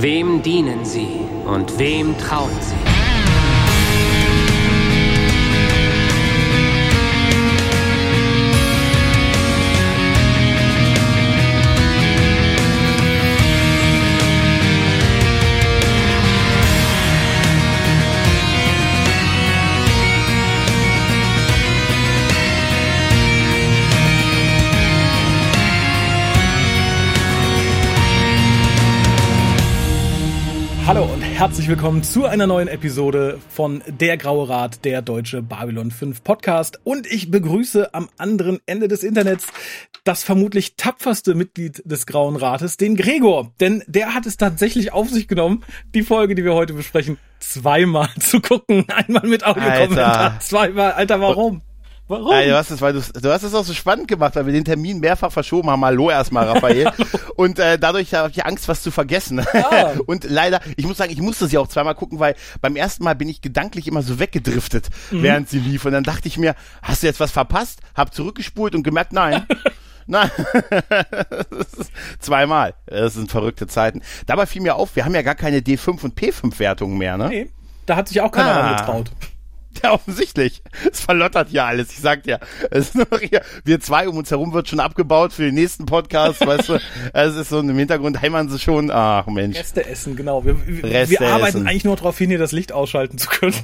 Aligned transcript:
Wem 0.00 0.42
dienen 0.42 0.84
sie 0.84 1.18
und 1.44 1.76
wem 1.76 2.16
trauen 2.18 2.52
sie? 2.60 3.37
Herzlich 31.38 31.68
willkommen 31.68 32.02
zu 32.02 32.24
einer 32.24 32.48
neuen 32.48 32.66
Episode 32.66 33.38
von 33.48 33.80
Der 33.86 34.16
Graue 34.16 34.48
Rat, 34.48 34.84
der 34.84 35.02
deutsche 35.02 35.40
Babylon 35.40 35.92
5 35.92 36.24
Podcast. 36.24 36.80
Und 36.82 37.06
ich 37.06 37.30
begrüße 37.30 37.94
am 37.94 38.08
anderen 38.18 38.58
Ende 38.66 38.88
des 38.88 39.04
Internets 39.04 39.46
das 40.02 40.24
vermutlich 40.24 40.74
tapferste 40.74 41.36
Mitglied 41.36 41.80
des 41.84 42.06
Grauen 42.06 42.34
Rates, 42.34 42.76
den 42.76 42.96
Gregor. 42.96 43.52
Denn 43.60 43.84
der 43.86 44.14
hat 44.14 44.26
es 44.26 44.36
tatsächlich 44.36 44.92
auf 44.92 45.10
sich 45.10 45.28
genommen, 45.28 45.62
die 45.94 46.02
Folge, 46.02 46.34
die 46.34 46.42
wir 46.42 46.54
heute 46.54 46.72
besprechen, 46.72 47.18
zweimal 47.38 48.08
zu 48.18 48.40
gucken. 48.40 48.86
Einmal 48.88 49.28
mit 49.28 49.46
Audiokommentar, 49.46 50.40
zweimal. 50.40 50.90
Alter, 50.94 51.20
warum? 51.20 51.62
Warum? 52.08 52.32
Ja, 52.32 52.42
du 52.42 52.56
hast 52.56 52.70
es, 52.70 52.80
weil 52.80 52.94
du, 52.94 53.00
du 53.00 53.30
hast 53.30 53.42
es 53.42 53.54
auch 53.54 53.64
so 53.64 53.74
spannend 53.74 54.08
gemacht, 54.08 54.34
weil 54.34 54.46
wir 54.46 54.52
den 54.54 54.64
Termin 54.64 54.98
mehrfach 54.98 55.30
verschoben 55.30 55.68
haben. 55.68 55.84
Hallo 55.84 56.10
erstmal, 56.10 56.48
Raphael. 56.48 56.90
und 57.36 57.58
äh, 57.58 57.78
dadurch 57.78 58.14
habe 58.14 58.30
ich 58.30 58.46
Angst, 58.46 58.66
was 58.66 58.82
zu 58.82 58.90
vergessen. 58.90 59.40
Ah. 59.40 59.92
und 60.06 60.24
leider, 60.24 60.60
ich 60.76 60.86
muss 60.86 60.96
sagen, 60.96 61.12
ich 61.12 61.20
musste 61.20 61.46
sie 61.48 61.58
auch 61.58 61.68
zweimal 61.68 61.94
gucken, 61.94 62.18
weil 62.18 62.34
beim 62.62 62.76
ersten 62.76 63.04
Mal 63.04 63.14
bin 63.14 63.28
ich 63.28 63.42
gedanklich 63.42 63.86
immer 63.86 64.02
so 64.02 64.18
weggedriftet, 64.18 64.88
mhm. 65.10 65.22
während 65.22 65.50
sie 65.50 65.58
lief. 65.58 65.84
Und 65.84 65.92
dann 65.92 66.02
dachte 66.02 66.28
ich 66.28 66.38
mir, 66.38 66.54
hast 66.82 67.02
du 67.02 67.06
jetzt 67.06 67.20
was 67.20 67.30
verpasst? 67.30 67.80
Hab 67.94 68.14
zurückgespult 68.14 68.74
und 68.74 68.82
gemerkt, 68.82 69.12
nein. 69.12 69.46
Nein. 70.10 70.30
Zweimal. 72.18 72.72
Das 72.86 73.12
sind 73.12 73.30
verrückte 73.30 73.66
Zeiten. 73.66 74.00
Dabei 74.24 74.46
fiel 74.46 74.62
mir 74.62 74.76
auf, 74.76 74.96
wir 74.96 75.04
haben 75.04 75.14
ja 75.14 75.20
gar 75.20 75.34
keine 75.34 75.58
D5 75.58 76.02
und 76.02 76.18
P5-Wertungen 76.18 76.96
mehr, 76.96 77.18
ne? 77.18 77.28
Nee, 77.28 77.50
da 77.84 77.96
hat 77.96 78.08
sich 78.08 78.22
auch 78.22 78.32
keiner 78.32 78.56
ah. 78.56 78.78
getraut. 78.78 79.10
Ja, 79.82 79.92
offensichtlich. 79.92 80.62
Es 80.90 81.00
verlottert 81.00 81.50
ja 81.50 81.66
alles. 81.66 81.90
Ich 81.90 82.00
sag 82.00 82.24
dir, 82.24 82.40
es 82.70 82.88
ist 82.88 82.94
nur 82.94 83.20
hier, 83.20 83.42
wir 83.64 83.80
zwei 83.80 84.08
um 84.08 84.16
uns 84.16 84.30
herum 84.30 84.52
wird 84.52 84.68
schon 84.68 84.80
abgebaut 84.80 85.32
für 85.32 85.42
den 85.42 85.54
nächsten 85.54 85.86
Podcast, 85.86 86.44
weißt 86.44 86.68
du. 86.68 86.78
Es 87.12 87.36
ist 87.36 87.48
so 87.50 87.60
im 87.60 87.76
Hintergrund 87.76 88.20
heimern 88.20 88.48
sie 88.48 88.58
schon. 88.58 88.90
Ach 88.90 89.26
Mensch. 89.26 89.56
Reste 89.56 89.86
essen, 89.86 90.16
genau. 90.16 90.44
Wir, 90.44 90.56
wir, 90.66 91.08
wir 91.10 91.20
arbeiten 91.20 91.66
eigentlich 91.66 91.84
nur 91.84 91.96
darauf 91.96 92.18
hin, 92.18 92.30
hier 92.30 92.38
das 92.38 92.52
Licht 92.52 92.72
ausschalten 92.72 93.18
zu 93.18 93.28
können. 93.28 93.54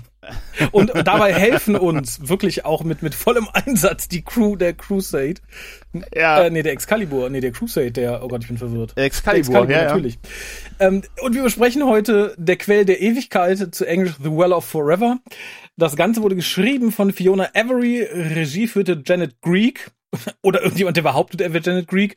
Und 0.72 0.92
dabei 1.04 1.34
helfen 1.34 1.76
uns 1.76 2.28
wirklich 2.28 2.64
auch 2.64 2.84
mit, 2.84 3.02
mit 3.02 3.14
vollem 3.14 3.48
Einsatz 3.52 4.08
die 4.08 4.22
Crew 4.22 4.56
der 4.56 4.72
Crusade. 4.72 5.34
Ja. 6.14 6.44
Äh, 6.44 6.50
nee, 6.50 6.62
der 6.62 6.72
Excalibur. 6.72 7.30
Nee, 7.30 7.40
der 7.40 7.52
Crusade, 7.52 7.92
der, 7.92 8.22
oh 8.22 8.28
Gott, 8.28 8.42
ich 8.42 8.48
bin 8.48 8.58
verwirrt. 8.58 8.96
Excalibur, 8.96 9.38
Excalibur 9.38 9.74
ja, 9.74 9.84
natürlich. 9.84 10.18
Ja. 10.78 10.88
Ähm, 10.88 11.02
und 11.22 11.34
wir 11.34 11.42
besprechen 11.42 11.84
heute 11.84 12.34
der 12.36 12.56
Quell 12.56 12.84
der 12.84 13.00
Ewigkeit, 13.00 13.74
zu 13.74 13.84
Englisch 13.86 14.14
The 14.22 14.30
Well 14.30 14.52
of 14.52 14.64
Forever. 14.64 15.18
Das 15.76 15.96
Ganze 15.96 16.22
wurde 16.22 16.36
geschrieben 16.36 16.92
von 16.92 17.12
Fiona 17.12 17.50
Avery, 17.54 18.02
Regie 18.02 18.68
führte 18.68 19.02
Janet 19.04 19.40
Greek. 19.42 19.90
Oder 20.42 20.62
irgendjemand, 20.62 20.96
der 20.96 21.02
behauptet, 21.02 21.40
er 21.40 21.52
wird 21.52 21.66
Janet 21.66 21.88
Greek. 21.88 22.16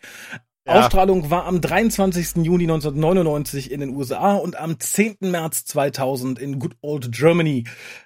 Ja. 0.68 0.80
Ausstrahlung 0.86 1.30
war 1.30 1.46
am 1.46 1.62
23. 1.62 2.44
Juni 2.44 2.66
1999 2.66 3.72
in 3.72 3.80
den 3.80 3.96
USA 3.96 4.36
und 4.36 4.58
am 4.58 4.80
10. 4.80 5.18
März 5.22 5.66
2000 5.66 6.40
in 6.40 6.60
Good 6.60 6.76
Old 6.82 7.12
Germany. 7.12 7.64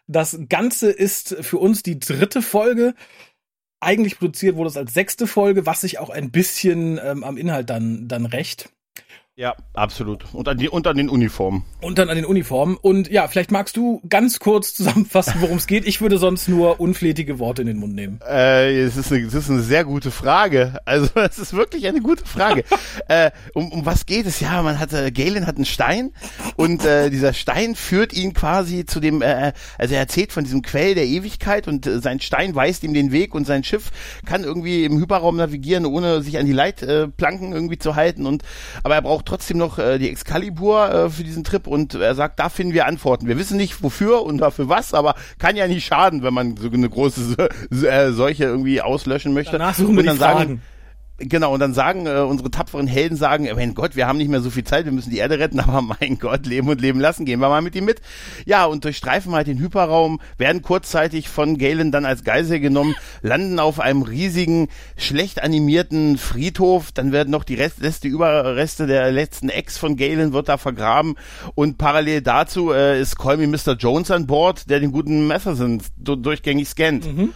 Das 0.08 0.40
Ganze 0.48 0.92
ist 0.92 1.36
für 1.42 1.58
uns 1.58 1.82
die 1.82 2.00
dritte 2.00 2.42
Folge. 2.42 2.94
Eigentlich 3.80 4.20
produziert 4.20 4.58
wurde 4.58 4.70
es 4.70 4.78
als 4.78 4.94
sechste 4.94 5.26
Folge, 5.26 5.66
was 5.66 5.82
sich 5.82 5.98
auch 5.98 6.12
ein 6.12 6.30
bisschen 6.30 7.00
ähm, 7.04 7.24
am 7.24 7.38
Inhalt 7.38 7.70
dann, 7.72 8.08
dann 8.08 8.28
rächt. 8.28 8.70
Ja, 9.38 9.56
absolut. 9.74 10.26
Und 10.34 10.50
an, 10.50 10.58
die, 10.58 10.68
und 10.68 10.86
an 10.88 10.98
den 10.98 11.08
Uniformen. 11.08 11.64
Und 11.80 11.98
dann 11.98 12.10
an 12.10 12.18
den 12.18 12.26
Uniformen. 12.26 12.76
Und 12.76 13.10
ja, 13.10 13.30
vielleicht 13.30 13.50
magst 13.50 13.78
du 13.78 14.02
ganz 14.10 14.40
kurz 14.40 14.74
zusammenfassen, 14.74 15.36
worum 15.40 15.56
es 15.56 15.68
geht. 15.68 15.88
Ich 15.88 16.02
würde 16.02 16.18
sonst 16.18 16.50
nur 16.50 16.82
unflätige 16.82 17.40
Worte 17.40 17.62
in 17.62 17.68
den 17.70 17.78
Mund 17.78 17.96
nehmen. 17.96 18.20
Äh, 18.28 18.82
es, 18.82 18.98
ist 18.98 19.10
eine, 19.10 19.26
es 19.26 19.34
ist 19.34 19.50
eine 19.50 19.62
sehr 19.62 19.86
gute 19.86 20.12
Frage. 20.12 20.80
Also 20.84 21.10
es 21.16 21.40
ist 21.40 21.54
wirklich 21.54 21.88
eine 21.88 22.02
gute 22.02 22.26
Frage. 22.26 22.66
äh, 23.08 23.32
um, 23.54 23.72
um 23.72 23.86
was 23.86 24.06
geht 24.06 24.26
es? 24.26 24.42
Ja, 24.42 24.62
man 24.64 24.80
hat, 24.80 24.92
äh, 24.92 25.12
Galen 25.12 25.48
hat 25.48 25.56
einen 25.56 25.66
Stein 25.66 26.12
und 26.58 26.84
äh, 26.84 27.10
dieser 27.10 27.32
Stein 27.32 27.76
führt 27.76 28.12
ihn 28.12 28.34
quasi 28.34 28.86
zu 28.86 29.00
dem, 29.00 29.22
äh, 29.22 29.54
also 29.78 29.94
er 29.94 30.02
erzählt 30.02 30.34
von 30.34 30.44
diesem 30.44 30.62
Quell 30.62 30.94
der 30.94 31.06
Ewigkeit 31.06 31.70
und 31.70 31.88
äh, 31.88 32.00
sein 32.00 32.20
Stein 32.20 32.54
weist 32.54 32.84
ihm 32.84 32.94
den 32.94 33.14
Weg 33.14 33.34
und 33.34 33.48
sein 33.48 33.64
Schiff 33.64 33.92
kann 34.26 34.44
irgendwie 34.44 34.84
im 34.84 35.00
Hyperraum 35.00 35.38
navigieren, 35.38 35.86
ohne 35.86 36.22
sich 36.22 36.38
an 36.38 36.46
die 36.46 36.52
Leitplanken 36.52 37.54
irgendwie 37.54 37.78
zu 37.78 37.96
halten. 37.96 38.26
Und 38.26 38.44
aber 38.84 38.96
er 38.96 39.02
braucht 39.02 39.21
trotzdem 39.26 39.58
noch 39.58 39.80
äh, 39.80 39.98
die 39.98 40.10
Excalibur 40.10 40.92
äh, 40.92 41.10
für 41.10 41.24
diesen 41.24 41.44
Trip 41.44 41.68
und 41.68 41.94
er 41.96 42.16
sagt, 42.16 42.40
da 42.40 42.50
finden 42.50 42.74
wir 42.74 42.86
Antworten. 42.86 43.28
Wir 43.28 43.38
wissen 43.38 43.58
nicht 43.58 43.82
wofür 43.84 44.24
und 44.24 44.40
dafür 44.40 44.70
was, 44.70 44.94
aber 44.94 45.16
kann 45.40 45.56
ja 45.56 45.68
nicht 45.68 45.86
schaden, 45.86 46.24
wenn 46.24 46.34
man 46.34 46.58
so 46.58 46.70
eine 46.70 46.90
große 46.90 47.50
äh, 47.72 48.12
Seuche 48.12 48.46
irgendwie 48.46 48.82
auslöschen 48.82 49.34
möchte. 49.34 49.54
Danach 49.54 49.76
suchen 49.76 49.94
wir 49.94 50.00
und 50.00 50.06
dann 50.06 50.18
sagen, 50.18 50.38
Fragen. 50.38 50.62
Genau, 51.24 51.54
und 51.54 51.60
dann 51.60 51.74
sagen 51.74 52.08
äh, 52.08 52.20
unsere 52.20 52.50
tapferen 52.50 52.88
Helden 52.88 53.16
sagen, 53.16 53.48
mein 53.56 53.76
Gott, 53.76 53.96
wir 53.96 54.08
haben 54.08 54.18
nicht 54.18 54.30
mehr 54.30 54.42
so 54.42 54.50
viel 54.50 54.64
Zeit, 54.64 54.86
wir 54.86 54.92
müssen 54.92 55.12
die 55.12 55.18
Erde 55.18 55.40
retten, 55.40 55.60
aber 55.62 55.82
mein 55.82 56.18
Gott, 56.20 56.46
leben 56.46 56.70
und 56.70 56.82
leben 56.82 57.00
lassen, 57.00 57.26
gehen 57.26 57.40
wir 57.40 57.50
mal 57.50 57.62
mit 57.62 57.76
ihm 57.76 57.86
mit. 57.86 58.02
Ja, 58.46 58.66
und 58.66 58.84
durchstreifen 58.84 59.34
halt 59.34 59.48
den 59.48 59.60
Hyperraum, 59.60 60.20
werden 60.38 60.62
kurzzeitig 60.62 61.30
von 61.30 61.58
Galen 61.58 61.92
dann 61.92 62.06
als 62.06 62.24
Geisel 62.24 62.60
genommen, 62.60 62.96
landen 63.22 63.60
auf 63.60 63.80
einem 63.80 64.02
riesigen, 64.02 64.68
schlecht 64.98 65.44
animierten 65.44 66.18
Friedhof, 66.18 66.92
dann 66.92 67.12
werden 67.12 67.30
noch 67.30 67.44
die 67.44 67.56
Rest, 67.56 67.82
Reste, 67.82 68.08
Überreste 68.08 68.88
der 68.88 69.12
letzten 69.12 69.50
Ex 69.50 69.78
von 69.78 69.96
Galen 69.96 70.34
wird 70.34 70.50
da 70.50 70.58
vergraben 70.58 71.16
und 71.56 71.78
parallel 71.78 72.22
dazu 72.22 72.72
äh, 72.72 73.00
ist 73.00 73.18
Call 73.18 73.38
Me 73.38 73.48
Mr. 73.48 73.76
Jones 73.78 74.12
an 74.12 74.28
Bord, 74.28 74.70
der 74.70 74.80
den 74.80 74.92
guten 74.92 75.28
Matheson 75.28 75.82
durchgängig 75.98 76.68
scannt. 76.70 77.06
Mhm. 77.06 77.34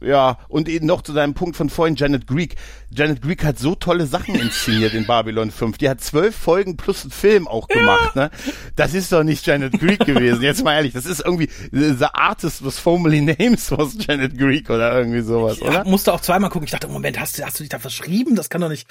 Ja, 0.00 0.38
und 0.48 0.68
eben 0.68 0.86
noch 0.86 1.02
zu 1.02 1.12
deinem 1.12 1.34
Punkt 1.34 1.56
von 1.56 1.70
vorhin, 1.70 1.96
Janet 1.96 2.26
Greek. 2.26 2.56
Janet 2.90 3.20
Greek 3.20 3.44
hat 3.44 3.58
so 3.58 3.74
tolle 3.74 4.06
Sachen 4.06 4.34
inszeniert 4.34 4.94
in 4.94 5.06
Babylon 5.06 5.50
5. 5.50 5.78
Die 5.78 5.88
hat 5.88 6.00
zwölf 6.00 6.36
Folgen 6.36 6.76
plus 6.76 7.02
einen 7.02 7.10
Film 7.10 7.48
auch 7.48 7.66
gemacht, 7.68 8.14
ja. 8.14 8.24
ne? 8.24 8.30
Das 8.76 8.94
ist 8.94 9.12
doch 9.12 9.24
nicht 9.24 9.46
Janet 9.46 9.78
Greek 9.78 10.00
gewesen. 10.00 10.42
Jetzt 10.42 10.64
mal 10.64 10.74
ehrlich, 10.74 10.92
das 10.92 11.06
ist 11.06 11.20
irgendwie 11.24 11.48
The 11.72 12.06
Artist 12.12 12.64
was 12.64 12.78
formerly 12.78 13.20
names 13.20 13.70
was 13.70 13.96
Janet 13.98 14.38
Greek 14.38 14.70
oder 14.70 14.96
irgendwie 14.96 15.22
sowas, 15.22 15.58
ich 15.58 15.62
oder? 15.62 15.84
musste 15.84 16.12
auch 16.12 16.20
zweimal 16.20 16.50
gucken. 16.50 16.64
Ich 16.64 16.70
dachte, 16.70 16.88
Moment, 16.88 17.18
hast 17.18 17.38
du, 17.38 17.44
hast 17.44 17.58
du 17.58 17.64
dich 17.64 17.70
da 17.70 17.78
verschrieben? 17.78 18.36
Das 18.36 18.50
kann 18.50 18.60
doch 18.60 18.68
nicht. 18.68 18.88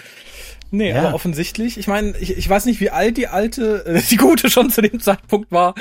Nee, 0.71 0.89
ja. 0.89 0.99
aber 0.99 1.13
offensichtlich. 1.13 1.77
Ich 1.77 1.87
meine, 1.87 2.17
ich, 2.17 2.37
ich 2.37 2.49
weiß 2.49 2.65
nicht, 2.65 2.81
wie 2.81 2.89
alt 2.89 3.17
die 3.17 3.27
alte, 3.27 3.85
äh, 3.85 4.01
die 4.01 4.17
gute 4.17 4.49
schon 4.49 4.69
zu 4.69 4.81
dem 4.81 4.99
Zeitpunkt 4.99 5.51
war. 5.51 5.73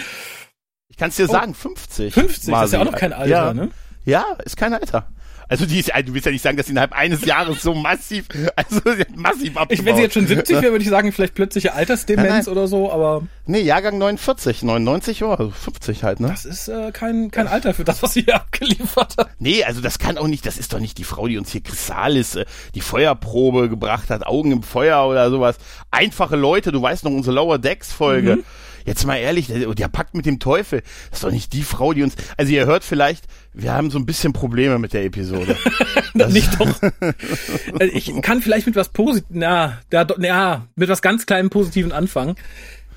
Ich 0.88 0.96
kann 0.96 1.10
es 1.10 1.16
dir 1.16 1.28
oh, 1.28 1.32
sagen, 1.32 1.54
50. 1.54 2.14
50, 2.14 2.50
das 2.52 2.66
ist 2.66 2.72
ja 2.72 2.80
auch 2.80 2.84
noch 2.84 2.94
kein 2.94 3.12
Alter, 3.12 3.28
ja. 3.28 3.54
ne? 3.54 3.70
Ja, 4.06 4.24
ist 4.44 4.56
kein 4.56 4.72
Alter. 4.72 5.08
Also 5.48 5.64
die 5.64 5.78
ist, 5.78 5.92
du 6.04 6.12
willst 6.12 6.26
ja 6.26 6.32
nicht 6.32 6.42
sagen, 6.42 6.56
dass 6.56 6.66
sie 6.66 6.72
innerhalb 6.72 6.92
eines 6.92 7.24
Jahres 7.24 7.62
so 7.62 7.72
massiv, 7.72 8.26
also 8.56 8.80
massiv 9.14 9.56
abgebaut. 9.56 9.70
Ich, 9.70 9.84
wenn 9.84 9.96
sie 9.96 10.02
jetzt 10.02 10.14
schon 10.14 10.26
70 10.26 10.56
wäre, 10.56 10.72
würde 10.72 10.82
ich 10.82 10.90
sagen, 10.90 11.12
vielleicht 11.12 11.34
plötzliche 11.34 11.72
Altersdemenz 11.74 12.28
nein, 12.28 12.42
nein. 12.44 12.48
oder 12.48 12.66
so, 12.66 12.90
aber. 12.90 13.22
Nee, 13.46 13.60
Jahrgang 13.60 13.98
49, 13.98 14.64
99, 14.64 15.22
oh, 15.22 15.50
50 15.50 16.02
halt, 16.02 16.18
ne? 16.18 16.28
Das 16.28 16.44
ist 16.44 16.66
äh, 16.66 16.90
kein, 16.90 17.30
kein 17.30 17.46
Alter 17.46 17.74
für 17.74 17.84
das, 17.84 18.02
was 18.02 18.14
sie 18.14 18.22
hier 18.22 18.34
abgeliefert 18.36 19.14
hat. 19.18 19.28
Nee, 19.38 19.62
also 19.62 19.80
das 19.80 20.00
kann 20.00 20.18
auch 20.18 20.26
nicht, 20.26 20.46
das 20.46 20.58
ist 20.58 20.72
doch 20.72 20.80
nicht 20.80 20.98
die 20.98 21.04
Frau, 21.04 21.28
die 21.28 21.38
uns 21.38 21.52
hier 21.52 21.62
Chrysalis, 21.62 22.34
äh, 22.34 22.44
die 22.74 22.80
Feuerprobe 22.80 23.68
gebracht 23.68 24.10
hat, 24.10 24.26
Augen 24.26 24.50
im 24.50 24.62
Feuer 24.64 25.06
oder 25.06 25.30
sowas. 25.30 25.58
Einfache 25.92 26.34
Leute, 26.34 26.72
du 26.72 26.82
weißt 26.82 27.04
noch, 27.04 27.12
unsere 27.12 27.36
Lower 27.36 27.58
Decks 27.58 27.92
Folge. 27.92 28.36
Mhm. 28.36 28.44
Jetzt 28.86 29.04
mal 29.04 29.16
ehrlich, 29.16 29.48
der, 29.48 29.74
der 29.74 29.88
packt 29.88 30.14
mit 30.14 30.24
dem 30.24 30.38
Teufel. 30.38 30.82
Das 31.10 31.18
ist 31.18 31.24
doch 31.24 31.32
nicht 31.32 31.52
die 31.52 31.64
Frau, 31.64 31.92
die 31.92 32.02
uns. 32.02 32.14
Also 32.36 32.52
ihr 32.52 32.66
hört 32.66 32.84
vielleicht, 32.84 33.24
wir 33.52 33.72
haben 33.72 33.90
so 33.90 33.98
ein 33.98 34.06
bisschen 34.06 34.32
Probleme 34.32 34.78
mit 34.78 34.92
der 34.92 35.04
Episode. 35.04 35.56
nicht 36.14 36.58
doch. 36.58 36.80
Also 36.82 37.92
ich 37.92 38.12
kann 38.22 38.40
vielleicht 38.40 38.66
mit 38.66 38.76
was 38.76 38.90
Positiv, 38.90 39.28
na, 39.30 39.78
da, 39.90 40.06
na, 40.18 40.68
mit 40.76 40.88
was 40.88 41.02
ganz 41.02 41.26
kleinem 41.26 41.50
Positiven 41.50 41.92
anfangen. 41.92 42.36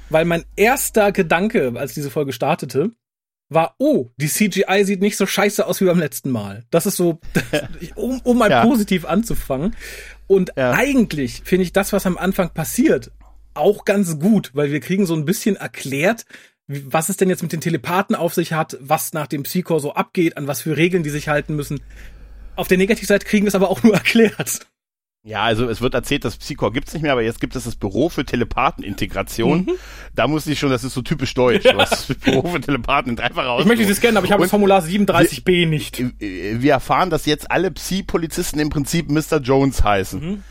Weil 0.10 0.26
mein 0.26 0.46
erster 0.56 1.12
Gedanke, 1.12 1.74
als 1.76 1.94
diese 1.94 2.10
Folge 2.10 2.34
startete, 2.34 2.92
war, 3.50 3.76
oh, 3.80 4.10
die 4.18 4.28
CGI 4.28 4.84
sieht 4.86 5.02
nicht 5.02 5.18
so 5.18 5.26
scheiße 5.26 5.66
aus 5.66 5.82
wie 5.82 5.86
beim 5.86 6.00
letzten 6.00 6.30
Mal. 6.30 6.66
Das 6.70 6.86
ist 6.86 6.98
so, 6.98 7.20
um, 7.96 8.22
um 8.24 8.38
mal 8.38 8.50
ja. 8.50 8.64
positiv 8.64 9.06
anzufangen. 9.06 9.76
Und 10.28 10.52
ja. 10.56 10.74
eigentlich 10.74 11.42
finde 11.44 11.64
ich 11.64 11.74
das, 11.74 11.92
was 11.92 12.06
am 12.06 12.18
Anfang 12.18 12.52
passiert, 12.52 13.12
auch 13.60 13.86
ganz 13.86 14.20
gut, 14.20 14.52
weil 14.54 14.72
wir 14.72 14.80
kriegen 14.80 15.06
so 15.06 15.14
ein 15.14 15.26
bisschen 15.26 15.56
erklärt, 15.56 16.26
was 16.68 17.10
es 17.10 17.18
denn 17.18 17.30
jetzt 17.30 17.42
mit 17.42 17.52
den 17.52 17.62
Telepathen 17.62 18.16
auf 18.16 18.34
sich 18.34 18.54
hat, 18.54 18.78
was 18.80 19.14
nach 19.14 19.28
dem 19.28 19.44
Psychor 19.44 19.80
so 19.80 19.94
abgeht, 19.94 20.38
an 20.38 20.48
was 20.48 20.62
für 20.62 20.78
Regeln 20.78 21.04
die 21.04 21.10
sich 21.10 21.28
halten 21.28 21.56
müssen. 21.56 21.82
Auf 22.56 22.68
der 22.68 22.78
Negativseite 22.78 23.26
kriegen 23.26 23.46
wir 23.46 23.50
es 23.50 23.56
aber 23.56 23.70
auch 23.70 23.84
nur 23.84 23.94
erklärt. 23.94 24.68
Ja, 25.24 25.44
also 25.44 25.68
es 25.68 25.82
wird 25.82 25.94
erzählt, 25.94 26.24
das 26.24 26.38
Psychor 26.38 26.72
gibt's 26.72 26.94
nicht 26.94 27.04
mehr, 27.04 27.12
aber 27.12 27.24
jetzt 27.24 27.42
gibt 27.42 27.56
es 27.56 27.66
das 27.66 27.76
Büro 27.76 28.08
für 28.08 28.24
Telepathenintegration. 28.24 29.66
Mhm. 29.66 29.72
Da 30.16 30.28
muss 30.28 30.48
ich 30.48 30.58
schon, 30.58 30.70
das 30.70 30.86
ist 30.86 30.94
so 30.94 31.02
typisch 31.02 31.34
deutsch, 31.34 31.66
ja. 31.66 31.76
was 31.76 32.06
Büro 32.06 32.48
für 32.48 32.62
Telepathen 32.62 33.12
in 33.12 33.16
dreifach 33.18 33.46
aus. 33.46 33.62
Ich 33.62 33.68
möchte 33.68 33.86
das 33.86 34.00
kennen, 34.00 34.16
aber 34.16 34.26
ich 34.26 34.32
habe 34.32 34.44
das 34.44 34.52
Formular 34.52 34.82
37b 34.82 35.68
nicht. 35.68 36.02
Wir 36.20 36.72
erfahren, 36.72 37.10
dass 37.10 37.26
jetzt 37.26 37.52
alle 37.52 37.70
Psi-Polizisten 37.70 38.60
im 38.60 38.70
Prinzip 38.70 39.10
Mr. 39.12 39.40
Jones 39.42 39.84
heißen. 39.84 40.20
Mhm. 40.22 40.44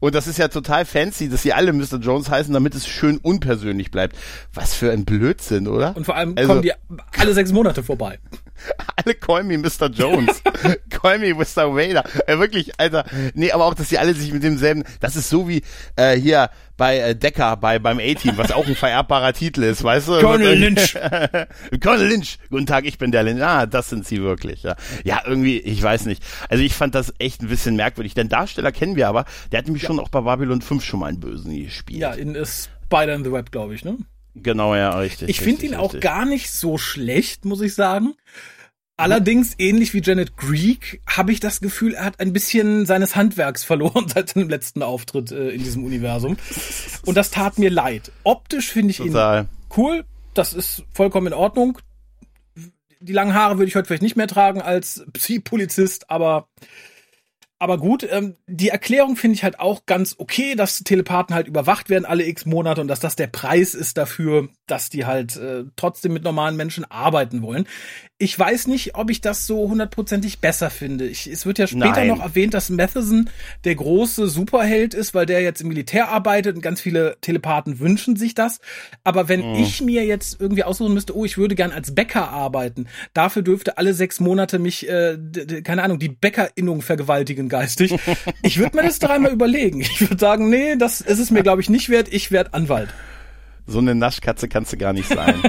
Und 0.00 0.14
das 0.14 0.26
ist 0.26 0.38
ja 0.38 0.48
total 0.48 0.84
fancy, 0.84 1.28
dass 1.28 1.42
sie 1.42 1.52
alle 1.52 1.72
Mr. 1.72 1.98
Jones 2.00 2.30
heißen, 2.30 2.52
damit 2.52 2.74
es 2.74 2.86
schön 2.86 3.18
unpersönlich 3.18 3.90
bleibt. 3.90 4.16
Was 4.52 4.74
für 4.74 4.92
ein 4.92 5.04
Blödsinn, 5.04 5.68
oder? 5.68 5.96
Und 5.96 6.04
vor 6.04 6.16
allem 6.16 6.34
also, 6.36 6.48
kommen 6.48 6.62
die 6.62 6.72
alle 7.18 7.34
sechs 7.34 7.52
Monate 7.52 7.82
vorbei. 7.82 8.18
Alle 8.96 9.14
call 9.14 9.44
me 9.44 9.58
Mr. 9.58 9.88
Jones. 9.88 10.42
call 10.90 11.18
me 11.18 11.34
Mr. 11.34 11.74
Vader. 11.74 12.04
Äh, 12.26 12.38
wirklich, 12.38 12.78
Alter. 12.78 13.04
Nee, 13.34 13.52
aber 13.52 13.64
auch, 13.64 13.74
dass 13.74 13.88
sie 13.88 13.98
alle 13.98 14.14
sich 14.14 14.32
mit 14.32 14.42
demselben, 14.42 14.84
das 15.00 15.16
ist 15.16 15.28
so 15.28 15.48
wie 15.48 15.62
äh, 15.96 16.16
hier 16.16 16.50
bei 16.76 16.98
äh, 16.98 17.14
Decker 17.14 17.56
bei 17.56 17.78
beim 17.78 17.98
A-Team, 17.98 18.36
was 18.36 18.52
auch 18.52 18.66
ein 18.66 18.74
vererbbarer 18.74 19.32
Titel 19.32 19.62
ist, 19.62 19.82
weißt 19.82 20.08
du? 20.08 20.12
Colonel 20.20 20.58
Lynch. 20.58 20.96
Colonel 21.82 22.08
Lynch. 22.08 22.38
Guten 22.50 22.66
Tag, 22.66 22.84
ich 22.84 22.98
bin 22.98 23.12
der 23.12 23.22
Lynch. 23.22 23.42
Ah, 23.42 23.66
das 23.66 23.88
sind 23.88 24.06
sie 24.06 24.22
wirklich. 24.22 24.62
Ja. 24.62 24.76
ja, 25.04 25.22
irgendwie, 25.26 25.58
ich 25.58 25.82
weiß 25.82 26.06
nicht. 26.06 26.22
Also 26.48 26.62
ich 26.62 26.74
fand 26.74 26.94
das 26.94 27.14
echt 27.18 27.42
ein 27.42 27.48
bisschen 27.48 27.76
merkwürdig. 27.76 28.14
Den 28.14 28.28
Darsteller 28.28 28.72
kennen 28.72 28.96
wir 28.96 29.08
aber, 29.08 29.24
der 29.52 29.58
hat 29.58 29.66
nämlich 29.66 29.82
ja. 29.82 29.88
schon 29.88 30.00
auch 30.00 30.08
bei 30.08 30.20
Babylon 30.20 30.60
5 30.60 30.84
schon 30.84 31.00
mal 31.00 31.06
einen 31.06 31.20
Bösen 31.20 31.54
gespielt. 31.56 32.00
Ja, 32.00 32.12
in 32.12 32.36
Spider 32.44 33.14
in 33.14 33.24
the 33.24 33.32
Web, 33.32 33.50
glaube 33.50 33.74
ich, 33.74 33.84
ne? 33.84 33.96
Genau, 34.42 34.74
ja, 34.74 34.90
richtig. 34.98 35.28
Ich 35.28 35.40
finde 35.40 35.66
ihn 35.66 35.74
richtig. 35.74 35.98
auch 35.98 36.00
gar 36.00 36.24
nicht 36.24 36.50
so 36.52 36.78
schlecht, 36.78 37.44
muss 37.44 37.60
ich 37.60 37.74
sagen. 37.74 38.14
Allerdings, 38.98 39.54
ähnlich 39.58 39.92
wie 39.92 40.00
Janet 40.00 40.36
Greek, 40.36 41.02
habe 41.06 41.30
ich 41.30 41.40
das 41.40 41.60
Gefühl, 41.60 41.94
er 41.94 42.06
hat 42.06 42.18
ein 42.18 42.32
bisschen 42.32 42.86
seines 42.86 43.14
Handwerks 43.14 43.62
verloren 43.62 44.06
seit 44.14 44.30
seinem 44.30 44.48
letzten 44.48 44.82
Auftritt 44.82 45.32
äh, 45.32 45.50
in 45.50 45.62
diesem 45.62 45.84
Universum. 45.84 46.36
Und 47.04 47.16
das 47.16 47.30
tat 47.30 47.58
mir 47.58 47.70
leid. 47.70 48.10
Optisch 48.24 48.70
finde 48.70 48.92
ich 48.92 48.96
Total. 48.98 49.42
ihn 49.42 49.48
cool. 49.76 50.04
Das 50.32 50.54
ist 50.54 50.84
vollkommen 50.92 51.28
in 51.28 51.32
Ordnung. 51.34 51.78
Die 53.00 53.12
langen 53.12 53.34
Haare 53.34 53.58
würde 53.58 53.68
ich 53.68 53.76
heute 53.76 53.86
vielleicht 53.86 54.02
nicht 54.02 54.16
mehr 54.16 54.28
tragen 54.28 54.62
als 54.62 55.04
Psy-Polizist, 55.12 56.10
aber 56.10 56.48
aber 57.58 57.78
gut, 57.78 58.06
ähm, 58.10 58.36
die 58.46 58.68
Erklärung 58.68 59.16
finde 59.16 59.34
ich 59.34 59.42
halt 59.42 59.60
auch 59.60 59.86
ganz 59.86 60.16
okay, 60.18 60.54
dass 60.56 60.80
Telepathen 60.80 61.34
halt 61.34 61.46
überwacht 61.46 61.88
werden 61.88 62.04
alle 62.04 62.26
x 62.26 62.44
Monate 62.44 62.82
und 62.82 62.88
dass 62.88 63.00
das 63.00 63.16
der 63.16 63.28
Preis 63.28 63.74
ist 63.74 63.96
dafür, 63.96 64.48
dass 64.66 64.90
die 64.90 65.06
halt 65.06 65.36
äh, 65.36 65.64
trotzdem 65.74 66.12
mit 66.12 66.22
normalen 66.22 66.56
Menschen 66.56 66.84
arbeiten 66.84 67.40
wollen. 67.40 67.66
Ich 68.18 68.38
weiß 68.38 68.66
nicht, 68.66 68.94
ob 68.94 69.10
ich 69.10 69.20
das 69.20 69.46
so 69.46 69.68
hundertprozentig 69.68 70.40
besser 70.40 70.70
finde. 70.70 71.06
Ich, 71.06 71.26
es 71.26 71.46
wird 71.46 71.58
ja 71.58 71.66
später 71.66 71.96
Nein. 71.96 72.08
noch 72.08 72.20
erwähnt, 72.20 72.52
dass 72.52 72.68
Matheson 72.68 73.30
der 73.64 73.74
große 73.74 74.28
Superheld 74.28 74.94
ist, 74.94 75.14
weil 75.14 75.26
der 75.26 75.40
jetzt 75.40 75.60
im 75.62 75.68
Militär 75.68 76.08
arbeitet 76.08 76.56
und 76.56 76.62
ganz 76.62 76.80
viele 76.80 77.16
Telepathen 77.20 77.78
wünschen 77.78 78.16
sich 78.16 78.34
das. 78.34 78.60
Aber 79.04 79.28
wenn 79.28 79.52
mhm. 79.52 79.56
ich 79.56 79.82
mir 79.82 80.04
jetzt 80.04 80.40
irgendwie 80.40 80.64
aussuchen 80.64 80.94
müsste, 80.94 81.16
oh, 81.16 81.24
ich 81.24 81.38
würde 81.38 81.54
gern 81.54 81.72
als 81.72 81.94
Bäcker 81.94 82.30
arbeiten, 82.30 82.86
dafür 83.14 83.42
dürfte 83.42 83.78
alle 83.78 83.94
sechs 83.94 84.20
Monate 84.20 84.58
mich, 84.58 84.88
äh, 84.88 85.18
keine 85.62 85.82
Ahnung, 85.82 85.98
die 85.98 86.08
Bäckerinnung 86.08 86.82
vergewaltigen 86.82 87.45
geistig. 87.48 87.94
ich 88.42 88.58
würde 88.58 88.76
mir 88.76 88.82
das 88.82 88.98
dreimal 88.98 89.32
überlegen. 89.32 89.80
Ich 89.80 90.00
würde 90.00 90.18
sagen, 90.18 90.50
nee, 90.50 90.76
das 90.76 91.00
ist 91.00 91.18
es 91.18 91.30
mir, 91.30 91.42
glaube 91.42 91.60
ich, 91.60 91.70
nicht 91.70 91.88
wert. 91.88 92.08
Ich 92.12 92.30
werde 92.30 92.54
Anwalt 92.54 92.90
so 93.66 93.78
eine 93.78 93.94
Naschkatze 93.94 94.48
kannst 94.48 94.72
du 94.72 94.76
gar 94.76 94.92
nicht 94.92 95.08
sein. 95.08 95.42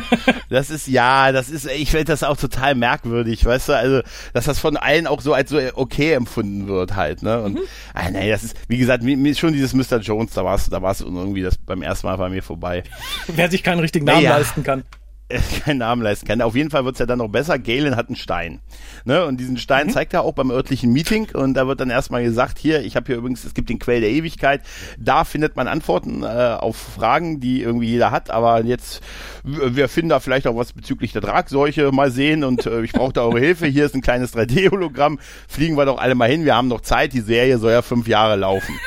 das 0.49 0.69
ist, 0.69 0.87
ja, 0.87 1.31
das 1.31 1.49
ist, 1.49 1.67
ich 1.67 1.91
finde 1.91 2.05
das 2.05 2.23
auch 2.23 2.37
total 2.37 2.75
merkwürdig, 2.75 3.45
weißt 3.45 3.69
du, 3.69 3.73
also, 3.73 4.01
dass 4.33 4.45
das 4.45 4.59
von 4.59 4.75
allen 4.75 5.07
auch 5.07 5.21
so 5.21 5.33
als 5.33 5.49
so 5.49 5.59
okay 5.75 6.13
empfunden 6.13 6.67
wird 6.67 6.95
halt, 6.95 7.21
ne, 7.21 7.41
und, 7.41 7.55
mhm. 7.55 7.61
ah, 7.93 8.09
nee, 8.09 8.29
das 8.29 8.43
ist, 8.43 8.57
wie 8.67 8.77
gesagt, 8.77 9.03
mir, 9.03 9.35
schon 9.35 9.53
dieses 9.53 9.73
Mr. 9.73 9.99
Jones, 9.99 10.33
da 10.33 10.43
war's, 10.43 10.69
da 10.69 10.81
war's 10.81 11.01
irgendwie 11.01 11.43
das 11.43 11.57
beim 11.57 11.81
ersten 11.81 12.07
Mal 12.07 12.17
bei 12.17 12.29
mir 12.29 12.41
vorbei. 12.41 12.83
Wer 13.27 13.51
sich 13.51 13.63
keinen 13.63 13.79
richtigen 13.79 14.05
Namen 14.05 14.23
naja. 14.23 14.37
leisten 14.37 14.63
kann. 14.63 14.83
keinen 15.65 15.79
Namen 15.79 16.01
leisten 16.01 16.27
kann. 16.27 16.41
Auf 16.41 16.55
jeden 16.55 16.69
Fall 16.69 16.85
wird's 16.85 16.99
ja 16.99 17.05
dann 17.05 17.19
noch 17.19 17.27
besser. 17.27 17.59
Galen 17.59 17.95
hat 17.95 18.07
einen 18.07 18.15
Stein. 18.15 18.61
Ne? 19.03 19.25
Und 19.25 19.39
diesen 19.39 19.57
Stein 19.57 19.87
mhm. 19.87 19.91
zeigt 19.91 20.13
er 20.13 20.21
auch 20.21 20.33
beim 20.33 20.51
örtlichen 20.51 20.91
Meeting 20.93 21.27
und 21.33 21.53
da 21.53 21.67
wird 21.67 21.81
dann 21.81 21.89
erstmal 21.89 22.23
gesagt, 22.23 22.59
hier, 22.59 22.81
ich 22.81 22.95
habe 22.95 23.07
hier 23.07 23.17
übrigens, 23.17 23.43
es 23.43 23.53
gibt 23.53 23.69
den 23.69 23.79
Quell 23.79 24.01
der 24.01 24.09
Ewigkeit, 24.09 24.61
da 24.97 25.23
findet 25.25 25.55
man 25.55 25.67
Antworten 25.67 26.23
äh, 26.23 26.25
auf 26.25 26.77
Fragen, 26.77 27.39
die 27.39 27.61
irgendwie 27.61 27.87
jeder 27.87 28.11
hat, 28.11 28.29
aber 28.29 28.63
jetzt, 28.63 29.01
wir 29.43 29.89
finden 29.89 30.09
da 30.09 30.19
vielleicht 30.19 30.47
auch 30.47 30.55
was 30.55 30.73
bezüglich 30.73 31.11
der 31.11 31.21
Tragseuche, 31.21 31.91
mal 31.91 32.11
sehen 32.11 32.43
und 32.43 32.65
äh, 32.65 32.81
ich 32.81 32.93
brauche 32.93 33.13
da 33.13 33.23
eure 33.23 33.39
Hilfe, 33.39 33.67
hier 33.67 33.85
ist 33.85 33.95
ein 33.95 34.01
kleines 34.01 34.33
3D-Hologramm, 34.33 35.19
fliegen 35.47 35.77
wir 35.77 35.85
doch 35.85 35.97
alle 35.97 36.15
mal 36.15 36.29
hin, 36.29 36.45
wir 36.45 36.55
haben 36.55 36.67
noch 36.67 36.81
Zeit, 36.81 37.13
die 37.13 37.21
Serie 37.21 37.57
soll 37.57 37.71
ja 37.71 37.81
fünf 37.81 38.07
Jahre 38.07 38.35
laufen. 38.35 38.73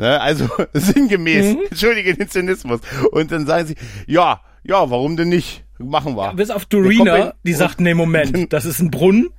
Ne? 0.00 0.20
Also 0.20 0.48
sinngemäß, 0.74 1.56
mhm. 1.56 1.62
entschuldige 1.70 2.14
den 2.14 2.28
Zynismus. 2.28 2.80
Und 3.10 3.32
dann 3.32 3.46
sagen 3.46 3.66
sie, 3.66 3.74
ja, 4.06 4.42
ja, 4.62 4.88
warum 4.90 5.16
denn 5.16 5.28
nicht? 5.28 5.64
Machen 5.78 6.16
wir. 6.16 6.24
Ja, 6.24 6.32
bis 6.32 6.50
auf 6.50 6.64
Dorina, 6.64 7.34
die 7.44 7.52
sagt, 7.52 7.80
nee, 7.80 7.94
Moment, 7.94 8.52
das 8.52 8.64
ist 8.64 8.80
ein 8.80 8.90
Brunnen. 8.90 9.30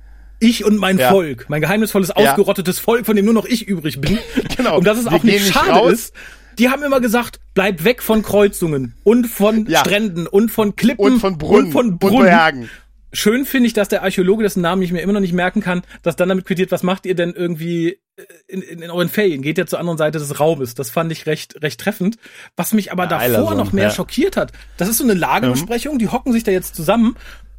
Ich 0.42 0.64
und 0.64 0.78
mein 0.78 0.96
ja. 0.96 1.10
Volk, 1.10 1.46
mein 1.48 1.60
geheimnisvolles, 1.60 2.10
ausgerottetes. 2.10 2.78
Volk, 2.78 3.04
von 3.04 3.14
dem 3.14 3.26
nur 3.26 3.34
noch 3.34 3.44
ich 3.44 3.68
übrig 3.68 4.00
bin. 4.00 4.18
genau. 4.56 4.78
Und 4.78 4.86
dass 4.86 4.98
es 4.98 5.06
auch 5.06 5.22
nicht 5.22 5.52
schade 5.52 5.84
nicht 5.84 5.92
ist, 5.92 6.14
die 6.58 6.70
haben 6.70 6.82
immer 6.82 7.00
gesagt, 7.00 7.40
bleib 7.52 7.84
weg 7.84 8.02
von 8.02 8.22
Kreuzungen 8.22 8.94
und 9.04 9.26
von 9.26 9.66
ja. 9.66 9.80
Stränden 9.80 10.26
und 10.26 10.50
von 10.50 10.76
Klippen 10.76 11.04
und 11.04 11.20
von 11.20 11.36
Brunnen 11.36 11.66
und 11.66 11.72
von 11.72 11.98
Brunnen. 11.98 12.18
Und 12.20 12.24
Bergen. 12.24 12.70
Schön 13.12 13.44
finde 13.44 13.66
ich, 13.66 13.72
dass 13.72 13.88
der 13.88 14.02
Archäologe, 14.02 14.44
dessen 14.44 14.62
Namen 14.62 14.82
ich 14.82 14.92
mir 14.92 15.00
immer 15.00 15.12
noch 15.12 15.20
nicht 15.20 15.32
merken 15.32 15.60
kann, 15.60 15.82
dass 16.02 16.16
dann 16.16 16.28
damit 16.28 16.46
quittiert, 16.46 16.70
was 16.70 16.82
macht 16.82 17.06
ihr 17.06 17.14
denn 17.14 17.32
irgendwie 17.32 17.98
in, 18.46 18.62
in, 18.62 18.82
in 18.82 18.90
euren 18.90 19.08
Ferien? 19.08 19.42
Geht 19.42 19.58
ja 19.58 19.66
zur 19.66 19.78
anderen 19.78 19.98
Seite 19.98 20.18
des 20.18 20.40
Raumes. 20.40 20.74
Das 20.74 20.90
fand 20.90 21.12
ich 21.12 21.26
recht, 21.26 21.62
recht 21.62 21.80
treffend. 21.80 22.16
Was 22.56 22.72
mich 22.72 22.92
aber 22.92 23.04
ja, 23.04 23.28
davor 23.28 23.54
noch 23.54 23.72
mehr 23.72 23.84
ja. 23.84 23.90
schockiert 23.90 24.36
hat, 24.36 24.52
das 24.76 24.88
ist 24.88 24.98
so 24.98 25.04
eine 25.04 25.14
Lagebesprechung, 25.14 25.98
die 25.98 26.08
hocken 26.08 26.32
sich 26.32 26.44
da 26.44 26.52
jetzt 26.52 26.74
zusammen. 26.74 27.16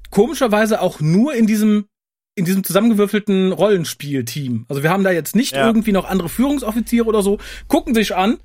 Komischerweise 0.09 0.81
auch 0.81 0.99
nur 0.99 1.33
in 1.33 1.47
diesem 1.47 1.85
in 2.35 2.45
diesem 2.45 2.63
zusammengewürfelten 2.63 3.51
Rollenspielteam. 3.51 4.65
Also 4.69 4.83
wir 4.83 4.89
haben 4.89 5.03
da 5.03 5.11
jetzt 5.11 5.35
nicht 5.35 5.53
ja. 5.53 5.67
irgendwie 5.67 5.91
noch 5.91 6.09
andere 6.09 6.29
Führungsoffiziere 6.29 7.05
oder 7.05 7.21
so, 7.21 7.39
gucken 7.67 7.93
sich 7.93 8.15
an, 8.15 8.37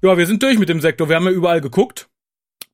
ja, 0.00 0.16
wir 0.16 0.26
sind 0.26 0.42
durch 0.42 0.58
mit 0.58 0.68
dem 0.68 0.80
Sektor, 0.80 1.08
wir 1.08 1.16
haben 1.16 1.24
ja 1.24 1.32
überall 1.32 1.60
geguckt. 1.60 2.08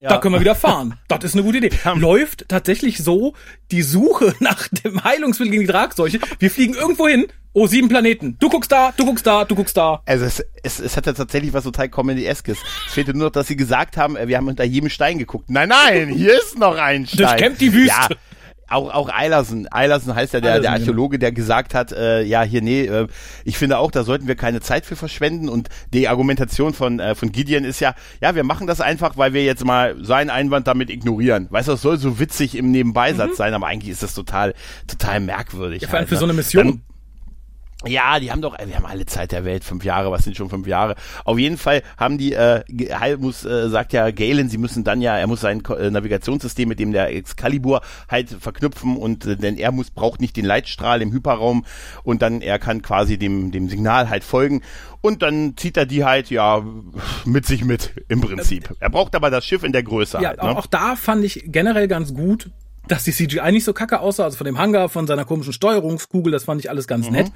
Ja. 0.01 0.11
Da 0.11 0.19
können 0.19 0.35
wir 0.35 0.41
wieder 0.41 0.55
fahren. 0.55 0.95
Das 1.09 1.25
ist 1.25 1.35
eine 1.35 1.43
gute 1.43 1.59
Idee. 1.59 1.71
Läuft 1.97 2.49
tatsächlich 2.49 2.99
so 2.99 3.35
die 3.73 3.83
Suche 3.83 4.35
nach 4.41 4.69
dem 4.69 5.03
Heilungsmittel 5.03 5.51
gegen 5.51 5.63
die 5.63 5.73
Tragseuche. 5.73 6.21
Wir 6.39 6.51
fliegen 6.51 6.75
irgendwo 6.75 7.09
hin. 7.09 7.27
Oh, 7.55 7.67
sieben 7.67 7.89
Planeten. 7.89 8.37
Du 8.39 8.49
guckst 8.49 8.71
da, 8.71 8.93
du 8.97 9.05
guckst 9.05 9.27
da, 9.27 9.45
du 9.45 9.57
guckst 9.57 9.77
da. 9.77 10.03
Also 10.07 10.27
es, 10.27 10.45
es, 10.63 10.79
es 10.79 10.97
hat 10.97 11.07
ja 11.07 11.13
tatsächlich 11.15 11.53
was 11.53 11.65
total 11.65 11.89
Comedy-eskes. 11.89 12.59
Es 12.87 12.93
fehlte 12.93 13.15
nur 13.15 13.27
noch, 13.29 13.33
dass 13.33 13.49
sie 13.49 13.57
gesagt 13.57 13.97
haben, 13.97 14.17
äh, 14.17 14.29
wir 14.29 14.37
haben 14.37 14.47
unter 14.47 14.65
jedem 14.65 14.91
Stein 14.91 15.19
geguckt. 15.19 15.51
Nein, 15.51 15.71
nein, 15.71 16.09
hier 16.11 16.39
ist 16.39 16.57
noch 16.59 16.77
ein 16.77 17.07
Stein. 17.07 17.19
Das 17.21 17.37
kämpft 17.37 17.61
die 17.61 17.73
Wüste. 17.73 17.89
Ja 17.89 18.17
auch 18.69 18.93
auch 18.93 19.09
Eilersen, 19.09 19.67
Eilersen 19.71 20.15
heißt 20.15 20.35
ja 20.35 20.41
der, 20.41 20.53
Eilersen, 20.53 20.63
der 20.63 20.73
genau. 20.73 20.81
Archäologe, 20.81 21.19
der 21.19 21.33
gesagt 21.33 21.75
hat, 21.75 21.93
äh, 21.93 22.23
ja 22.23 22.43
hier 22.43 22.63
nee, 22.63 22.87
äh, 22.87 23.07
ich 23.45 23.59
finde 23.59 23.79
auch, 23.79 23.91
da 23.91 24.05
sollten 24.05 24.29
wir 24.29 24.37
keine 24.37 24.61
Zeit 24.61 24.87
für 24.87 24.97
verschwenden 24.97 25.49
und 25.49 25.69
die 25.93 26.09
Argumentation 26.09 26.75
von 26.75 27.01
äh, 27.01 27.15
von 27.15 27.33
Gideon 27.33 27.65
ist 27.65 27.81
ja, 27.81 27.95
ja 28.21 28.35
wir 28.35 28.45
machen 28.45 28.67
das 28.67 28.81
einfach, 28.81 29.17
weil 29.17 29.33
wir 29.33 29.45
jetzt 29.45 29.65
mal 29.65 29.97
seinen 30.05 30.31
Einwand 30.31 30.67
damit 30.67 30.91
ignorieren. 30.91 31.47
Weißt 31.51 31.69
du, 31.69 31.73
das 31.73 31.83
soll 31.83 31.99
so 31.99 32.19
witzig 32.19 32.57
im 32.57 32.71
Nebenbeisatz 32.71 33.33
mhm. 33.33 33.37
sein, 33.37 33.55
aber 33.55 33.67
eigentlich 33.67 33.91
ist 33.91 34.03
das 34.03 34.15
total 34.15 34.55
total 34.87 35.21
merkwürdig. 35.21 35.83
Ja, 35.83 35.89
vor 35.89 35.99
allem 35.99 36.03
halt, 36.03 36.09
für 36.09 36.15
ne? 36.15 36.21
so 36.21 36.27
eine 36.27 36.35
Mission. 36.35 36.67
Dann, 36.67 36.83
ja, 37.87 38.19
die 38.19 38.33
haben 38.33 38.43
doch, 38.43 38.59
wir 38.59 38.75
haben 38.75 38.87
alle 38.87 39.07
Zeit 39.07 39.31
der 39.31 39.45
Welt, 39.45 39.63
fünf 39.63 39.85
Jahre, 39.85 40.11
was 40.11 40.25
sind 40.25 40.37
schon 40.37 40.51
fünf 40.51 40.67
Jahre? 40.67 40.97
Auf 41.25 41.39
jeden 41.39 41.57
Fall 41.57 41.83
haben 41.97 42.19
die, 42.19 42.33
äh, 42.33 42.65
muss, 43.19 43.45
äh, 43.45 43.69
sagt 43.69 43.93
ja 43.93 44.11
Galen, 44.11 44.49
sie 44.49 44.59
müssen 44.59 44.83
dann 44.83 45.01
ja, 45.01 45.17
er 45.17 45.29
muss 45.29 45.43
sein 45.43 45.63
äh, 45.65 45.89
Navigationssystem 45.89 46.69
mit 46.69 46.81
dem 46.81 46.93
der 46.93 47.15
Excalibur 47.15 47.83
halt 48.09 48.31
verknüpfen 48.31 48.97
und 48.97 49.27
äh, 49.27 49.37
denn 49.37 49.57
er 49.57 49.71
muss, 49.71 49.91
braucht 49.91 50.21
nicht 50.21 50.37
den 50.37 50.45
Leitstrahl 50.45 51.03
im 51.03 51.13
Hyperraum 51.13 51.65
und 52.03 52.21
dann 52.21 52.41
er 52.41 52.59
kann 52.59 52.83
quasi 52.83 53.17
dem, 53.17 53.53
dem 53.53 53.69
Signal 53.69 54.11
halt 54.11 54.25
folgen 54.25 54.63
und 55.01 55.23
dann 55.23 55.57
zieht 55.57 55.77
er 55.77 55.87
die 55.87 56.05
halt 56.05 56.31
ja 56.31 56.65
mit 57.25 57.47
sich 57.47 57.65
mit 57.65 57.93
im 58.09 58.21
Prinzip. 58.21 58.75
Er 58.81 58.91
braucht 58.91 59.15
aber 59.15 59.31
das 59.31 59.45
Schiff 59.45 59.63
in 59.63 59.71
der 59.71 59.85
Größe. 59.85 60.19
Ja, 60.21 60.31
halt, 60.31 60.43
ne? 60.43 60.59
auch 60.59 60.67
da 60.67 60.97
fand 60.97 61.25
ich 61.25 61.45
generell 61.47 61.87
ganz 61.87 62.13
gut, 62.13 62.51
dass 62.89 63.05
die 63.05 63.13
CGI 63.13 63.53
nicht 63.53 63.65
so 63.65 63.73
kacke 63.73 64.01
aussah, 64.01 64.25
also 64.25 64.37
von 64.37 64.45
dem 64.45 64.59
Hangar, 64.59 64.89
von 64.89 65.07
seiner 65.07 65.25
komischen 65.25 65.53
Steuerungskugel, 65.53 66.33
das 66.33 66.45
fand 66.45 66.61
ich 66.61 66.71
alles 66.71 66.87
ganz 66.87 67.07
mhm. 67.07 67.13
nett. 67.13 67.33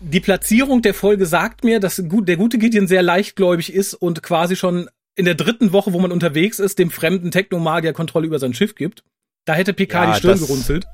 Die 0.00 0.20
Platzierung 0.20 0.82
der 0.82 0.94
Folge 0.94 1.26
sagt 1.26 1.64
mir, 1.64 1.80
dass 1.80 1.96
der 1.96 2.36
gute 2.36 2.58
Gideon 2.58 2.86
sehr 2.86 3.02
leichtgläubig 3.02 3.72
ist 3.72 3.94
und 3.94 4.22
quasi 4.22 4.54
schon 4.54 4.88
in 5.16 5.24
der 5.24 5.34
dritten 5.34 5.72
Woche, 5.72 5.92
wo 5.92 5.98
man 5.98 6.12
unterwegs 6.12 6.60
ist, 6.60 6.78
dem 6.78 6.90
fremden 6.90 7.32
Technomagier 7.32 7.92
Kontrolle 7.92 8.26
über 8.26 8.38
sein 8.38 8.54
Schiff 8.54 8.76
gibt. 8.76 9.02
Da 9.44 9.54
hätte 9.54 9.72
PK 9.72 10.04
ja, 10.04 10.12
die 10.12 10.18
Stirn 10.18 10.38
gerunzelt. 10.38 10.86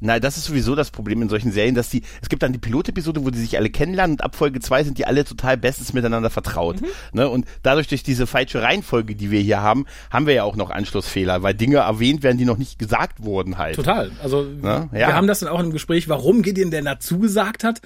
Na, 0.00 0.20
das 0.20 0.36
ist 0.36 0.44
sowieso 0.44 0.74
das 0.74 0.90
Problem 0.90 1.22
in 1.22 1.28
solchen 1.28 1.50
Serien, 1.50 1.74
dass 1.74 1.90
die, 1.90 2.02
es 2.22 2.28
gibt 2.28 2.42
dann 2.42 2.52
die 2.52 2.58
Pilotepisode, 2.58 3.24
wo 3.24 3.30
die 3.30 3.38
sich 3.38 3.56
alle 3.56 3.70
kennenlernen 3.70 4.16
und 4.16 4.24
ab 4.24 4.36
Folge 4.36 4.60
2 4.60 4.84
sind 4.84 4.98
die 4.98 5.06
alle 5.06 5.24
total 5.24 5.56
bestens 5.56 5.92
miteinander 5.92 6.30
vertraut. 6.30 6.80
Mhm. 6.80 6.86
Ne? 7.12 7.28
Und 7.28 7.46
dadurch 7.62 7.88
durch 7.88 8.02
diese 8.02 8.26
falsche 8.26 8.62
Reihenfolge, 8.62 9.14
die 9.14 9.30
wir 9.30 9.40
hier 9.40 9.60
haben, 9.60 9.86
haben 10.10 10.26
wir 10.26 10.34
ja 10.34 10.44
auch 10.44 10.56
noch 10.56 10.70
Anschlussfehler, 10.70 11.42
weil 11.42 11.54
Dinge 11.54 11.78
erwähnt 11.78 12.22
werden, 12.22 12.38
die 12.38 12.44
noch 12.44 12.58
nicht 12.58 12.78
gesagt 12.78 13.24
wurden 13.24 13.58
halt. 13.58 13.76
Total. 13.76 14.10
Also 14.22 14.42
ne? 14.42 14.88
ja. 14.92 15.08
wir 15.08 15.14
haben 15.14 15.26
das 15.26 15.40
dann 15.40 15.48
auch 15.48 15.60
im 15.60 15.72
Gespräch, 15.72 16.08
warum 16.08 16.42
Gideon 16.42 16.70
denn 16.70 16.84
dazu 16.84 17.18
gesagt 17.18 17.64
hat. 17.64 17.80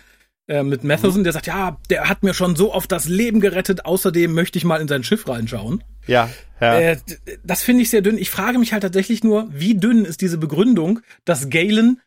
Äh, 0.53 0.63
mit 0.63 0.85
Matheson, 0.85 1.25
der 1.25 1.33
sagt, 1.33 1.47
ja, 1.47 1.79
der 1.89 2.09
hat 2.09 2.23
mir 2.23 2.35
schon 2.35 2.57
so 2.57 2.75
oft 2.75 2.93
das 2.93 3.09
Leben 3.09 3.41
gerettet, 3.41 3.87
außerdem 3.87 4.33
möchte 4.33 4.59
ich 4.59 4.65
mal 4.65 4.81
in 4.81 4.89
sein 4.89 5.03
Schiff 5.03 5.27
reinschauen. 5.27 5.83
Ja, 6.07 6.29
ja. 6.61 6.79
Äh, 6.79 6.97
das 7.43 7.63
finde 7.63 7.83
ich 7.83 7.91
sehr 7.91 8.03
dünn. 8.03 8.19
Ich 8.19 8.29
frage 8.29 8.59
mich 8.59 8.73
halt 8.73 8.83
tatsächlich 8.83 9.25
nur, 9.25 9.49
wie 9.51 9.75
dünn 9.75 10.05
ist 10.05 10.21
diese 10.21 10.37
Begründung, 10.37 11.01
dass 11.25 11.49
Galen 11.49 12.01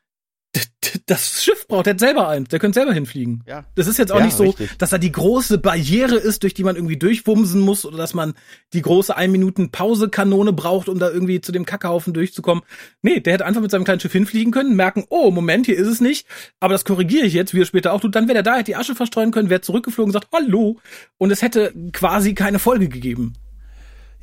das 1.08 1.44
Schiff 1.44 1.68
braucht. 1.68 1.86
Der 1.86 1.94
hat 1.94 2.00
selber 2.00 2.28
eins, 2.28 2.50
der 2.50 2.60
könnte 2.60 2.80
selber 2.80 2.94
hinfliegen. 2.94 3.44
Ja. 3.48 3.66
Das 3.76 3.88
ist 3.88 3.98
jetzt 3.98 4.12
auch 4.12 4.20
Ja, 4.20 4.26
nicht 4.26 4.38
so, 4.38 4.44
richtig. 4.44 4.78
dass 4.78 4.90
da 4.90 4.98
die 4.98 5.12
große 5.12 5.58
Barriere 5.58 6.16
ist, 6.16 6.44
durch 6.44 6.54
die 6.54 6.64
man 6.64 6.76
irgendwie 6.76 6.98
durchwumsen 6.98 7.62
muss 7.62 7.86
oder 7.86 7.98
dass 7.98 8.14
man 8.14 8.34
die 8.74 8.82
große 8.82 9.16
ein 9.16 9.32
Minuten 9.32 9.72
Pausekanone 9.72 10.54
braucht, 10.54 10.90
um 10.90 11.00
da 11.00 11.10
irgendwie 11.10 11.42
zu 11.42 11.52
dem 11.52 11.66
Kackhaufen 11.66 12.14
durchzukommen. 12.14 12.64
Nee, 13.02 13.20
der 13.20 13.34
hätte 13.34 13.46
einfach 13.46 13.62
mit 13.62 13.72
seinem 13.72 13.84
kleinen 13.84 14.00
Schiff 14.00 14.12
hinfliegen 14.14 14.52
können, 14.52 14.76
merken, 14.76 15.06
oh, 15.10 15.32
Moment, 15.32 15.66
hier 15.66 15.78
ist 15.78 15.88
es 15.88 16.02
nicht, 16.02 16.28
aber 16.60 16.74
das 16.74 16.86
korrigiere 16.86 17.26
ich 17.26 17.34
jetzt, 17.34 17.54
wie 17.54 17.62
er 17.62 17.66
später 17.66 17.94
auch 17.94 18.02
tut. 18.02 18.16
Dann 18.16 18.28
wäre 18.28 18.40
er 18.40 18.44
da, 18.44 18.54
hätte 18.56 18.66
die 18.66 18.76
Asche 18.76 18.96
verstreuen 18.96 19.32
können, 19.32 19.50
wäre 19.50 19.62
zurückgeflogen 19.62 20.10
und 20.10 20.14
sagt, 20.14 20.30
hallo. 20.34 20.80
Und 21.18 21.32
es 21.32 21.42
hätte 21.42 21.74
quasi 21.92 22.34
keine 22.34 22.60
Folge 22.60 22.90
gegeben. 22.90 23.34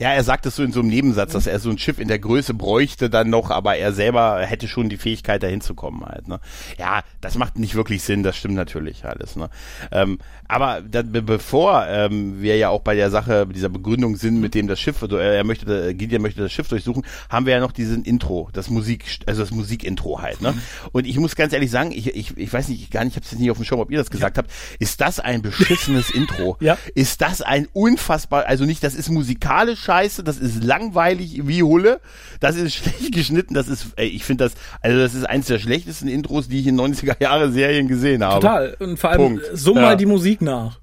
Ja, 0.02 0.10
er 0.10 0.24
sagt 0.24 0.46
es 0.46 0.56
so 0.56 0.64
in 0.64 0.72
so 0.72 0.80
einem 0.80 0.88
Nebensatz, 0.88 1.30
dass 1.30 1.46
er 1.46 1.60
so 1.60 1.70
ein 1.70 1.78
Schiff 1.78 2.00
in 2.00 2.08
der 2.08 2.18
Größe 2.18 2.54
bräuchte 2.54 3.08
dann 3.08 3.30
noch, 3.30 3.50
aber 3.50 3.76
er 3.76 3.92
selber 3.92 4.40
hätte 4.40 4.66
schon 4.66 4.88
die 4.88 4.96
Fähigkeit, 4.96 5.44
da 5.44 5.46
hinzukommen 5.46 6.04
halt. 6.04 6.26
Ne? 6.26 6.40
Ja, 6.76 7.02
das 7.20 7.36
macht 7.36 7.56
nicht 7.56 7.76
wirklich 7.76 8.02
Sinn, 8.02 8.24
das 8.24 8.36
stimmt 8.36 8.56
natürlich 8.56 9.04
alles. 9.04 9.36
Ne? 9.36 9.48
Ähm, 9.92 10.18
aber 10.48 10.82
da, 10.82 11.02
be 11.02 11.22
bevor 11.22 11.86
ähm, 11.86 12.42
wir 12.42 12.56
ja 12.56 12.70
auch 12.70 12.80
bei 12.80 12.96
der 12.96 13.12
Sache, 13.12 13.46
dieser 13.46 13.68
Begründung 13.68 14.16
sind, 14.16 14.40
mit 14.40 14.56
dem 14.56 14.66
das 14.66 14.80
Schiff, 14.80 15.00
also 15.04 15.18
er 15.18 15.44
möchte, 15.44 15.94
Gideon 15.94 16.20
möchte 16.20 16.40
das 16.40 16.50
Schiff 16.50 16.66
durchsuchen, 16.66 17.04
haben 17.28 17.46
wir 17.46 17.52
ja 17.52 17.60
noch 17.60 17.70
diesen 17.70 18.02
Intro, 18.02 18.50
das 18.52 18.70
Musik, 18.70 19.04
also 19.26 19.42
das 19.42 19.52
Musikintro 19.52 20.20
halt. 20.20 20.42
Ne? 20.42 20.52
Und 20.90 21.06
ich 21.06 21.16
muss 21.16 21.36
ganz 21.36 21.52
ehrlich 21.52 21.70
sagen, 21.70 21.92
ich, 21.92 22.08
ich, 22.08 22.36
ich 22.36 22.52
weiß 22.52 22.66
nicht, 22.70 22.90
gar 22.90 23.04
nicht, 23.04 23.12
ich 23.12 23.16
habe 23.18 23.24
es 23.24 23.30
jetzt 23.30 23.40
nicht 23.40 23.52
auf 23.52 23.56
dem 23.58 23.64
Schirm, 23.64 23.78
ob 23.78 23.92
ihr 23.92 23.98
das 23.98 24.10
gesagt 24.10 24.36
habt, 24.36 24.50
ist 24.80 25.00
das 25.00 25.20
ein 25.20 25.42
beschissenes 25.42 26.10
Intro? 26.10 26.56
Ja. 26.62 26.78
Ist 26.94 27.20
das 27.22 27.42
ein 27.42 27.66
unfassbar, 27.72 28.46
also 28.46 28.64
nicht, 28.64 28.84
das 28.84 28.94
ist 28.94 29.08
musikalisch 29.08 29.88
scheiße, 29.92 30.24
das 30.24 30.38
ist 30.38 30.64
langweilig 30.64 31.46
wie 31.46 31.62
Hulle, 31.62 32.00
das 32.40 32.56
ist 32.56 32.74
schlecht 32.76 33.12
geschnitten, 33.14 33.54
das 33.54 33.68
ist, 33.68 33.86
ey, 33.96 34.08
ich 34.08 34.24
finde 34.24 34.44
das, 34.44 34.54
also 34.80 34.98
das 34.98 35.14
ist 35.14 35.24
eins 35.24 35.46
der 35.46 35.58
schlechtesten 35.58 36.08
Intros, 36.08 36.48
die 36.48 36.60
ich 36.60 36.66
in 36.66 36.80
90er 36.80 37.20
Jahre 37.22 37.52
Serien 37.52 37.88
gesehen 37.88 38.24
habe. 38.24 38.40
Total. 38.40 38.76
Und 38.78 38.98
vor 38.98 39.10
allem, 39.10 39.20
Punkt. 39.20 39.42
summ 39.52 39.76
Ja. 39.76 39.82
mal 39.82 39.96
die 39.96 40.06
Musik 40.06 40.40
nach. 40.40 40.78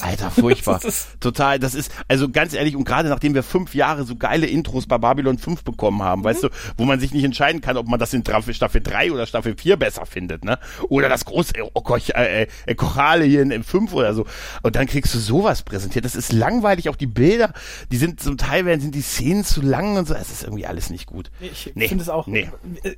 Alter, 0.00 0.30
furchtbar. 0.30 0.78
Das 0.82 0.84
ist- 0.84 1.20
Total, 1.20 1.58
das 1.58 1.74
ist, 1.74 1.90
also 2.08 2.28
ganz 2.28 2.54
ehrlich, 2.54 2.76
und 2.76 2.84
gerade 2.84 3.08
nachdem 3.08 3.34
wir 3.34 3.42
fünf 3.42 3.74
Jahre 3.74 4.04
so 4.04 4.14
geile 4.16 4.46
Intros 4.46 4.86
bei 4.86 4.98
Babylon 4.98 5.36
5 5.36 5.64
bekommen 5.64 6.02
haben, 6.02 6.22
weißt 6.24 6.44
du, 6.44 6.48
wo 6.76 6.84
man 6.84 7.00
sich 7.00 7.12
nicht 7.12 7.24
entscheiden 7.24 7.60
kann, 7.60 7.76
ob 7.76 7.88
man 7.88 7.98
das 7.98 8.14
in 8.14 8.22
Staffel, 8.22 8.54
Staffel 8.54 8.80
3 8.80 9.10
oder 9.12 9.26
Staffel 9.26 9.56
4 9.58 9.76
besser 9.76 10.06
findet, 10.06 10.44
ne? 10.44 10.58
Oder 10.88 11.08
das 11.08 11.24
große 11.24 11.56
äh, 11.56 11.62
oh, 11.74 11.80
Koch, 11.80 11.98
äh, 12.14 12.46
äh, 12.66 12.74
Chorale 12.76 13.24
hier 13.24 13.42
in, 13.42 13.50
in 13.50 13.64
5 13.64 13.92
oder 13.92 14.14
so. 14.14 14.26
Und 14.62 14.76
dann 14.76 14.86
kriegst 14.86 15.12
du 15.12 15.18
sowas 15.18 15.62
präsentiert. 15.62 16.04
Das 16.04 16.14
ist 16.14 16.32
langweilig, 16.32 16.88
auch 16.88 16.96
die 16.96 17.06
Bilder, 17.08 17.52
die 17.90 17.96
sind 17.96 18.20
zum 18.20 18.38
Teil, 18.38 18.64
werden- 18.64 18.80
sind 18.80 18.94
die 18.94 19.02
Szenen 19.02 19.44
zu 19.44 19.60
lang 19.60 19.96
und 19.96 20.06
so. 20.06 20.14
Es 20.14 20.30
ist 20.30 20.44
irgendwie 20.44 20.66
alles 20.66 20.90
nicht 20.90 21.06
gut. 21.06 21.30
Ich 21.40 21.72
Nee, 21.74 21.88
finde 21.88 22.02
es 22.02 22.08
auch. 22.08 22.26
nee. 22.28 22.48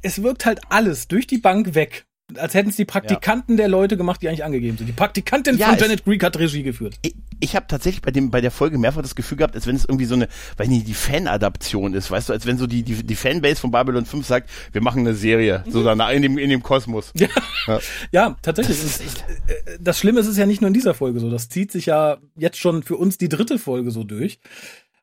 Es 0.02 0.22
wirkt 0.22 0.44
halt 0.44 0.60
alles 0.68 1.08
durch 1.08 1.26
die 1.26 1.38
Bank 1.38 1.74
weg. 1.74 2.04
Als 2.38 2.54
hätten 2.54 2.70
es 2.70 2.76
die 2.76 2.84
Praktikanten 2.84 3.56
der 3.56 3.68
Leute 3.68 3.96
gemacht, 3.96 4.22
die 4.22 4.28
eigentlich 4.28 4.44
angegeben 4.44 4.76
sind. 4.78 4.86
Die 4.86 4.92
Praktikantin 4.92 5.56
Ja, 5.58 5.68
von 5.68 5.78
Janet 5.78 6.04
Greek 6.04 6.22
hat 6.24 6.38
Regie 6.38 6.62
geführt. 6.62 6.96
ich, 7.02 7.14
ich 7.40 7.56
habe 7.56 7.66
tatsächlich 7.68 8.02
bei 8.02 8.10
dem 8.10 8.30
bei 8.30 8.40
der 8.40 8.50
Folge 8.50 8.78
mehrfach 8.78 9.02
das 9.02 9.14
Gefühl 9.14 9.38
gehabt, 9.38 9.54
als 9.54 9.66
wenn 9.66 9.74
es 9.76 9.84
irgendwie 9.84 10.04
so 10.04 10.14
eine, 10.14 10.28
weiß 10.56 10.68
nicht, 10.68 10.86
die 10.86 10.94
Fanadaption 10.94 11.94
ist, 11.94 12.10
weißt 12.10 12.28
du, 12.28 12.32
als 12.32 12.46
wenn 12.46 12.58
so 12.58 12.66
die 12.66 12.82
die, 12.82 13.02
die 13.02 13.16
Fanbase 13.16 13.60
von 13.60 13.70
Babylon 13.70 14.04
5 14.06 14.26
sagt, 14.26 14.50
wir 14.72 14.80
machen 14.82 15.00
eine 15.00 15.14
Serie, 15.14 15.64
so 15.68 15.82
danach 15.82 16.10
in 16.10 16.22
dem 16.22 16.38
in 16.38 16.50
dem 16.50 16.62
Kosmos. 16.62 17.12
Ja, 17.14 17.28
Ja. 17.66 17.80
ja 18.12 18.36
tatsächlich. 18.42 18.78
Das, 18.80 19.00
äh, 19.00 19.78
das 19.80 19.98
Schlimme 19.98 20.20
ist 20.20 20.26
es 20.26 20.36
ja 20.36 20.46
nicht 20.46 20.60
nur 20.60 20.68
in 20.68 20.74
dieser 20.74 20.94
Folge 20.94 21.20
so. 21.20 21.30
Das 21.30 21.48
zieht 21.48 21.72
sich 21.72 21.86
ja 21.86 22.18
jetzt 22.36 22.58
schon 22.58 22.82
für 22.82 22.96
uns 22.96 23.18
die 23.18 23.28
dritte 23.28 23.58
Folge 23.58 23.90
so 23.90 24.04
durch. 24.04 24.38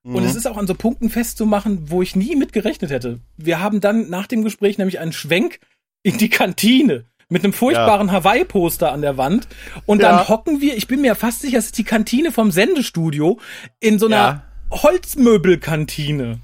Und 0.02 0.24
es 0.24 0.36
ist 0.36 0.48
auch 0.48 0.58
an 0.58 0.66
so 0.66 0.74
Punkten 0.76 1.10
festzumachen, 1.10 1.92
wo 1.92 2.02
ich 2.02 2.16
nie 2.16 2.36
mit 2.36 2.54
gerechnet 2.54 2.90
hätte. 2.90 3.20
Wir 3.38 3.60
haben 3.60 3.82
dann 3.82 4.10
nach 4.10 4.28
dem 4.28 4.44
Gespräch 4.44 4.78
nämlich 4.78 4.98
einen 5.00 5.12
Schwenk 5.12 5.60
in 6.04 6.18
die 6.18 6.30
Kantine 6.30 7.04
mit 7.30 7.44
einem 7.44 7.54
furchtbaren 7.54 8.12
Hawaii-Poster 8.12 8.92
an 8.92 9.02
der 9.02 9.18
Wand. 9.18 9.48
Und 9.86 10.02
dann 10.02 10.16
Ja. 10.18 10.28
hocken 10.30 10.62
wir, 10.62 10.76
ich 10.76 10.88
bin 10.88 11.02
mir 11.02 11.14
fast 11.16 11.42
sicher, 11.42 11.60
es 11.60 11.68
ist 11.68 11.78
die 11.78 11.84
Kantine 11.84 12.32
vom 12.32 12.52
Sendestudio, 12.52 13.40
in 13.80 14.00
so 14.00 14.08
einer 14.08 14.16
Ja. 14.16 14.44
Holzmöbelkantine. 14.72 16.40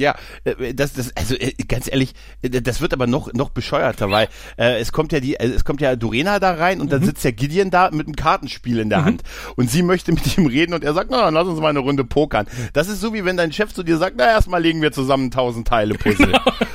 Ja, 0.00 0.14
äh, 0.44 0.74
das, 0.74 0.92
das, 0.92 1.16
also 1.16 1.34
äh, 1.34 1.52
ganz 1.68 1.88
ehrlich, 1.90 2.14
äh, 2.42 2.50
das 2.50 2.80
wird 2.80 2.92
aber 2.92 3.06
noch 3.06 3.32
noch 3.32 3.50
bescheuerter, 3.50 4.10
weil 4.10 4.28
äh, 4.58 4.78
es 4.80 4.92
kommt 4.92 5.12
ja 5.12 5.20
die, 5.20 5.34
äh, 5.34 5.46
es 5.48 5.64
kommt 5.64 5.80
ja 5.80 5.96
Dorena 5.96 6.38
da 6.38 6.52
rein 6.54 6.80
und 6.80 6.92
dann 6.92 7.00
Mhm. 7.00 7.06
sitzt 7.06 7.24
ja 7.24 7.30
Gideon 7.30 7.70
da 7.70 7.90
mit 7.90 8.06
einem 8.06 8.16
Kartenspiel 8.16 8.78
in 8.78 8.88
der 8.90 9.04
Hand 9.04 9.22
und 9.56 9.70
sie 9.70 9.82
möchte 9.82 10.12
mit 10.12 10.36
ihm 10.38 10.46
reden 10.46 10.74
und 10.74 10.84
er 10.84 10.94
sagt, 10.94 11.10
na, 11.10 11.22
dann 11.22 11.34
lass 11.34 11.46
uns 11.46 11.60
mal 11.60 11.68
eine 11.68 11.80
Runde 11.80 12.04
pokern. 12.04 12.46
Das 12.72 12.88
ist 12.88 13.00
so 13.00 13.12
wie 13.12 13.24
wenn 13.24 13.36
dein 13.36 13.52
Chef 13.52 13.72
zu 13.74 13.82
dir 13.82 13.98
sagt, 13.98 14.16
na 14.18 14.26
erstmal 14.26 14.62
legen 14.62 14.80
wir 14.82 14.92
zusammen 14.92 15.30
tausend 15.30 15.66
Teile 15.68 15.94
Puzzle. 15.94 16.32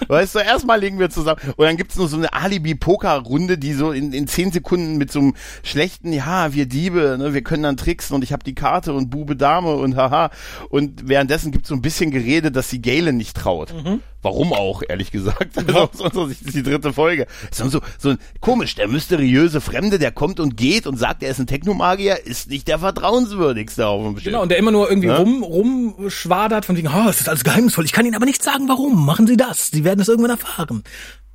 Weißt 0.07 0.35
du, 0.35 0.39
erstmal 0.39 0.79
legen 0.79 0.99
wir 0.99 1.09
zusammen 1.09 1.39
und 1.55 1.65
dann 1.65 1.77
gibt's 1.77 1.95
nur 1.95 2.07
so 2.07 2.17
eine 2.17 2.33
Alibi-Poker-Runde, 2.33 3.57
die 3.57 3.73
so 3.73 3.91
in, 3.91 4.13
in 4.13 4.27
zehn 4.27 4.51
Sekunden 4.51 4.97
mit 4.97 5.11
so 5.11 5.19
einem 5.19 5.33
schlechten, 5.63 6.13
ja, 6.13 6.53
wir 6.53 6.65
Diebe, 6.65 7.17
ne, 7.19 7.33
wir 7.33 7.41
können 7.43 7.63
dann 7.63 7.77
tricksen 7.77 8.15
und 8.15 8.23
ich 8.23 8.31
habe 8.33 8.43
die 8.43 8.55
Karte 8.55 8.93
und 8.93 9.09
Bube 9.09 9.35
Dame 9.35 9.73
und 9.75 9.95
haha 9.95 10.31
und 10.69 11.07
währenddessen 11.07 11.51
gibt's 11.51 11.69
so 11.69 11.75
ein 11.75 11.81
bisschen 11.81 12.11
Gerede, 12.11 12.51
dass 12.51 12.69
sie 12.69 12.81
Galen 13.09 13.17
nicht 13.17 13.35
traut. 13.35 13.73
Warum 14.21 14.51
auch, 14.53 14.81
ehrlich 14.87 15.11
gesagt. 15.11 15.57
Also, 15.57 15.79
aus 15.79 16.01
unserer 16.01 16.27
Sicht 16.27 16.41
ist 16.41 16.55
die 16.55 16.63
dritte 16.63 16.91
Folge. 16.93 17.25
So, 17.51 17.69
so, 17.69 17.79
so 17.97 18.09
ein, 18.09 18.17
komisch, 18.41 18.75
der 18.75 18.87
mysteriöse 18.87 19.61
Fremde, 19.61 19.97
der 19.97 20.11
kommt 20.11 20.39
und 20.39 20.57
geht 20.57 20.87
und 20.87 20.97
sagt, 20.97 21.23
er 21.23 21.29
ist 21.31 21.39
ein 21.39 21.47
Technomagier, 21.47 22.25
ist 22.25 22.49
nicht 22.49 22.67
der 22.67 22.79
vertrauenswürdigste 22.79 23.87
auf 23.87 24.03
dem 24.03 24.15
Schiff. 24.17 24.25
Genau, 24.25 24.41
und 24.41 24.49
der 24.49 24.57
immer 24.57 24.71
nur 24.71 24.89
irgendwie 24.89 25.07
Ja? 25.07 25.17
rum, 25.17 25.43
rumschwadert 25.43 26.65
von 26.65 26.75
wegen, 26.77 26.89
oh, 26.89 27.09
es 27.09 27.21
ist 27.21 27.29
alles 27.29 27.43
geheimnisvoll. 27.43 27.85
Ich 27.85 27.93
kann 27.93 28.05
Ihnen 28.05 28.15
aber 28.15 28.25
nicht 28.25 28.43
sagen, 28.43 28.67
warum. 28.67 29.05
Machen 29.05 29.25
Sie 29.27 29.37
das. 29.37 29.67
Sie 29.67 29.83
werden 29.83 30.01
es 30.01 30.07
irgendwann 30.09 30.31
erfahren. 30.31 30.83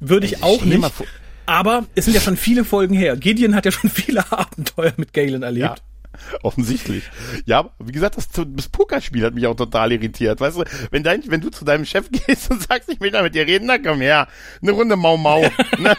Würde 0.01 0.27
ich 0.27 0.43
Also, 0.43 0.57
auch 0.61 0.65
nicht. 0.65 0.93
Aber 1.47 1.85
es 1.95 2.05
sind 2.07 2.15
ja 2.15 2.21
schon 2.21 2.37
viele 2.37 2.65
Folgen 2.65 2.95
her. 2.95 3.17
Gideon 3.17 3.55
hat 3.55 3.65
ja 3.65 3.73
schon 3.73 3.91
viele 3.95 4.31
Abenteuer 4.31 4.93
mit 4.97 5.13
Galen 5.13 5.43
erlebt. 5.43 5.65
Ja. 5.65 5.75
Offensichtlich. 6.43 7.05
Ja, 7.47 7.71
wie 7.79 7.93
gesagt, 7.93 8.17
das, 8.17 8.29
das 8.29 8.69
Pokerspiel 8.69 9.25
hat 9.25 9.35
mich 9.35 9.47
auch 9.47 9.55
total 9.57 9.93
irritiert. 9.93 10.41
Weißt 10.41 10.59
du, 10.59 10.65
wenn 10.91 11.03
dein, 11.03 11.23
wenn 11.31 11.41
du 11.41 11.51
zu 11.51 11.65
deinem 11.65 11.85
Chef 11.85 12.09
gehst 12.27 12.51
und 12.51 12.63
sagst, 12.63 12.89
ich 12.89 13.01
will 13.01 13.11
da 13.11 13.23
mit 13.23 13.35
dir 13.35 13.47
reden, 13.47 13.67
na 13.67 13.79
komm 13.79 14.01
her, 14.01 14.29
eine 14.63 14.73
Runde 14.73 14.97
Mau 14.97 15.17
Mau. 15.17 15.41
ne? 15.79 15.97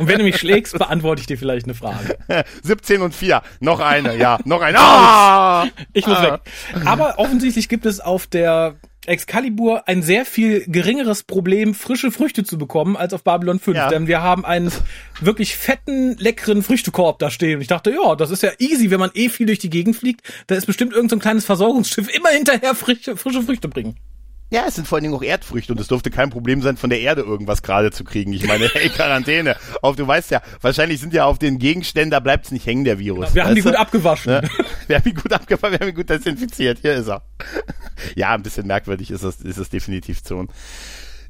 Und 0.00 0.08
wenn 0.08 0.18
du 0.18 0.24
mich 0.24 0.38
schlägst, 0.38 0.76
beantworte 0.78 1.20
ich 1.20 1.26
dir 1.26 1.38
vielleicht 1.38 1.66
eine 1.66 1.74
Frage. 1.74 2.16
17 2.62 3.00
und 3.02 3.14
4. 3.14 3.42
Noch 3.60 3.80
eine, 3.80 4.16
ja, 4.16 4.38
noch 4.44 4.60
eine. 4.60 4.78
Ah! 4.78 5.66
Ich 5.92 6.06
muss 6.06 6.18
Ah. 6.18 6.32
weg. 6.34 6.40
Aber 6.84 7.18
offensichtlich 7.18 7.68
gibt 7.68 7.86
es 7.86 8.00
auf 8.00 8.26
der 8.26 8.76
Excalibur 9.06 9.88
ein 9.88 10.02
sehr 10.02 10.24
viel 10.24 10.64
geringeres 10.66 11.22
Problem, 11.22 11.74
frische 11.74 12.10
Früchte 12.10 12.44
zu 12.44 12.58
bekommen, 12.58 12.96
als 12.96 13.12
auf 13.12 13.22
Babylon 13.22 13.58
5. 13.58 13.76
Ja. 13.76 13.88
Denn 13.88 14.06
wir 14.06 14.22
haben 14.22 14.44
einen 14.44 14.70
wirklich 15.20 15.56
fetten, 15.56 16.16
leckeren 16.18 16.62
Früchtekorb 16.62 17.18
da 17.18 17.30
stehen. 17.30 17.56
Und 17.56 17.62
ich 17.62 17.68
dachte, 17.68 17.90
ja, 17.90 18.16
das 18.16 18.30
ist 18.30 18.42
ja 18.42 18.50
easy, 18.58 18.90
wenn 18.90 19.00
man 19.00 19.10
eh 19.14 19.28
viel 19.28 19.46
durch 19.46 19.58
die 19.58 19.70
Gegend 19.70 19.96
fliegt. 19.96 20.22
Da 20.46 20.54
ist 20.54 20.66
bestimmt 20.66 20.92
irgendein 20.92 21.10
so 21.10 21.16
ein 21.16 21.20
kleines 21.20 21.44
Versorgungsschiff 21.44 22.08
immer 22.14 22.30
hinterher 22.30 22.74
frische, 22.74 23.16
frische 23.16 23.42
Früchte 23.42 23.68
bringen. 23.68 23.96
Ja, 24.50 24.64
es 24.68 24.76
sind 24.76 24.86
vor 24.86 24.96
allen 24.96 25.04
Dingen 25.04 25.14
auch 25.14 25.22
Erdfrüchte 25.22 25.72
und 25.72 25.80
es 25.80 25.88
dürfte 25.88 26.10
kein 26.10 26.30
Problem 26.30 26.62
sein, 26.62 26.76
von 26.76 26.90
der 26.90 27.00
Erde 27.00 27.22
irgendwas 27.22 27.62
gerade 27.62 27.90
zu 27.90 28.04
kriegen. 28.04 28.32
Ich 28.32 28.46
meine, 28.46 28.68
hey, 28.72 28.88
Quarantäne. 28.88 29.56
Auf, 29.82 29.96
du 29.96 30.06
weißt 30.06 30.30
ja, 30.30 30.42
wahrscheinlich 30.60 31.00
sind 31.00 31.12
ja 31.14 31.24
auf 31.24 31.38
den 31.38 31.58
Gegenständen, 31.58 32.10
da 32.10 32.20
bleibt's 32.20 32.50
nicht 32.50 32.66
hängen, 32.66 32.84
der 32.84 32.98
Virus. 32.98 33.34
Wir 33.34 33.44
haben 33.44 33.54
die 33.54 33.62
du? 33.62 33.70
gut 33.70 33.78
abgewaschen. 33.78 34.32
Ne? 34.32 34.48
Wir 34.86 34.96
haben 34.96 35.08
ihn 35.08 35.14
gut 35.14 35.32
abgefangen, 35.32 35.72
wir 35.72 35.80
haben 35.80 35.88
ihn 35.88 35.94
gut 35.94 36.10
desinfiziert. 36.10 36.80
Hier 36.82 36.94
ist 36.94 37.08
er. 37.08 37.22
Ja, 38.16 38.34
ein 38.34 38.42
bisschen 38.42 38.66
merkwürdig 38.66 39.10
ist 39.10 39.24
das, 39.24 39.40
ist 39.40 39.58
das 39.58 39.70
definitiv 39.70 40.20
so. 40.22 40.46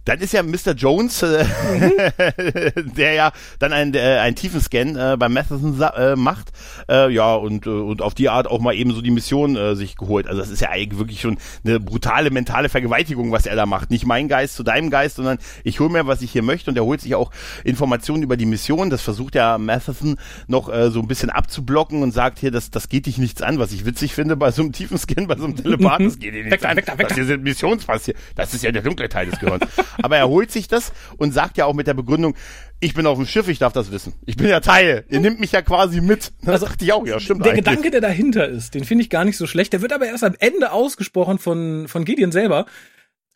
Dann 0.05 0.21
ist 0.21 0.33
ja 0.33 0.43
Mr. 0.43 0.73
Jones, 0.77 1.23
äh, 1.23 1.45
der 2.97 3.13
ja 3.15 3.33
dann 3.59 3.73
einen, 3.73 3.95
äh, 3.95 4.19
einen 4.19 4.37
Tiefenscan 4.37 4.97
äh, 4.97 5.17
beim 5.19 5.33
Matheson 5.33 5.81
äh, 5.81 6.17
macht, 6.17 6.49
äh, 6.91 7.11
ja, 7.11 7.35
und, 7.35 7.67
äh, 7.67 7.71
und 7.71 8.03
auf 8.03 8.15
die 8.15 8.29
Art 8.29 8.47
auch 8.47 8.61
mal 8.61 8.75
eben 8.75 8.93
so 8.93 9.01
die 9.01 9.11
Mission 9.11 9.57
äh, 9.57 9.75
sich 9.75 9.97
geholt. 9.97 10.27
Also 10.27 10.41
das 10.41 10.51
ist 10.51 10.61
ja 10.61 10.71
eigentlich 10.71 10.99
wirklich 10.99 11.21
schon 11.21 11.39
eine 11.65 11.81
brutale 11.81 12.31
mentale 12.31 12.69
Vergewaltigung, 12.69 13.33
was 13.33 13.47
er 13.47 13.57
da 13.57 13.67
macht. 13.67 13.91
Nicht 13.91 14.07
mein 14.07 14.29
Geist 14.29 14.57
zu 14.57 14.63
deinem 14.63 14.91
Geist, 14.91 15.17
sondern 15.17 15.39
ich 15.63 15.81
hole 15.81 15.91
mir, 15.91 16.07
was 16.07 16.23
ich 16.23 16.33
hier 16.33 16.43
möchte 16.43 16.71
und 16.71 16.77
er 16.77 16.85
holt 16.85 17.01
sich 17.01 17.15
auch 17.15 17.31
Informationen 17.65 18.23
über 18.23 18.37
die 18.37 18.47
Mission. 18.47 18.91
Das 18.91 19.03
versucht 19.03 19.35
ja 19.35 19.59
Matheson 19.59 20.17
noch 20.49 20.69
äh, 20.73 20.91
so 20.91 21.01
ein 21.01 21.09
bisschen 21.09 21.31
abzublocken 21.31 22.03
und 22.03 22.13
sagt 22.13 22.39
hier, 22.39 22.51
das, 22.51 22.71
das 22.71 22.89
geht 22.89 23.07
dich 23.07 23.19
nichts 23.19 23.43
an, 23.43 23.59
was 23.59 23.73
ich 23.73 23.87
witzig 23.87 24.15
finde 24.15 24.37
bei 24.37 24.51
so 24.51 24.63
einem 24.63 24.73
Tiefenscan, 24.73 25.27
bei 25.27 25.37
so 25.37 25.45
einem 25.45 25.57
Telepathen, 25.57 26.07
das 26.07 26.19
geht 26.19 26.35
dich 26.35 26.45
nichts 26.45 26.53
Weg 26.53 26.61
da, 26.61 26.69
an. 26.69 26.77
weg 26.77 26.87
da, 26.87 26.93
weg 26.99 27.09
Das 27.09 27.09
da. 27.09 27.15
hier 27.15 27.25
sind 27.25 27.43
Missionspassier. 27.43 28.15
Das 28.35 28.53
ist 28.55 28.63
ja 28.65 28.73
der 28.73 28.83
dunkle 28.83 29.09
Teil 29.09 29.27
des 29.27 29.39
Gehirns. 29.39 29.65
Aber 30.03 30.17
er 30.17 30.29
holt 30.29 30.51
sich 30.51 30.69
das 30.69 30.93
und 31.17 31.33
sagt 31.33 31.57
ja 31.59 31.65
auch 31.67 31.75
mit 31.75 31.87
der 31.87 31.95
Begründung, 31.95 32.35
ich 32.81 32.95
bin 32.95 33.07
auf 33.07 33.17
dem 33.17 33.27
Schiff, 33.27 33.49
ich 33.49 33.59
darf 33.59 33.73
das 33.73 33.91
wissen. 33.93 34.13
Ich 34.27 34.37
bin 34.37 34.49
ja 34.49 34.61
Teil. 34.61 35.05
Ihr 35.09 35.21
nehmt 35.21 35.41
mich 35.41 35.53
ja 35.53 35.63
quasi 35.63 36.01
mit. 36.01 36.33
Das 36.43 36.55
Also, 36.55 36.67
dachte 36.67 36.85
ich 36.85 36.93
auch, 36.93 37.07
ja, 37.07 37.19
stimmt 37.21 37.45
Der 37.45 37.53
eigentlich. 37.53 37.65
Gedanke, 37.65 37.91
der 37.91 38.01
dahinter 38.01 38.47
ist, 38.49 38.75
den 38.75 38.85
finde 38.85 39.03
ich 39.05 39.11
gar 39.11 39.25
nicht 39.25 39.37
so 39.37 39.47
schlecht. 39.47 39.73
Der 39.73 39.81
wird 39.83 39.93
aber 39.93 40.07
erst 40.07 40.25
am 40.25 40.35
Ende 40.39 40.73
ausgesprochen 40.73 41.39
von, 41.39 41.89
von 41.89 42.05
Gideon 42.05 42.33
selber. 42.33 42.67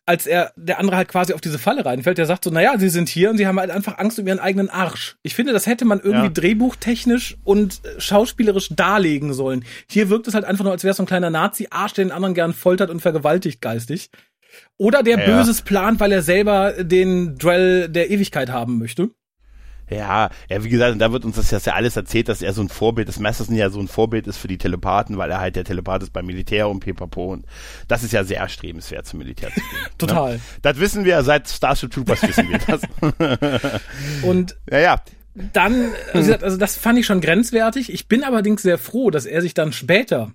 als 0.05 0.25
er, 0.25 0.53
der 0.55 0.79
andere 0.79 0.97
halt 0.97 1.07
quasi 1.07 1.33
auf 1.33 1.41
diese 1.41 1.59
Falle 1.59 1.85
reinfällt, 1.85 2.17
der 2.17 2.25
sagt 2.25 2.43
so, 2.43 2.49
naja, 2.49 2.73
sie 2.79 2.89
sind 2.89 3.09
hier 3.09 3.29
und 3.29 3.37
sie 3.37 3.45
haben 3.45 3.59
halt 3.59 3.69
einfach 3.69 3.99
Angst 3.99 4.17
um 4.17 4.25
ihren 4.25 4.39
eigenen 4.39 4.67
Arsch. 4.69 5.17
Ich 5.21 5.35
finde, 5.35 5.53
das 5.53 5.67
hätte 5.67 5.85
man 5.85 5.99
irgendwie 5.99 6.25
Ja. 6.25 6.29
drehbuchtechnisch 6.29 7.37
und 7.43 7.81
äh, 7.85 8.01
schauspielerisch 8.01 8.69
darlegen 8.75 9.33
sollen. 9.33 9.63
Hier 9.87 10.09
wirkt 10.09 10.27
es 10.27 10.33
halt 10.33 10.45
einfach 10.45 10.63
nur, 10.63 10.73
als 10.73 10.83
wäre 10.83 10.91
es 10.91 10.97
so 10.97 11.03
ein 11.03 11.07
kleiner 11.07 11.29
Nazi-Arsch, 11.29 11.93
der 11.93 12.05
den 12.05 12.11
anderen 12.11 12.33
gern 12.33 12.53
foltert 12.53 12.89
und 12.89 13.01
vergewaltigt 13.01 13.61
geistig. 13.61 14.09
Oder 14.77 15.03
der 15.03 15.19
Ja. 15.19 15.25
Böses 15.25 15.61
plant, 15.61 15.99
weil 15.99 16.11
er 16.11 16.21
selber 16.21 16.83
den 16.83 17.37
Drell 17.37 17.89
der 17.89 18.09
Ewigkeit 18.09 18.49
haben 18.49 18.79
möchte. 18.79 19.09
Ja, 19.89 20.29
ja, 20.49 20.63
wie 20.63 20.69
gesagt, 20.69 20.93
und 20.93 20.99
da 20.99 21.11
wird 21.11 21.25
uns 21.25 21.35
das 21.35 21.65
ja 21.65 21.73
alles 21.73 21.95
erzählt, 21.95 22.29
dass 22.29 22.41
er 22.41 22.53
so 22.53 22.61
ein 22.61 22.69
Vorbild, 22.69 23.07
dass 23.07 23.19
Masterson 23.19 23.55
ja 23.55 23.69
so 23.69 23.79
ein 23.79 23.87
Vorbild 23.87 24.27
ist 24.27 24.37
für 24.37 24.47
die 24.47 24.57
Telepathen, 24.57 25.17
weil 25.17 25.31
er 25.31 25.39
halt 25.39 25.55
der 25.55 25.63
Telepath 25.63 26.03
ist 26.03 26.13
beim 26.13 26.27
Militär 26.27 26.69
und 26.69 26.79
pipapo 26.79 27.33
und 27.33 27.45
das 27.87 28.03
ist 28.03 28.13
ja 28.13 28.23
sehr 28.23 28.37
erstrebenswert 28.39 29.07
zum 29.07 29.19
Militär 29.19 29.49
zu 29.49 29.55
gehen. 29.59 29.69
Total. 29.97 30.33
Ne? 30.35 30.41
Das 30.61 30.79
wissen 30.79 31.05
wir 31.05 31.23
seit 31.23 31.49
Starship 31.49 31.91
Troopers 31.91 32.21
wissen 32.21 32.49
wir 32.49 32.59
das. 32.59 32.81
Und 34.23 34.57
ja, 34.71 34.79
ja. 34.79 35.01
dann, 35.53 35.73
also, 35.73 36.13
wie 36.13 36.19
gesagt, 36.19 36.43
also 36.43 36.57
das 36.57 36.75
fand 36.75 36.99
ich 36.99 37.05
schon 37.05 37.21
grenzwertig. 37.21 37.91
Ich 37.91 38.07
bin 38.07 38.23
allerdings 38.23 38.61
sehr 38.61 38.77
froh, 38.77 39.09
dass 39.09 39.25
er 39.25 39.41
sich 39.41 39.53
dann 39.53 39.71
später 39.73 40.33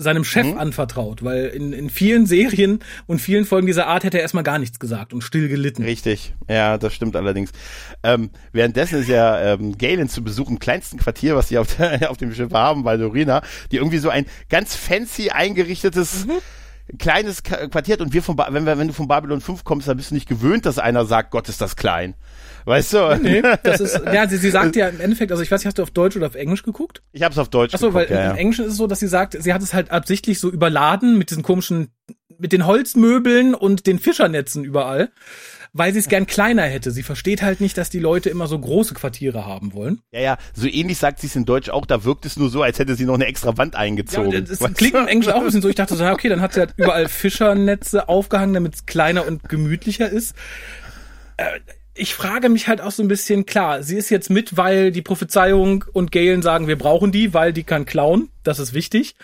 seinem 0.00 0.24
Chef 0.24 0.46
Mhm. 0.46 0.58
anvertraut, 0.58 1.22
weil 1.22 1.46
in, 1.46 1.72
in 1.72 1.90
vielen 1.90 2.26
Serien 2.26 2.80
und 3.06 3.20
vielen 3.20 3.44
Folgen 3.44 3.66
dieser 3.66 3.86
Art 3.86 4.02
hätte 4.04 4.16
er 4.18 4.22
erstmal 4.22 4.44
gar 4.44 4.58
nichts 4.58 4.78
gesagt 4.80 5.12
und 5.12 5.22
still 5.22 5.48
gelitten. 5.48 5.82
Richtig, 5.82 6.32
ja, 6.48 6.78
das 6.78 6.94
stimmt 6.94 7.16
allerdings. 7.16 7.50
Ähm, 8.02 8.30
währenddessen 8.52 9.00
ist 9.00 9.08
ja 9.08 9.38
ähm, 9.54 9.76
Galen 9.76 10.08
zu 10.08 10.24
Besuch 10.24 10.48
im 10.48 10.58
kleinsten 10.58 10.98
Quartier, 10.98 11.36
was 11.36 11.48
sie 11.48 11.58
auf, 11.58 11.76
der, 11.76 12.10
auf 12.10 12.16
dem 12.16 12.32
Schiff 12.34 12.52
haben, 12.52 12.82
bei 12.82 12.96
Dorina, 12.96 13.42
die 13.70 13.76
irgendwie 13.76 13.98
so 13.98 14.08
ein 14.08 14.26
ganz 14.48 14.74
fancy 14.74 15.30
eingerichtetes 15.30 16.26
kleines 16.98 17.42
Ka- 17.42 17.68
Quartier 17.68 17.94
hat 17.94 18.00
und 18.00 18.12
wir 18.12 18.22
von 18.22 18.36
ba 18.36 18.48
wenn 18.50 18.66
wir 18.66 18.76
wenn 18.78 18.88
du 18.88 18.94
von 18.94 19.06
Babylon 19.06 19.40
5 19.40 19.62
kommst, 19.64 19.86
dann 19.86 19.96
bist 19.96 20.10
du 20.10 20.14
nicht 20.14 20.28
gewöhnt, 20.28 20.66
dass 20.66 20.78
einer 20.78 21.04
sagt, 21.04 21.30
Gott 21.30 21.48
ist 21.48 21.60
das 21.60 21.76
klein. 21.76 22.14
Weißt 22.70 22.92
du? 22.92 23.18
Nee, 23.20 23.42
das 23.64 23.80
ist, 23.80 24.00
ja, 24.12 24.28
sie, 24.28 24.36
sie 24.36 24.50
sagt 24.50 24.76
ja 24.76 24.86
im 24.86 25.00
Endeffekt, 25.00 25.32
also 25.32 25.42
ich 25.42 25.50
weiß 25.50 25.60
nicht, 25.60 25.66
hast 25.66 25.78
du 25.78 25.82
auf 25.82 25.90
Deutsch 25.90 26.16
oder 26.16 26.28
auf 26.28 26.36
Englisch 26.36 26.62
geguckt? 26.62 27.02
Ich 27.10 27.22
habe 27.24 27.32
es 27.32 27.38
auf 27.38 27.48
Deutsch 27.48 27.74
Achso, 27.74 27.94
weil 27.94 28.06
geguckt, 28.06 28.20
ja, 28.20 28.30
im 28.30 28.36
ja. 28.36 28.40
Englischen 28.40 28.64
ist 28.64 28.72
es 28.72 28.78
so, 28.78 28.86
dass 28.86 29.00
sie 29.00 29.08
sagt, 29.08 29.36
sie 29.42 29.52
hat 29.52 29.60
es 29.60 29.74
halt 29.74 29.90
absichtlich 29.90 30.38
so 30.38 30.48
überladen 30.48 31.18
mit 31.18 31.30
diesen 31.30 31.42
komischen, 31.42 31.88
mit 32.38 32.52
den 32.52 32.66
Holzmöbeln 32.66 33.56
und 33.56 33.88
den 33.88 33.98
Fischernetzen 33.98 34.62
überall, 34.62 35.10
weil 35.72 35.92
sie 35.92 35.98
es 35.98 36.06
gern 36.08 36.28
kleiner 36.28 36.62
hätte. 36.62 36.92
Sie 36.92 37.02
versteht 37.02 37.42
halt 37.42 37.60
nicht, 37.60 37.76
dass 37.76 37.90
die 37.90 37.98
Leute 37.98 38.30
immer 38.30 38.46
so 38.46 38.56
große 38.56 38.94
Quartiere 38.94 39.46
haben 39.46 39.72
wollen. 39.74 40.00
Ja, 40.12 40.20
ja, 40.20 40.38
so 40.54 40.68
ähnlich 40.68 40.98
sagt 40.98 41.18
sie 41.18 41.26
es 41.26 41.34
in 41.34 41.46
Deutsch 41.46 41.70
auch, 41.70 41.86
da 41.86 42.04
wirkt 42.04 42.24
es 42.24 42.36
nur 42.36 42.50
so, 42.50 42.62
als 42.62 42.78
hätte 42.78 42.94
sie 42.94 43.04
noch 43.04 43.14
eine 43.14 43.26
extra 43.26 43.56
Wand 43.58 43.74
Ja, 43.74 43.80
eingezogen. 43.80 44.44
das 44.44 44.60
Weißt 44.60 44.76
klingt 44.76 44.94
im 44.94 45.08
Englischen 45.08 45.32
auch 45.32 45.38
ein 45.38 45.44
bisschen 45.44 45.62
so. 45.62 45.68
Ich 45.68 45.74
dachte 45.74 45.96
so, 45.96 46.04
ja, 46.04 46.12
okay, 46.12 46.28
dann 46.28 46.40
hat 46.40 46.54
sie 46.54 46.60
halt 46.60 46.74
überall 46.76 47.08
Fischernetze 47.08 48.08
aufgehangen, 48.08 48.54
damit 48.54 48.74
es 48.76 48.86
kleiner 48.86 49.26
und 49.26 49.48
gemütlicher 49.48 50.08
ist. 50.08 50.36
Äh, 51.36 51.58
ich 52.00 52.14
frage 52.14 52.48
mich 52.48 52.66
halt 52.66 52.80
auch 52.80 52.90
so 52.90 53.02
ein 53.02 53.08
bisschen, 53.08 53.44
klar, 53.44 53.82
sie 53.82 53.96
ist 53.96 54.08
jetzt 54.10 54.30
mit, 54.30 54.56
weil 54.56 54.90
die 54.90 55.02
Prophezeiung 55.02 55.84
und 55.92 56.10
Galen 56.10 56.40
sagen, 56.40 56.66
wir 56.66 56.78
brauchen 56.78 57.12
die, 57.12 57.34
weil 57.34 57.52
die 57.52 57.62
kann 57.62 57.84
klauen. 57.84 58.30
Das 58.42 58.58
ist 58.58 58.72
wichtig. 58.72 59.14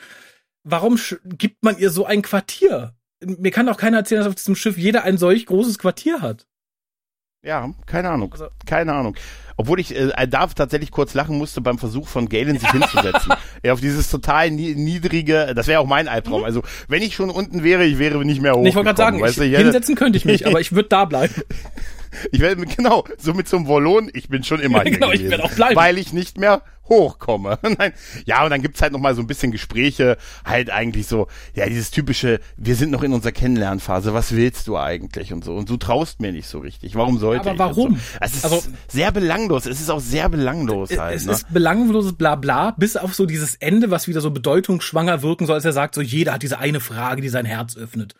Warum 0.63 0.99
gibt 1.25 1.65
man 1.65 1.79
ihr 1.79 1.91
so 1.91 2.05
ein 2.05 2.23
Quartier? 2.23 2.95
Mir 3.25 3.51
kann 3.51 3.67
doch 3.67 3.79
keiner 3.79 3.99
erzählen, 3.99 4.21
dass 4.21 4.29
auf 4.29 4.35
diesem 4.35 4.57
Schiff 4.57 4.77
jeder 4.77 5.05
ein 5.05 5.17
solch 5.17 5.47
großes 5.47 5.79
Quartier 5.79 6.21
hat. 6.21 6.47
Ja, 7.43 7.71
keine 7.87 8.11
Ahnung. 8.11 8.33
Also- 8.33 8.49
keine 8.67 8.93
Ahnung. 8.93 9.17
Obwohl 9.57 9.81
ich 9.81 9.97
äh, 9.97 10.29
da 10.29 10.47
tatsächlich 10.49 10.91
kurz 10.91 11.15
lachen 11.15 11.39
musste 11.39 11.63
beim 11.63 11.79
Versuch 11.79 12.09
von 12.09 12.29
Galen 12.29 12.59
sich 12.59 12.71
hinzusetzen. 12.71 13.33
ja, 13.63 13.73
auf 13.73 13.81
dieses 13.81 14.11
total 14.11 14.51
nie, 14.51 14.75
niedrige, 14.75 15.55
das 15.55 15.67
wäre 15.67 15.81
auch 15.81 15.87
mein 15.87 16.09
Albtraum. 16.09 16.45
Also, 16.45 16.63
wenn 16.89 17.03
ich 17.03 17.15
schon 17.15 17.31
unten 17.31 17.63
wäre, 17.63 17.87
ich 17.87 17.99
wäre 17.99 18.23
nicht 18.25 18.43
mehr 18.43 18.53
hoch. 18.53 18.61
Mhm. 18.61 18.67
ich 18.67 18.75
wollte 18.75 18.93
gerade 18.93 19.19
sagen, 19.19 19.25
ich, 19.25 19.57
hinsetzen 19.57 19.95
könnte 19.95 20.19
ich 20.19 20.27
mich, 20.27 20.47
aber 20.47 20.61
ich 20.61 20.73
würde 20.73 20.91
da 20.91 21.07
bleiben. 21.07 21.35
ich 22.33 22.41
werde, 22.41 22.65
genau, 22.67 23.05
so 23.19 23.35
mit 23.35 23.49
so 23.49 23.57
einem 23.57 23.67
Volon, 23.67 24.11
ich 24.15 24.29
bin 24.29 24.43
schon 24.45 24.61
immer 24.61 24.83
hier 24.83 24.93
Genau, 24.93 25.11
ich 25.11 25.19
gewesen, 25.21 25.31
werd 25.31 25.43
auch 25.43 25.53
bleiben. 25.53 25.77
Weil 25.77 25.99
ich 25.99 26.13
nicht 26.13 26.39
mehr 26.39 26.63
hochkomme. 26.89 27.59
Nein. 27.79 27.93
Ja, 28.27 28.45
und 28.45 28.51
dann 28.51 28.63
gibt's 28.63 28.81
halt 28.81 28.93
noch 28.93 29.01
mal 29.01 29.15
so 29.15 29.21
ein 29.21 29.27
bisschen 29.27 29.51
Gespräche, 29.51 30.17
halt 30.45 30.71
eigentlich 30.71 31.09
so, 31.09 31.27
ja, 31.55 31.67
dieses 31.67 31.91
typische, 31.91 32.39
wir 32.57 32.77
sind 32.77 32.91
noch 32.93 33.03
in 33.03 33.13
unserer 33.13 33.33
Kennenlernphase, 33.33 34.15
was 34.15 34.37
willst 34.37 34.69
du 34.69 34.79
eigentlich 34.79 35.33
und 35.33 35.45
so. 35.45 35.57
Und 35.57 35.69
du 35.69 35.77
traust 35.79 36.21
mir 36.21 36.31
nicht 36.33 36.47
so 36.47 36.61
richtig. 36.61 36.95
Warum 36.95 37.19
sollte 37.19 37.51
Aber 37.51 37.53
ich? 37.53 37.59
warum? 37.59 37.87
Und 37.95 37.99
So. 38.01 38.19
Es 38.21 38.35
ist 38.37 38.45
Also- 38.45 38.63
sehr 38.89 39.11
belanglos. 39.11 39.67
Es 39.67 39.81
ist 39.81 39.91
auch 39.91 39.99
sehr 40.01 40.29
belanglos 40.29 40.97
halt. 40.97 41.17
es 41.17 41.25
ne? 41.27 41.33
ist 41.33 41.53
belangloses 41.53 42.13
Blabla, 42.13 42.71
bis 42.79 42.97
auf 42.97 43.15
so 43.15 43.27
dieses 43.27 43.57
Ende, 43.57 43.91
was 43.91 44.07
wieder 44.07 44.21
so 44.21 44.31
bedeutungsschwanger 44.31 45.23
wirken 45.23 45.47
soll, 45.47 45.57
als 45.57 45.65
er 45.65 45.73
sagt, 45.73 45.95
so 45.97 46.03
jeder 46.03 46.35
hat 46.35 46.43
diese 46.45 46.59
eine 46.61 46.79
Frage, 46.79 47.21
die 47.21 47.29
sein 47.29 47.47
Herz 47.47 47.77
öffnet. 47.77 48.15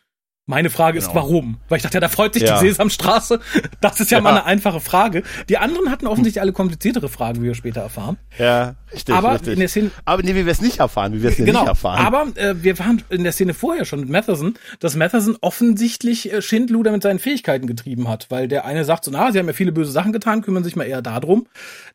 Meine 0.49 0.71
Frage 0.71 0.97
ist, 0.99 1.09
Genau. 1.09 1.23
warum? 1.23 1.57
Weil 1.69 1.79
ich 1.79 1.83
dachte, 1.83 1.97
ja, 1.97 2.01
da 2.01 2.09
freut 2.09 2.35
sich 2.35 2.45
Ja. 2.45 2.61
die 2.61 2.69
Sesamstraße. 2.69 3.41
Das 3.81 3.99
ist 4.01 4.13
ja, 4.13 4.19
Ja. 4.19 4.23
mal 4.23 4.31
eine 4.31 4.45
einfache 4.45 4.79
Frage. 4.81 5.25
Die 5.49 5.59
anderen 5.59 5.91
hatten 5.91 6.07
offensichtlich 6.07 6.41
alle 6.41 6.53
kompliziertere 6.53 7.09
Fragen, 7.09 7.41
wie 7.43 7.47
wir 7.47 7.55
später 7.57 7.81
erfahren. 7.81 8.17
Ja, 8.39 8.77
richtig, 8.93 9.13
Aber 9.13 9.33
richtig. 9.35 9.55
in 9.55 9.59
der 9.59 9.69
Szene- 9.69 9.91
aber 10.05 10.23
nee, 10.23 10.35
wie 10.37 10.45
wir 10.47 10.53
es 10.53 10.61
nicht 10.61 10.79
erfahren, 10.79 11.13
wie 11.15 11.23
wir 11.23 11.31
es 11.31 11.39
nicht 11.41 11.53
erfahren. 11.53 12.05
Aber 12.07 12.27
äh, 12.37 12.63
wir 12.63 12.79
waren 12.79 13.03
in 13.11 13.25
der 13.25 13.33
Szene 13.33 13.55
vorher 13.55 13.85
schon 13.85 14.01
mit 14.01 14.09
Matheson, 14.09 14.55
dass 14.79 14.95
Matheson 14.95 15.37
offensichtlich 15.41 16.33
äh, 16.33 16.41
Schindluder 16.41 16.93
mit 16.93 17.03
seinen 17.03 17.19
Fähigkeiten 17.19 17.67
getrieben 17.67 18.09
hat, 18.09 18.27
weil 18.31 18.47
der 18.47 18.65
eine 18.65 18.85
sagt 18.85 19.05
so, 19.05 19.11
na, 19.11 19.33
sie 19.33 19.41
haben 19.41 19.49
ja 19.49 19.53
viele 19.53 19.73
böse 19.73 19.91
Sachen 19.91 20.13
getan, 20.13 20.43
kümmern 20.43 20.63
sich 20.63 20.77
mal 20.77 20.85
eher 20.85 21.03
darum. 21.03 21.49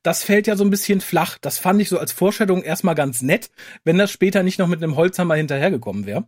Das 0.04 0.24
fällt 0.24 0.46
ja 0.48 0.58
so 0.58 0.66
ein 0.66 0.70
bisschen 0.70 1.00
flach. 1.00 1.38
Das 1.40 1.58
fand 1.58 1.82
ich 1.82 1.88
so 1.88 1.98
als 2.00 2.12
Vorstellung 2.12 2.64
erstmal 2.64 2.96
ganz 2.96 3.22
nett, 3.22 3.50
wenn 3.86 3.98
das 3.98 4.12
später 4.12 4.44
nicht 4.44 4.60
noch 4.60 4.68
mit 4.68 4.84
einem 4.84 4.98
Holzhammer 4.98 5.36
hinterhergekommen 5.36 6.06
wäre. 6.06 6.26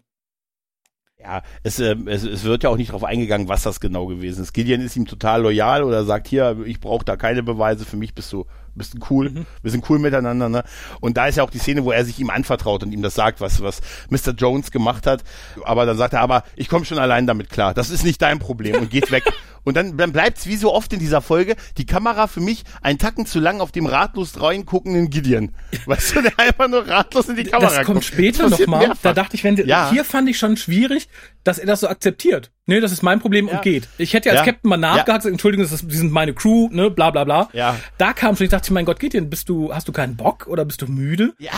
Ja, 1.23 1.41
es, 1.63 1.79
äh, 1.79 1.95
es, 2.07 2.23
es 2.23 2.43
wird 2.43 2.63
ja 2.63 2.69
auch 2.69 2.77
nicht 2.77 2.89
darauf 2.89 3.03
eingegangen, 3.03 3.47
was 3.47 3.63
das 3.63 3.79
genau 3.79 4.05
gewesen 4.07 4.43
ist. 4.43 4.53
Gideon 4.53 4.81
ist 4.81 4.95
ihm 4.95 5.05
total 5.05 5.41
loyal 5.41 5.83
oder 5.83 6.03
sagt 6.05 6.27
hier, 6.27 6.57
ich 6.65 6.79
brauche 6.79 7.05
da 7.05 7.15
keine 7.15 7.43
Beweise, 7.43 7.85
für 7.85 7.97
mich 7.97 8.13
bist 8.13 8.31
du 8.33 8.45
bist 8.75 8.95
cool, 9.11 9.29
Mhm. 9.29 9.45
wir 9.61 9.69
sind 9.69 9.87
cool 9.87 9.99
miteinander, 9.99 10.49
ne? 10.49 10.63
Und 10.99 11.15
da 11.15 11.27
ist 11.27 11.35
ja 11.35 11.43
auch 11.43 11.51
die 11.51 11.59
Szene, 11.59 11.83
wo 11.85 11.91
er 11.91 12.05
sich 12.05 12.19
ihm 12.19 12.31
anvertraut 12.31 12.81
und 12.81 12.91
ihm 12.91 13.03
das 13.03 13.13
sagt, 13.13 13.39
was 13.39 13.61
was 13.61 13.81
Mr. 14.09 14.31
Jones 14.35 14.71
gemacht 14.71 15.05
hat, 15.05 15.23
aber 15.63 15.85
dann 15.85 15.95
sagt 15.95 16.13
er, 16.13 16.21
aber 16.21 16.43
ich 16.55 16.69
komme 16.69 16.83
schon 16.83 16.97
allein 16.97 17.27
damit 17.27 17.51
klar. 17.51 17.75
Das 17.75 17.91
ist 17.91 18.03
nicht 18.03 18.19
dein 18.23 18.39
Problem 18.39 18.77
und 18.81 18.89
geht 18.89 19.11
weg. 19.11 19.23
Und 19.63 19.75
dann, 19.77 19.97
dann 19.97 20.11
bleibt's 20.11 20.45
wie 20.47 20.55
so 20.55 20.73
oft 20.73 20.91
in 20.93 20.99
dieser 20.99 21.21
Folge, 21.21 21.55
die 21.77 21.85
Kamera 21.85 22.27
für 22.27 22.41
mich 22.41 22.63
einen 22.81 22.99
Tacken 22.99 23.25
zu 23.25 23.39
lang 23.39 23.61
auf 23.61 23.71
dem 23.71 23.85
ratlos 23.85 24.41
reinguckenden 24.41 25.09
Gideon. 25.09 25.51
Weißt 25.85 26.15
du, 26.15 26.21
der 26.21 26.37
einfach 26.39 26.67
nur 26.67 26.87
ratlos 26.87 27.29
in 27.29 27.35
die 27.35 27.43
Kamera 27.45 27.69
das 27.77 27.85
kommt 27.85 27.99
guckt. 28.01 28.05
später 28.05 28.49
nochmal. 28.49 28.91
Da 29.01 29.13
dachte 29.13 29.35
ich, 29.35 29.43
wenn 29.43 29.55
Ja. 29.57 29.89
hier 29.91 30.03
fand 30.05 30.29
ich 30.29 30.37
schon 30.37 30.57
schwierig, 30.57 31.07
dass 31.43 31.57
er 31.57 31.65
das 31.67 31.81
so 31.81 31.87
akzeptiert. 31.87 32.51
Nee, 32.65 32.79
das 32.79 32.93
ist 32.93 33.03
mein 33.03 33.19
Problem 33.19 33.47
Ja. 33.47 33.55
und 33.55 33.61
geht. 33.61 33.89
Ich 33.97 34.13
hätte 34.13 34.29
ja 34.29 34.33
als 34.35 34.45
Ja. 34.45 34.53
Captain 34.53 34.69
mal 34.69 34.77
nachgehakt, 34.77 35.25
Ja. 35.25 35.29
Entschuldigung, 35.31 35.65
das 35.65 35.73
ist, 35.73 35.91
die 35.91 35.95
sind 35.97 36.11
meine 36.13 36.33
Crew, 36.33 36.69
ne, 36.71 36.89
bla 36.89 37.11
bla 37.11 37.25
bla. 37.25 37.49
Ja. 37.51 37.75
Da 37.97 38.13
kam 38.13 38.35
schon, 38.37 38.45
ich 38.45 38.49
dachte, 38.51 38.71
mein 38.73 38.85
Gott, 38.85 38.99
Gideon, 38.99 39.29
bist 39.29 39.49
du, 39.49 39.73
hast 39.73 39.87
du 39.87 39.91
keinen 39.91 40.15
Bock 40.15 40.47
oder 40.47 40.63
bist 40.63 40.81
du 40.81 40.87
müde? 40.87 41.33
Ja, 41.39 41.51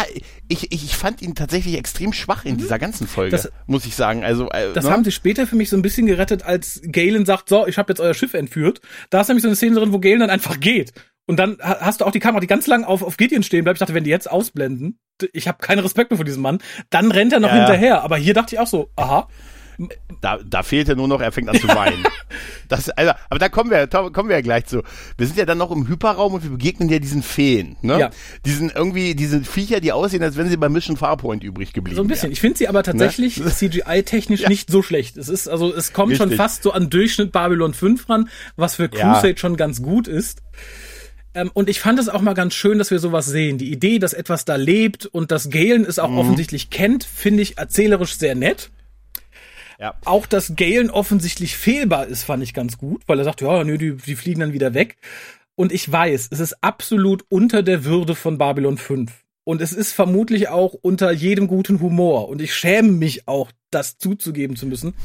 ich, 0.48 0.72
ich, 0.72 0.84
ich 0.84 0.96
fand 0.98 1.22
ihn 1.22 1.36
tatsächlich 1.36 1.78
extrem 1.78 2.12
schwach 2.14 2.46
in 2.46 2.58
dieser 2.58 2.80
ganzen 2.80 3.08
Folge, 3.08 3.36
Mhm. 3.38 3.42
Das- 3.42 3.52
muss 3.68 3.86
ich 3.86 3.96
sagen. 3.96 4.24
Also, 4.24 4.50
äh, 4.50 4.74
Das 4.74 4.86
ne? 4.86 4.92
haben 4.92 5.04
sie 5.04 5.12
später 5.12 5.46
für 5.46 5.56
mich 5.56 5.70
so 5.70 5.78
ein 5.78 5.82
bisschen 5.84 6.08
gerettet, 6.08 6.44
als 6.44 6.82
Galen 6.92 7.26
sagt, 7.26 7.50
so, 7.50 7.68
ich 7.68 7.78
habe 7.78 7.94
jetzt 7.96 8.02
euer 8.02 8.14
Schiff 8.14 8.34
entführt. 8.34 8.82
Da 9.10 9.22
ist 9.22 9.28
nämlich 9.28 9.42
so 9.42 9.48
eine 9.48 9.56
Szene 9.56 9.76
drin, 9.76 9.94
wo 9.94 10.00
Galen 10.00 10.20
dann 10.20 10.30
einfach 10.30 10.60
geht. 10.60 10.94
Und 11.28 11.38
dann 11.38 11.58
ha- 11.62 11.80
hast 11.82 12.02
du 12.02 12.06
auch 12.06 12.12
die 12.12 12.20
Kamera, 12.20 12.40
die 12.40 12.48
ganz 12.48 12.68
lang 12.68 12.84
auf, 12.84 13.02
auf 13.02 13.18
Gideon 13.18 13.44
stehen 13.44 13.64
bleibt. 13.64 13.78
Ich 13.78 13.80
dachte, 13.80 13.94
wenn 13.94 14.04
die 14.04 14.10
jetzt 14.12 14.30
ausblenden, 14.30 15.00
ich 15.34 15.48
habe 15.48 15.58
keinen 15.60 15.80
Respekt 15.80 16.12
mehr 16.12 16.18
vor 16.18 16.26
diesem 16.26 16.42
Mann, 16.44 16.60
dann 16.90 17.12
rennt 17.12 17.34
er 17.34 17.40
noch 17.40 17.50
ja. 17.50 17.56
hinterher. 17.56 18.04
Aber 18.04 18.18
hier 18.18 18.34
dachte 18.34 18.56
ich 18.56 18.60
auch 18.60 18.68
so, 18.68 18.92
aha, 18.96 19.28
da, 20.22 20.40
da 20.46 20.64
fehlte 20.64 20.96
nur 20.96 21.08
noch, 21.08 21.22
er 21.22 21.32
fängt 21.32 21.50
an 21.50 21.60
zu 21.60 21.68
weinen. 21.68 22.04
das, 22.68 22.90
also, 22.90 23.12
aber 23.30 23.40
da 23.40 23.50
kommen 23.50 23.70
wir, 23.72 23.88
da 23.88 24.10
kommen 24.10 24.30
wir 24.30 24.36
ja 24.38 24.42
gleich 24.42 24.66
zu. 24.66 24.82
Wir 25.18 25.28
sind 25.28 25.38
ja 25.38 25.46
dann 25.46 25.58
noch 25.58 25.72
im 25.72 25.88
Hyperraum 25.88 26.34
und 26.34 26.44
wir 26.44 26.50
begegnen 26.52 26.90
ja 26.90 27.00
diesen 27.00 27.24
Feen, 27.24 27.76
ne? 27.82 28.00
Ja. 28.00 28.10
Diesen 28.46 28.70
irgendwie, 28.70 29.16
diese 29.16 29.44
Viecher, 29.44 29.80
die 29.80 29.92
aussehen, 29.92 30.24
als 30.24 30.38
wenn 30.38 30.50
sie 30.50 30.58
bei 30.58 30.70
Mission 30.70 30.98
Farpoint 30.98 31.44
übrig 31.44 31.74
geblieben 31.74 31.96
so 31.96 32.04
ein 32.04 32.08
bisschen. 32.08 32.24
wären. 32.24 32.32
Ich 32.34 32.42
finde 32.42 32.58
sie 32.58 32.68
aber 32.68 32.84
tatsächlich 32.84 33.38
Ne? 33.38 33.46
CGI-technisch 33.54 34.42
Ja. 34.42 34.50
nicht 34.50 34.70
so 34.70 34.82
schlecht. 34.82 35.18
Es 35.18 35.30
ist, 35.30 35.48
also, 35.48 35.74
es 35.74 35.94
kommt 35.94 36.16
schon 36.16 36.30
Richtig. 36.30 36.38
fast 36.38 36.64
so 36.64 36.72
an 36.72 36.90
Durchschnitt 36.90 37.32
Babylon 37.32 37.74
5 37.74 38.10
ran, 38.10 38.30
was 38.56 38.76
für 38.76 38.90
Ja. 38.94 39.14
Crusade 39.14 39.38
schon 39.38 39.58
ganz 39.58 39.82
gut 39.82 40.08
ist. 40.08 40.42
Ähm, 41.34 41.52
und 41.54 41.70
ich 41.70 41.82
fand 41.82 42.00
es 42.00 42.08
auch 42.08 42.22
mal 42.22 42.34
ganz 42.34 42.54
schön, 42.54 42.78
dass 42.78 42.92
wir 42.92 43.00
sowas 43.00 43.26
sehen. 43.26 43.58
Die 43.58 43.72
Idee, 43.72 44.00
dass 44.00 44.14
etwas 44.14 44.46
da 44.46 44.56
lebt 44.56 45.06
und 45.06 45.32
dass 45.32 45.50
Galen 45.50 45.84
es 45.86 45.98
Mhm. 45.98 46.04
auch 46.04 46.12
offensichtlich 46.18 46.70
kennt, 46.70 47.04
finde 47.04 47.44
ich 47.44 47.58
erzählerisch 47.58 48.16
sehr 48.18 48.36
nett. 48.36 48.72
Ja. 49.80 49.96
Auch, 50.06 50.26
dass 50.26 50.56
Galen 50.56 50.90
offensichtlich 50.90 51.58
fehlbar 51.58 52.08
ist, 52.08 52.24
fand 52.24 52.44
ich 52.44 52.54
ganz 52.54 52.78
gut, 52.78 53.04
weil 53.08 53.20
er 53.20 53.26
sagt, 53.26 53.42
ja, 53.42 53.64
nö, 53.64 53.78
die, 53.78 53.96
die 53.96 54.16
fliegen 54.16 54.40
dann 54.40 54.54
wieder 54.54 54.74
weg. 54.74 54.98
Und 55.56 55.72
ich 55.72 55.90
weiß, 55.90 56.30
es 56.32 56.40
ist 56.40 56.64
absolut 56.64 57.26
unter 57.30 57.64
der 57.64 57.86
Würde 57.86 58.16
von 58.16 58.38
Babylon 58.38 58.78
5. 58.78 59.12
Und 59.44 59.62
es 59.62 59.74
ist 59.74 59.94
vermutlich 59.94 60.50
auch 60.50 60.74
unter 60.74 61.12
jedem 61.12 61.48
guten 61.48 61.80
Humor. 61.80 62.30
Und 62.30 62.42
ich 62.42 62.54
schäme 62.56 62.92
mich 62.92 63.28
auch, 63.28 63.52
das 63.70 63.98
zuzugeben 63.98 64.56
zu 64.56 64.66
müssen. 64.66 64.96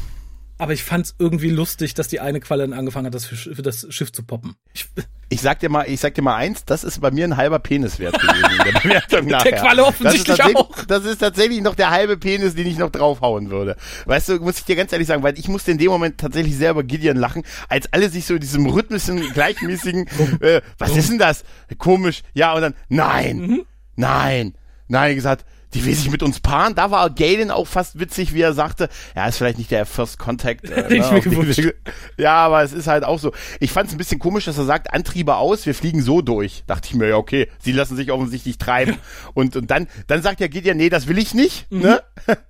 Aber 0.60 0.72
ich 0.72 0.84
fand's 0.84 1.14
irgendwie 1.18 1.50
lustig, 1.50 1.94
dass 1.94 2.08
die 2.08 2.20
eine 2.20 2.40
Qualle 2.40 2.62
dann 2.68 2.78
angefangen 2.78 3.06
hat, 3.06 3.14
das 3.14 3.24
für, 3.24 3.36
für 3.36 3.62
das 3.62 3.86
Schiff 3.90 4.12
zu 4.12 4.22
poppen. 4.22 4.54
Ich, 4.74 4.86
Ich 5.32 5.42
sag 5.42 5.60
dir 5.60 5.68
mal, 5.68 5.84
ich 5.88 6.00
sag 6.00 6.14
dir 6.16 6.22
mal 6.22 6.34
eins, 6.34 6.64
das 6.64 6.82
ist 6.82 7.00
bei 7.00 7.12
mir 7.12 7.24
ein 7.24 7.36
halber 7.36 7.60
Penis 7.60 8.00
wert 8.00 8.18
gewesen. 8.20 9.00
der 9.12 9.22
nachher. 9.22 9.52
Qualle 9.52 9.84
offensichtlich 9.84 10.36
das 10.36 10.48
ist 10.48 10.54
tatsächlich- 10.54 10.56
auch. 10.56 10.84
Das 10.86 11.04
ist 11.04 11.18
tatsächlich 11.18 11.60
noch 11.62 11.76
der 11.76 11.90
halbe 11.90 12.16
Penis, 12.16 12.56
den 12.56 12.66
ich 12.66 12.76
noch 12.78 12.90
draufhauen 12.90 13.48
würde. 13.48 13.76
Weißt 14.06 14.28
du, 14.28 14.40
muss 14.40 14.58
ich 14.58 14.64
dir 14.64 14.74
ganz 14.74 14.90
ehrlich 14.92 15.06
sagen, 15.06 15.22
weil 15.22 15.38
ich 15.38 15.46
musste 15.46 15.70
in 15.70 15.78
dem 15.78 15.92
Moment 15.92 16.18
tatsächlich 16.18 16.56
sehr 16.56 16.72
über 16.72 16.82
Gideon 16.82 17.16
lachen, 17.16 17.44
als 17.68 17.92
alle 17.92 18.08
sich 18.10 18.26
so 18.26 18.34
in 18.34 18.40
diesem 18.40 18.66
rhythmischen, 18.66 19.20
gleichmäßigen, 19.32 20.08
äh, 20.40 20.62
was 20.78 20.96
ist 20.96 21.10
denn 21.10 21.18
das? 21.18 21.44
Komisch, 21.78 22.22
ja, 22.34 22.52
und 22.52 22.62
dann, 22.62 22.74
nein, 22.88 23.36
Mhm. 23.38 23.62
nein, 23.94 24.54
nein, 24.88 25.14
gesagt, 25.14 25.44
die 25.74 25.84
will 25.84 25.94
sich 25.94 26.10
mit 26.10 26.22
uns 26.22 26.40
paaren. 26.40 26.74
Da 26.74 26.90
war 26.90 27.10
Galen 27.10 27.50
auch 27.50 27.66
fast 27.66 27.98
witzig, 27.98 28.34
wie 28.34 28.40
er 28.40 28.52
sagte, 28.52 28.88
ja, 29.14 29.26
ist 29.26 29.38
vielleicht 29.38 29.58
nicht 29.58 29.70
der 29.70 29.86
First 29.86 30.18
Contact. 30.18 30.68
Äh, 30.68 31.00
auf 31.02 31.24
den 31.24 31.72
ja, 32.16 32.34
aber 32.34 32.62
es 32.62 32.72
ist 32.72 32.86
halt 32.86 33.04
auch 33.04 33.18
so. 33.18 33.32
Ich 33.60 33.72
fand 33.72 33.88
es 33.88 33.94
ein 33.94 33.98
bisschen 33.98 34.18
komisch, 34.18 34.44
dass 34.44 34.58
er 34.58 34.64
sagt, 34.64 34.92
Antriebe 34.92 35.36
aus, 35.36 35.66
wir 35.66 35.74
fliegen 35.74 36.02
so 36.02 36.22
durch. 36.22 36.64
Dachte 36.66 36.88
ich 36.88 36.94
mir, 36.94 37.08
ja, 37.08 37.16
okay, 37.16 37.48
sie 37.60 37.72
lassen 37.72 37.96
sich 37.96 38.10
offensichtlich 38.10 38.58
treiben. 38.58 38.96
und, 39.34 39.56
und 39.56 39.70
dann, 39.70 39.86
dann 40.06 40.22
sagt 40.22 40.40
ja 40.40 40.48
Gideon, 40.48 40.76
nee, 40.76 40.88
das 40.88 41.06
will 41.06 41.18
ich 41.18 41.34
nicht, 41.34 41.70
ne? 41.70 42.02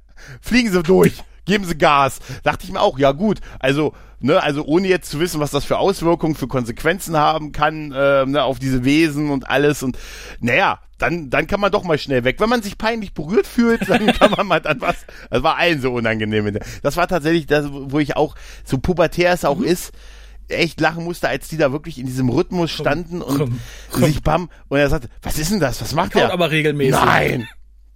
Fliegen 0.40 0.70
sie 0.70 0.82
durch. 0.82 1.22
Geben 1.50 1.64
sie 1.64 1.76
Gas. 1.76 2.20
Dachte 2.44 2.64
ich 2.64 2.70
mir 2.70 2.80
auch, 2.80 2.96
ja 2.96 3.10
gut. 3.10 3.40
Also, 3.58 3.92
ne, 4.20 4.40
also 4.40 4.64
ohne 4.64 4.86
jetzt 4.86 5.10
zu 5.10 5.18
wissen, 5.18 5.40
was 5.40 5.50
das 5.50 5.64
für 5.64 5.78
Auswirkungen, 5.78 6.36
für 6.36 6.46
Konsequenzen 6.46 7.16
haben 7.16 7.50
kann, 7.50 7.90
äh, 7.90 8.24
ne, 8.24 8.44
auf 8.44 8.60
diese 8.60 8.84
Wesen 8.84 9.30
und 9.30 9.50
alles. 9.50 9.82
Und 9.82 9.98
naja, 10.38 10.78
dann, 10.98 11.28
dann 11.28 11.48
kann 11.48 11.58
man 11.58 11.72
doch 11.72 11.82
mal 11.82 11.98
schnell 11.98 12.22
weg. 12.22 12.36
Wenn 12.38 12.48
man 12.50 12.62
sich 12.62 12.78
peinlich 12.78 13.14
berührt 13.14 13.48
fühlt, 13.48 13.88
dann 13.88 14.06
kann 14.18 14.30
man 14.30 14.46
mal 14.46 14.60
dann 14.60 14.80
was. 14.80 14.94
Das 15.28 15.42
war 15.42 15.56
allen 15.56 15.80
so 15.80 15.92
unangenehm. 15.92 16.56
Das 16.84 16.96
war 16.96 17.08
tatsächlich 17.08 17.46
das, 17.46 17.66
wo 17.68 17.98
ich 17.98 18.16
auch, 18.16 18.36
so 18.64 18.78
pubertär 18.78 19.32
es 19.32 19.44
auch 19.44 19.58
Mhm. 19.58 19.64
ist, 19.64 19.90
echt 20.46 20.80
lachen 20.80 21.02
musste, 21.04 21.28
als 21.28 21.48
die 21.48 21.56
da 21.56 21.72
wirklich 21.72 21.98
in 21.98 22.06
diesem 22.06 22.28
Rhythmus 22.28 22.70
standen 22.70 23.22
und 23.22 23.38
komm, 23.90 24.04
sich 24.06 24.22
bam 24.22 24.50
und 24.68 24.78
er 24.78 24.88
sagte, 24.88 25.08
was 25.22 25.38
ist 25.38 25.50
denn 25.50 25.60
das? 25.60 25.80
Was 25.80 25.94
macht 25.94 26.14
der? 26.14 26.32
aber 26.32 26.50
regelmäßig. 26.52 26.92
Nein. 27.00 27.48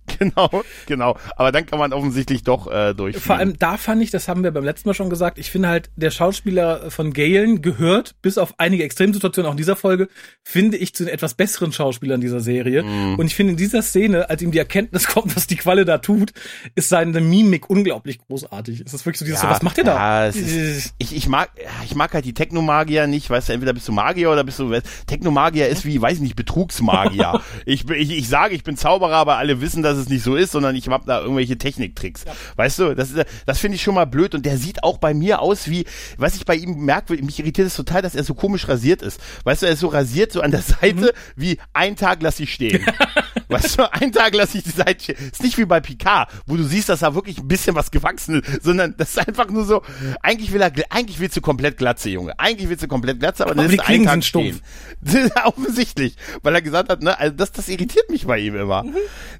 Genau, 0.19 0.63
genau. 0.87 1.17
Aber 1.37 1.51
dann 1.51 1.67
kann 1.67 1.79
man 1.79 1.93
offensichtlich 1.93 2.45
doch 2.45 2.71
äh, 2.71 2.95
durchführen. 2.95 3.25
Vor 3.25 3.37
allem 3.37 3.59
da 3.59 3.77
fand 3.77 4.03
ich, 4.03 4.11
das 4.11 4.29
haben 4.29 4.45
wir 4.45 4.51
beim 4.53 4.65
letzten 4.65 4.89
Mal 4.89 4.95
schon 4.95 5.11
gesagt, 5.11 5.39
ich 5.39 5.51
finde 5.51 5.69
halt, 5.69 5.91
der 5.97 6.11
Schauspieler 6.11 6.91
von 6.91 7.13
Galen 7.13 7.63
gehört, 7.63 8.15
bis 8.23 8.39
auf 8.39 8.55
einige 8.59 8.85
Extremsituationen 8.85 9.49
auch 9.49 9.55
in 9.55 9.59
dieser 9.59 9.77
Folge, 9.77 10.09
finde 10.43 10.77
ich 10.77 10.95
zu 10.95 11.05
den 11.05 11.13
etwas 11.13 11.35
besseren 11.35 11.73
Schauspielern 11.73 12.21
dieser 12.21 12.41
Serie. 12.41 12.83
Mhm. 12.83 13.19
Und 13.19 13.27
ich 13.27 13.35
finde 13.35 13.53
in 13.53 13.57
dieser 13.57 13.83
Szene, 13.83 14.31
als 14.31 14.43
ihm 14.43 14.53
die 14.53 14.59
Erkenntnis 14.59 15.07
kommt, 15.09 15.35
was 15.35 15.47
die 15.47 15.57
Qualle 15.57 15.85
da 15.85 15.99
tut, 15.99 16.33
ist 16.75 16.89
seine 16.91 17.21
Mimik 17.21 17.69
unglaublich 17.69 18.19
großartig. 18.19 18.83
Es 18.87 18.95
ist 18.95 19.07
wirklich 19.07 19.19
so 19.19 19.25
dieses, 19.25 19.41
so, 19.41 19.49
was 19.49 19.63
macht 19.63 19.79
der 19.79 19.85
da? 19.85 19.95
Ja, 19.95 20.27
ist, 20.27 20.95
ich, 20.99 21.17
ich 21.17 21.29
mag, 21.29 21.51
ja, 21.57 21.71
ich 21.85 21.95
mag 21.95 22.13
halt 22.15 22.25
die 22.25 22.35
Technomagier 22.35 23.07
nicht, 23.07 23.31
weißt 23.31 23.49
du, 23.49 23.53
entweder 23.55 23.73
bist 23.73 23.89
du 23.89 23.93
Magier 23.93 24.31
oder 24.31 24.45
bist 24.45 24.59
du, 24.59 24.73
Technomagier 25.07 25.69
ist 25.69 25.85
wie, 25.85 26.01
weiß 26.01 26.15
ich 26.15 26.23
nicht, 26.23 26.37
Betrugsmagier. 26.37 27.41
ich, 27.67 27.89
ich, 27.91 28.11
ich 28.11 28.29
sage, 28.29 28.55
ich 28.55 28.65
bin 28.65 28.77
Zauberer, 28.77 29.17
aber 29.17 29.39
alle 29.39 29.61
wissen, 29.61 29.83
dass 29.83 29.94
es 29.99 30.09
nicht 30.09 30.23
so 30.25 30.37
ist, 30.37 30.53
sondern 30.53 30.75
ich 30.77 30.89
habe 30.89 31.05
da 31.07 31.21
irgendwelche 31.21 31.57
Techniktricks. 31.59 32.25
Weißt 32.57 32.79
du, 32.79 32.95
das, 32.95 33.11
ist- 33.11 33.25
das 33.47 33.59
finde 33.59 33.77
ich 33.77 33.83
schon 33.83 33.95
mal 33.95 34.05
blöd 34.07 34.35
und 34.35 34.45
der 34.47 34.59
sieht 34.59 34.83
auch 34.85 34.99
bei 34.99 35.15
mir 35.15 35.41
aus 35.41 35.69
wie, 35.69 35.85
was 36.17 36.37
ich 36.37 36.45
bei 36.45 36.55
ihm 36.57 36.85
merke, 36.85 37.15
mich 37.23 37.39
irritiert 37.39 37.67
es 37.69 37.77
total, 37.77 38.03
dass 38.03 38.15
er 38.15 38.25
so 38.25 38.35
komisch 38.35 38.69
rasiert 38.69 39.03
ist. 39.03 39.21
Weißt 39.45 39.63
du, 39.63 39.67
er 39.67 39.73
ist 39.73 39.81
so 39.81 39.89
rasiert, 39.89 40.33
so 40.33 40.41
an 40.41 40.51
der 40.51 40.63
Seite, 40.63 41.13
wie 41.37 41.59
ein 41.73 41.97
Tag 41.97 42.23
lass 42.23 42.41
ich 42.41 42.53
stehen. 42.53 42.85
Weißt 43.49 43.79
du, 43.79 43.93
einen 43.93 44.13
Tag 44.13 44.35
lasse 44.35 44.59
ich 44.59 44.65
die 44.65 44.71
Seite 44.71 45.03
stehen. 45.03 45.17
Ist 45.33 45.43
nicht 45.43 45.59
wie 45.59 45.65
bei 45.65 45.81
Picard, 45.81 46.31
wo 46.47 46.57
du 46.57 46.63
siehst, 46.65 46.89
dass 46.89 47.01
da 47.01 47.15
wirklich 47.15 47.39
ein 47.39 47.49
bisschen 47.49 47.75
was 47.75 47.91
gewachsen 47.91 48.43
ist, 48.43 48.63
sondern 48.65 48.95
das 48.97 49.11
ist 49.11 49.29
einfach 49.29 49.49
nur 49.51 49.65
so, 49.65 49.83
eigentlich 50.23 50.53
will 50.53 50.61
er, 50.63 50.73
eigentlich 50.91 51.21
willst 51.21 51.37
du 51.37 51.41
komplett 51.41 51.77
Glatze, 51.77 52.11
Junge. 52.11 52.39
Eigentlich 52.39 52.69
willst 52.69 52.83
du 52.83 52.89
komplett 52.89 53.21
Glatze, 53.21 53.45
aber 53.45 53.55
dann 53.55 53.67
Aber 53.67 53.71
die 53.73 53.77
du 53.77 53.83
einen 53.83 53.87
Klingen 53.87 54.05
Tag 54.07 54.13
sind 54.15 54.25
stumpf. 54.25 54.47
stehen. 54.47 54.61
Das 55.01 55.15
ist 55.15 55.33
Offensichtlich, 55.45 56.17
weil 56.43 56.55
er 56.55 56.63
gesagt 56.63 56.89
hat, 56.89 57.03
ne, 57.03 57.19
also 57.19 57.35
das, 57.37 57.53
das 57.53 57.69
irritiert 57.69 58.09
mich 58.11 58.27
bei 58.27 58.39
ihm 58.39 58.57
immer. 58.57 58.85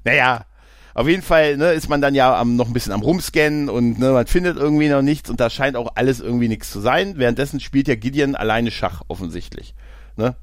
Naja, 0.03 0.45
auf 0.93 1.07
jeden 1.09 1.23
Fall 1.23 1.57
ne, 1.57 1.71
ist 1.73 1.89
man 1.89 2.01
dann 2.01 2.15
ja 2.15 2.39
am, 2.39 2.55
noch 2.55 2.67
ein 2.67 2.73
bisschen 2.73 2.93
am 2.93 3.01
Rumscannen 3.01 3.69
und 3.69 3.99
ne, 3.99 4.11
man 4.11 4.27
findet 4.27 4.57
irgendwie 4.57 4.87
noch 4.87 5.01
nichts 5.01 5.29
und 5.29 5.39
da 5.39 5.49
scheint 5.49 5.75
auch 5.75 5.91
alles 5.95 6.19
irgendwie 6.21 6.47
nichts 6.47 6.71
zu 6.71 6.79
sein. 6.79 7.17
Währenddessen 7.17 7.59
spielt 7.59 7.87
ja 7.87 7.95
Gideon 7.95 8.35
alleine 8.35 8.71
Schach, 8.71 9.01
offensichtlich. 9.07 9.75
Ne? 10.15 10.35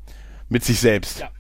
Mit 0.48 0.64
sich 0.64 0.80
selbst. 0.80 1.20
Ja. 1.20 1.30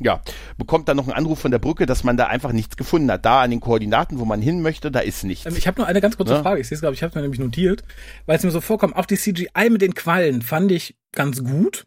Ja, 0.00 0.20
bekommt 0.58 0.88
dann 0.88 0.96
noch 0.96 1.04
einen 1.06 1.12
Anruf 1.16 1.38
von 1.38 1.52
der 1.52 1.60
Brücke, 1.60 1.86
dass 1.86 2.02
man 2.02 2.16
da 2.16 2.26
einfach 2.26 2.50
nichts 2.52 2.76
gefunden 2.76 3.10
hat. 3.12 3.24
Da 3.24 3.42
an 3.42 3.50
den 3.50 3.60
Koordinaten, 3.60 4.18
wo 4.18 4.24
man 4.24 4.42
hin 4.42 4.60
möchte, 4.60 4.90
da 4.90 5.00
ist 5.00 5.22
nichts. 5.24 5.46
Ähm, 5.46 5.54
Ich 5.56 5.66
habe 5.68 5.80
noch 5.80 5.86
eine 5.86 6.00
ganz 6.00 6.16
kurze 6.16 6.34
Ja. 6.34 6.42
Frage. 6.42 6.60
Ich 6.60 6.68
sehe 6.68 6.74
es, 6.74 6.80
glaube 6.80 6.94
ich, 6.94 7.02
habe 7.02 7.10
es 7.10 7.14
mir 7.14 7.22
nämlich 7.22 7.38
notiert, 7.40 7.84
weil 8.26 8.36
es 8.36 8.42
mir 8.42 8.50
so 8.50 8.60
vorkommt. 8.60 8.96
Auch 8.96 9.06
die 9.06 9.16
CGI 9.16 9.70
mit 9.70 9.82
den 9.82 9.94
Quallen 9.94 10.42
fand 10.42 10.72
ich 10.72 10.96
ganz 11.12 11.44
gut. 11.44 11.86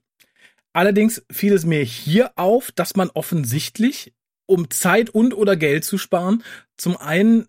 Allerdings 0.73 1.23
fiel 1.31 1.53
es 1.53 1.65
mir 1.65 1.81
hier 1.83 2.31
auf, 2.37 2.71
dass 2.71 2.95
man 2.95 3.09
offensichtlich, 3.09 4.13
um 4.45 4.69
Zeit 4.69 5.09
und 5.09 5.33
oder 5.33 5.55
Geld 5.57 5.83
zu 5.83 5.97
sparen, 5.97 6.43
zum 6.77 6.95
einen 6.97 7.47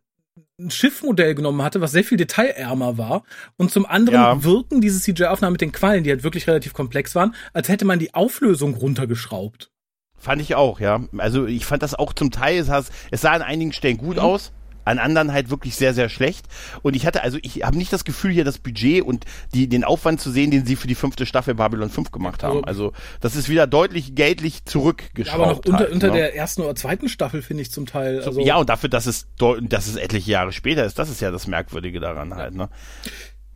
ein 0.60 0.70
Schiffmodell 0.72 1.36
genommen 1.36 1.62
hatte, 1.62 1.80
was 1.80 1.92
sehr 1.92 2.02
viel 2.02 2.18
detailärmer 2.18 2.98
war, 2.98 3.22
und 3.56 3.70
zum 3.70 3.86
anderen 3.86 4.18
Ja. 4.20 4.42
wirken 4.42 4.80
diese 4.80 5.00
CGI-Aufnahmen 5.00 5.52
mit 5.52 5.60
den 5.60 5.70
Quallen, 5.70 6.02
die 6.02 6.10
halt 6.10 6.24
wirklich 6.24 6.48
relativ 6.48 6.72
komplex 6.72 7.14
waren, 7.14 7.34
als 7.52 7.68
hätte 7.68 7.84
man 7.84 8.00
die 8.00 8.12
Auflösung 8.14 8.74
runtergeschraubt. 8.74 9.70
Fand 10.18 10.42
ich 10.42 10.54
auch, 10.54 10.80
ja. 10.80 11.00
Also 11.16 11.46
ich 11.46 11.64
fand 11.64 11.82
das 11.82 11.94
auch 11.94 12.12
zum 12.12 12.30
Teil, 12.30 12.58
es, 12.58 12.66
sah- 12.66 12.84
es 13.10 13.20
sah 13.20 13.32
an 13.32 13.42
einigen 13.42 13.72
Stellen 13.72 13.96
Mhm. 13.96 14.00
gut 14.00 14.18
aus, 14.18 14.52
an 14.84 14.98
anderen 14.98 15.32
halt 15.32 15.50
wirklich 15.50 15.76
sehr, 15.76 15.92
sehr 15.92 16.08
schlecht. 16.08 16.46
Und 16.80 16.96
ich 16.96 17.04
hatte, 17.06 17.22
also 17.22 17.38
ich 17.42 17.62
habe 17.62 17.76
nicht 17.76 17.92
das 17.92 18.04
Gefühl, 18.04 18.32
hier 18.32 18.44
das 18.44 18.58
Budget 18.58 19.02
und 19.02 19.26
die, 19.54 19.68
den 19.68 19.84
Aufwand 19.84 20.18
zu 20.20 20.30
sehen, 20.30 20.50
den 20.50 20.64
sie 20.64 20.76
für 20.76 20.86
die 20.88 20.94
fünfte 20.94 21.26
Staffel 21.26 21.54
Babylon 21.54 21.90
5 21.90 22.10
gemacht 22.10 22.42
haben. 22.42 22.64
Also 22.64 22.94
das 23.20 23.36
ist 23.36 23.50
wieder 23.50 23.66
deutlich 23.66 24.14
geldlich 24.14 24.64
zurückgeschraubt. 24.64 25.34
Aber 25.42 25.46
noch 25.52 25.58
unter, 25.58 25.78
halt, 25.78 25.90
unter 25.92 26.06
ne? 26.06 26.12
der 26.14 26.34
ersten 26.34 26.62
oder 26.62 26.74
zweiten 26.74 27.08
Staffel 27.10 27.42
finde 27.42 27.62
ich 27.62 27.70
zum 27.70 27.84
Teil. 27.84 28.22
Also, 28.24 28.40
ja, 28.40 28.56
und 28.56 28.70
dafür, 28.70 28.88
dass 28.88 29.04
es, 29.06 29.28
dass 29.60 29.88
es 29.88 29.96
etliche 29.96 30.30
Jahre 30.30 30.52
später 30.52 30.84
ist, 30.86 30.98
das 30.98 31.10
ist 31.10 31.20
ja 31.20 31.30
das 31.30 31.46
Merkwürdige 31.46 32.00
daran 32.00 32.34
halt, 32.34 32.54
ne? 32.54 32.70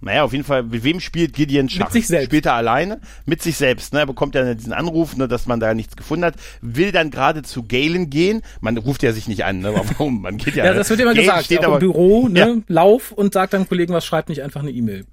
Naja, 0.03 0.25
auf 0.25 0.33
jeden 0.33 0.45
Fall, 0.45 0.65
mit 0.65 0.83
wem 0.83 0.99
spielt 0.99 1.33
Gideon 1.33 1.69
Schach? 1.69 1.93
sich 1.93 2.09
selbst. 2.09 2.27
Spielt 2.27 2.47
er 2.47 2.55
alleine? 2.55 3.01
Mit 3.25 3.41
sich 3.41 3.57
selbst, 3.57 3.93
ne? 3.93 4.01
Er 4.01 4.07
bekommt 4.07 4.35
ja 4.35 4.53
diesen 4.53 4.73
Anruf, 4.73 5.17
ne, 5.17 5.29
dass 5.29 5.47
man 5.47 5.61
da 5.61 5.75
nichts 5.75 5.97
gefunden 5.97 6.25
hat, 6.25 6.35
will 6.61 6.91
dann 6.91 7.12
gerade 7.12 7.43
zu 7.43 7.62
Galen 7.62 8.11
gehen. 8.11 8.43
Man 8.61 8.77
ruft 8.79 9.05
ja 9.05 9.12
sich 9.12 9.29
nicht 9.29 9.45
an, 9.45 9.61
ne? 9.61 9.73
Warum? 9.97 10.23
Man 10.23 10.38
geht 10.38 10.57
ja. 10.57 10.65
Ja, 10.65 10.75
das 10.75 10.91
wird 10.91 11.01
immer 11.01 11.15
Galen 11.15 11.27
gesagt. 11.27 11.45
Steht 11.45 11.65
aber, 11.65 11.75
im 11.75 11.81
Büro, 11.81 12.29
ne, 12.29 12.38
Ja. 12.41 12.57
Lauf 12.67 13.12
und 13.12 13.33
sagt 13.33 13.53
dann 13.53 13.69
Kollegen, 13.69 13.95
was 13.95 14.05
schreibt 14.05 14.29
nicht 14.29 14.43
einfach 14.43 14.61
eine 14.61 14.73
E-Mail. 14.73 15.07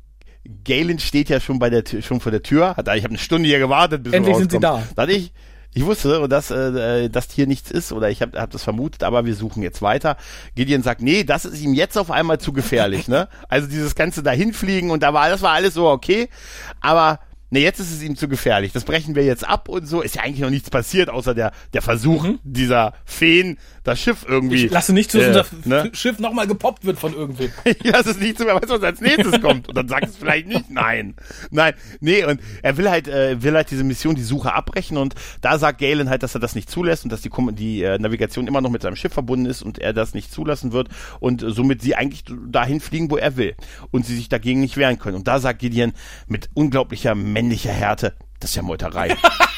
Galen 0.64 0.98
steht 0.98 1.30
ja 1.30 1.40
schon 1.40 1.60
bei 1.60 1.70
der 1.70 1.84
schon 2.02 2.20
vor 2.20 2.32
der 2.32 2.42
Tür. 2.42 2.76
Hat, 2.76 2.88
ich 2.88 3.04
habe 3.04 3.10
eine 3.10 3.18
Stunde 3.20 3.48
hier 3.48 3.60
gewartet, 3.60 4.04
bis 4.04 4.14
Endlich 4.14 4.38
sind 4.38 4.52
sie. 4.52 4.60
Da 4.60 4.84
hatte 4.98 5.12
ich, 5.12 5.34
ich 5.74 5.86
wusste, 5.86 6.28
dass, 6.28 6.50
äh, 6.50 7.10
dass 7.10 7.32
hier 7.32 7.46
nichts 7.46 7.70
ist 7.70 7.92
oder 7.92 8.10
ich 8.10 8.22
habe 8.22 8.40
hab 8.40 8.50
das 8.50 8.64
vermutet, 8.64 9.04
aber 9.04 9.26
wir 9.26 9.36
suchen 9.36 9.62
jetzt 9.62 9.82
weiter. 9.82 10.18
Gideon 10.56 10.82
sagt, 10.82 11.02
nee, 11.02 11.24
das 11.24 11.46
ist 11.46 11.62
ihm 11.62 11.74
jetzt 11.74 11.98
auf 11.98 12.10
einmal 12.10 12.40
zu 12.40 12.54
gefährlich, 12.54 13.08
ne? 13.08 13.28
Also 13.50 13.68
dieses 13.68 13.96
ganze 13.96 14.24
dahinfliegen 14.24 14.90
und 14.90 15.04
da 15.04 15.14
war, 15.14 15.30
das 15.30 15.42
war 15.42 15.54
alles 15.54 15.76
so 15.76 15.88
okay, 15.88 16.30
aber 16.82 17.20
nee, 17.50 17.62
jetzt 17.62 17.80
ist 17.80 17.92
es 17.92 18.02
ihm 18.02 18.16
zu 18.16 18.28
gefährlich. 18.28 18.72
Das 18.72 18.84
brechen 18.84 19.16
wir 19.16 19.24
jetzt 19.24 19.48
ab 19.48 19.70
und 19.70 19.86
so. 19.86 20.02
Ist 20.02 20.16
ja 20.16 20.24
eigentlich 20.24 20.42
noch 20.42 20.50
nichts 20.50 20.70
passiert, 20.70 21.10
außer 21.10 21.34
der, 21.34 21.52
der 21.74 21.82
Versuch 21.82 22.28
dieser 22.44 22.94
Feen, 23.06 23.58
das 23.84 24.00
Schiff 24.00 24.26
irgendwie. 24.28 24.66
Ich 24.66 24.72
lasse 24.72 24.94
nicht 24.94 25.12
zu, 25.12 25.20
äh, 25.20 25.32
dass 25.32 25.52
unser 25.54 25.84
ne? 25.86 25.92
Schiff 25.94 26.20
nochmal 26.20 26.48
gepoppt 26.48 26.86
wird 26.86 27.00
von 27.00 27.14
irgendwem. 27.14 27.52
ich 27.64 27.84
lasse 27.84 28.12
es 28.12 28.20
nicht 28.20 28.38
zu, 28.38 28.46
wer 28.46 28.56
weiß, 28.56 28.70
was 28.70 28.84
als 28.84 29.02
nächstes 29.02 29.42
kommt. 29.42 29.68
Und 29.68 29.76
dann 29.76 29.88
sagt 29.88 30.08
es 30.08 30.18
vielleicht 30.18 30.48
nicht, 30.48 30.70
nein. 30.70 31.16
Nein, 31.52 31.74
nee, 32.00 32.24
und 32.24 32.42
er 32.62 32.78
will 32.78 32.90
halt, 32.90 33.08
äh, 33.08 33.42
will 33.42 33.54
halt 33.54 33.72
diese 33.72 33.84
Mission, 33.84 34.16
die 34.16 34.24
Suche 34.24 34.54
abbrechen 34.54 34.98
und 34.98 35.16
da 35.42 35.58
sagt 35.58 35.80
Galen 35.80 36.10
halt, 36.10 36.24
dass 36.24 36.36
er 36.36 36.42
das 36.42 36.56
nicht 36.56 36.70
zulässt 36.70 37.04
und 37.04 37.12
dass 37.12 37.22
die, 37.22 37.32
die 37.54 37.84
äh, 37.84 37.98
Navigation 37.98 38.48
immer 38.48 38.62
noch 38.62 38.70
mit 38.70 38.82
seinem 38.82 38.96
Schiff 38.96 39.14
verbunden 39.14 39.46
ist 39.46 39.62
und 39.62 39.80
er 39.80 39.94
das 39.94 40.14
nicht 40.14 40.32
zulassen 40.32 40.72
wird 40.72 40.90
und 41.20 41.44
äh, 41.44 41.52
somit 41.52 41.82
sie 41.82 41.96
eigentlich 41.96 42.24
dahin 42.48 42.80
fliegen, 42.80 43.10
wo 43.12 43.18
er 43.18 43.38
will 43.38 43.56
und 43.92 44.06
sie 44.06 44.16
sich 44.16 44.30
dagegen 44.30 44.60
nicht 44.60 44.78
wehren 44.78 45.00
können. 45.00 45.18
Und 45.18 45.28
da 45.28 45.40
sagt 45.40 45.60
Gideon 45.60 45.94
mit 46.28 46.50
unglaublicher 46.54 47.16
männlicher 47.16 47.72
Härte, 47.72 48.14
das 48.40 48.52
ist 48.52 48.56
ja 48.56 48.62
Meuterei. 48.62 49.16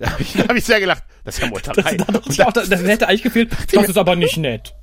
da 0.04 0.12
habe 0.12 0.22
ich, 0.22 0.38
hab 0.38 0.56
ich 0.56 0.64
sehr 0.64 0.80
gelacht, 0.80 1.04
das 1.24 1.34
ist 1.36 1.42
ja 1.42 1.48
Meuterei. 1.48 1.96
Das, 1.96 2.06
das, 2.06 2.36
das, 2.36 2.52
das, 2.54 2.68
das 2.70 2.82
hätte 2.82 3.06
eigentlich 3.06 3.22
gefehlt. 3.22 3.52
Das 3.70 3.86
ist 3.86 3.98
aber 3.98 4.16
nicht 4.16 4.38
nett. 4.38 4.74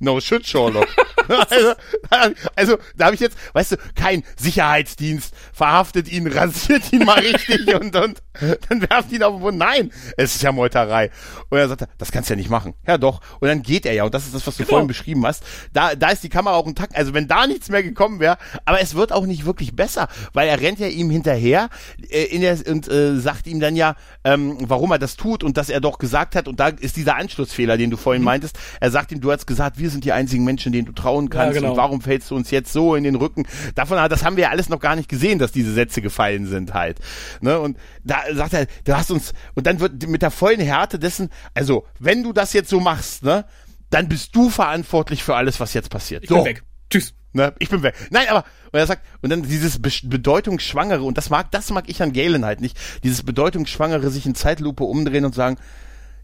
No 0.00 0.18
shit, 0.18 0.46
Sherlock. 0.46 0.88
also, 1.50 2.34
also, 2.54 2.78
da 2.96 3.06
habe 3.06 3.14
ich 3.14 3.20
jetzt, 3.20 3.36
weißt 3.52 3.72
du, 3.72 3.76
kein 3.94 4.22
Sicherheitsdienst 4.36 5.34
verhaftet 5.52 6.10
ihn, 6.10 6.26
rasiert 6.26 6.92
ihn 6.92 7.04
mal 7.04 7.18
richtig 7.18 7.74
und, 7.80 7.96
und 7.96 8.22
dann 8.68 8.90
werft 8.90 9.12
ihn 9.12 9.22
auf 9.22 9.34
den 9.34 9.40
Boden. 9.40 9.58
Nein, 9.58 9.90
es 10.16 10.34
ist 10.34 10.42
ja 10.42 10.52
Meuterei. 10.52 11.10
Und 11.50 11.58
er 11.58 11.68
sagt, 11.68 11.86
das 11.98 12.10
kannst 12.10 12.28
du 12.28 12.34
ja 12.34 12.36
nicht 12.36 12.50
machen. 12.50 12.74
Ja, 12.86 12.98
doch. 12.98 13.20
Und 13.40 13.48
dann 13.48 13.62
geht 13.62 13.86
er 13.86 13.92
ja. 13.92 14.04
Und 14.04 14.12
das 14.12 14.26
ist 14.26 14.34
das, 14.34 14.46
was 14.46 14.56
du 14.56 14.64
vorhin 14.64 14.88
beschrieben 14.88 15.24
hast. 15.24 15.44
Da, 15.72 15.94
da 15.94 16.10
ist 16.10 16.24
die 16.24 16.28
Kamera 16.28 16.56
auch 16.56 16.66
ein 16.66 16.74
Takt. 16.74 16.96
Also 16.96 17.14
wenn 17.14 17.28
da 17.28 17.46
nichts 17.46 17.68
mehr 17.68 17.82
gekommen 17.82 18.20
wäre, 18.20 18.36
aber 18.64 18.80
es 18.80 18.94
wird 18.94 19.12
auch 19.12 19.26
nicht 19.26 19.46
wirklich 19.46 19.76
besser, 19.76 20.08
weil 20.32 20.48
er 20.48 20.60
rennt 20.60 20.80
ja 20.80 20.88
ihm 20.88 21.10
hinterher 21.10 21.68
äh, 22.10 22.24
in 22.24 22.40
der, 22.40 22.58
und 22.66 22.88
äh, 22.88 23.18
sagt 23.18 23.46
ihm 23.46 23.60
dann 23.60 23.76
ja, 23.76 23.94
ähm, 24.24 24.56
warum 24.60 24.90
er 24.90 24.98
das 24.98 25.16
tut 25.16 25.44
und 25.44 25.56
dass 25.56 25.68
er 25.68 25.80
doch 25.80 25.98
gesagt 25.98 26.34
hat, 26.34 26.48
und 26.48 26.60
da 26.60 26.68
ist 26.68 26.96
dieser 26.96 27.16
Anschlussfehler, 27.16 27.76
den 27.76 27.90
du 27.90 27.96
vorhin 27.96 28.22
meintest. 28.22 28.58
Er 28.80 28.90
sagt 28.90 29.12
ihm, 29.12 29.20
du 29.20 29.30
hast 29.30 29.46
gesagt, 29.46 29.78
wir 29.78 29.90
sind 29.90 30.04
die 30.04 30.12
einzigen 30.12 30.44
Menschen, 30.44 30.72
denen 30.72 30.86
du 30.86 30.92
traust. 30.92 31.13
Vertrauen 31.14 31.30
kannst 31.30 31.54
Ja, 31.54 31.60
genau. 31.60 31.72
und 31.72 31.76
warum 31.76 32.00
fällst 32.00 32.30
du 32.30 32.36
uns 32.36 32.50
jetzt 32.50 32.72
so 32.72 32.94
in 32.94 33.04
den 33.04 33.14
Rücken? 33.14 33.46
Davon, 33.74 33.96
das 34.08 34.24
haben 34.24 34.36
wir 34.36 34.44
ja 34.44 34.50
alles 34.50 34.68
noch 34.68 34.80
gar 34.80 34.96
nicht 34.96 35.08
gesehen, 35.08 35.38
dass 35.38 35.52
diese 35.52 35.72
Sätze 35.72 36.02
gefallen 36.02 36.46
sind 36.46 36.74
halt. 36.74 36.98
Ne? 37.40 37.58
Und 37.58 37.78
da 38.02 38.22
sagt 38.32 38.54
er, 38.54 38.66
du 38.84 38.96
hast 38.96 39.10
uns, 39.10 39.32
und 39.54 39.66
dann 39.66 39.80
wird 39.80 40.06
mit 40.08 40.22
der 40.22 40.30
vollen 40.30 40.60
Härte 40.60 40.98
dessen, 40.98 41.30
also 41.54 41.86
wenn 41.98 42.22
du 42.22 42.32
das 42.32 42.52
jetzt 42.52 42.70
so 42.70 42.80
machst, 42.80 43.24
ne, 43.24 43.44
dann 43.90 44.08
bist 44.08 44.34
du 44.34 44.50
verantwortlich 44.50 45.22
für 45.22 45.36
alles, 45.36 45.60
was 45.60 45.74
jetzt 45.74 45.90
passiert. 45.90 46.24
Ich 46.24 46.28
so. 46.28 46.36
bin 46.36 46.44
weg. 46.44 46.62
Tschüss. 46.90 47.14
Ne, 47.36 47.52
ich 47.58 47.68
bin 47.68 47.82
weg. 47.82 47.96
Nein, 48.10 48.28
aber 48.28 48.44
und 48.70 48.78
er 48.78 48.86
sagt 48.86 49.04
und 49.20 49.30
dann 49.30 49.42
dieses 49.42 49.82
Be 49.82 49.90
bedeutungsschwangere 50.04 51.02
und 51.02 51.18
das 51.18 51.30
mag 51.30 51.50
das 51.50 51.70
mag 51.70 51.88
ich 51.88 52.00
an 52.00 52.12
Galen 52.12 52.44
halt 52.44 52.60
nicht. 52.60 52.78
Dieses 53.02 53.24
bedeutungsschwangere 53.24 54.08
sich 54.10 54.24
in 54.24 54.36
Zeitlupe 54.36 54.84
umdrehen 54.84 55.24
und 55.24 55.34
sagen, 55.34 55.56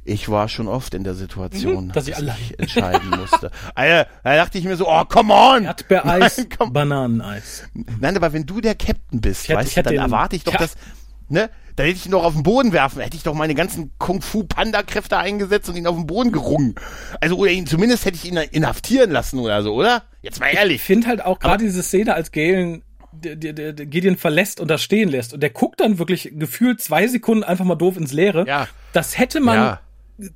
ich 0.05 0.29
war 0.29 0.49
schon 0.49 0.67
oft 0.69 0.95
in 0.95 1.05
der 1.05 1.15
Situation, 1.15 1.87
Mhm, 1.87 1.93
dass 1.93 2.09
ich 2.09 2.17
allein- 2.17 2.37
entscheiden 2.59 3.11
musste. 3.11 3.51
Alter, 3.75 4.09
da 4.25 4.37
dachte 4.37 4.59
ich 4.59 4.65
mir 4.65 4.77
so, 4.77 4.89
oh, 4.89 5.05
come 5.05 5.33
on. 5.35 5.65
Erdbeereis, 5.65 6.39
Nein, 6.39 6.47
komm. 6.59 6.73
Bananeneis. 6.73 7.65
Nein, 8.01 8.17
aber 8.17 8.33
wenn 8.33 8.47
du 8.47 8.61
der 8.61 8.75
Captain 8.75 9.21
bist, 9.21 9.49
hätte- 9.49 9.59
weißt 9.59 9.69
ich 9.69 9.75
du, 9.75 9.83
dann 9.83 9.95
erwarte 9.95 10.37
ich 10.37 10.45
doch 10.45 10.53
Ja. 10.55 10.59
das, 10.59 10.75
ne? 11.29 11.51
Dann 11.77 11.87
hätte 11.87 11.99
ich 11.99 12.05
ihn 12.07 12.13
doch 12.13 12.25
auf 12.25 12.35
den 12.35 12.43
Boden 12.43 12.73
werfen, 12.73 13.01
hätte 13.01 13.17
ich 13.17 13.23
doch 13.23 13.33
meine 13.35 13.55
ganzen 13.55 13.93
Kung-Fu-Panda-Kräfte 13.99 15.17
eingesetzt 15.17 15.69
und 15.69 15.77
ihn 15.77 15.87
auf 15.87 15.97
den 15.97 16.07
Boden 16.07 16.33
gerungen. 16.33 16.75
Also, 17.21 17.37
oder 17.37 17.51
ihn, 17.51 17.67
zumindest 17.67 18.05
hätte 18.05 18.17
ich 18.17 18.25
ihn 18.31 18.37
inhaftieren 18.37 19.11
lassen 19.11 19.39
oder 19.39 19.63
so, 19.63 19.75
oder? 19.75 20.03
Jetzt 20.23 20.41
mal 20.41 20.49
Ich 20.51 20.57
ehrlich. 20.59 20.83
finde 20.83 21.07
halt 21.07 21.25
auch 21.25 21.39
gerade 21.39 21.65
diese 21.65 21.83
Szene, 21.83 22.15
als 22.15 22.33
Galen 22.33 22.83
der, 23.13 23.35
der, 23.37 23.53
der 23.53 23.73
der 23.73 23.87
Gideon 23.87 24.17
verlässt 24.17 24.61
und 24.61 24.69
da 24.69 24.79
stehen 24.79 25.09
lässt 25.09 25.35
und 25.35 25.41
der 25.43 25.51
guckt 25.51 25.81
dann 25.81 25.99
wirklich 25.99 26.31
gefühlt 26.35 26.81
zwei 26.81 27.07
Sekunden 27.09 27.43
einfach 27.45 27.65
mal 27.65 27.75
doof 27.75 27.97
ins 27.97 28.13
Leere. 28.13 28.47
Ja. 28.47 28.69
Das 28.93 29.19
hätte 29.19 29.41
man 29.41 29.57
Ja. 29.57 29.81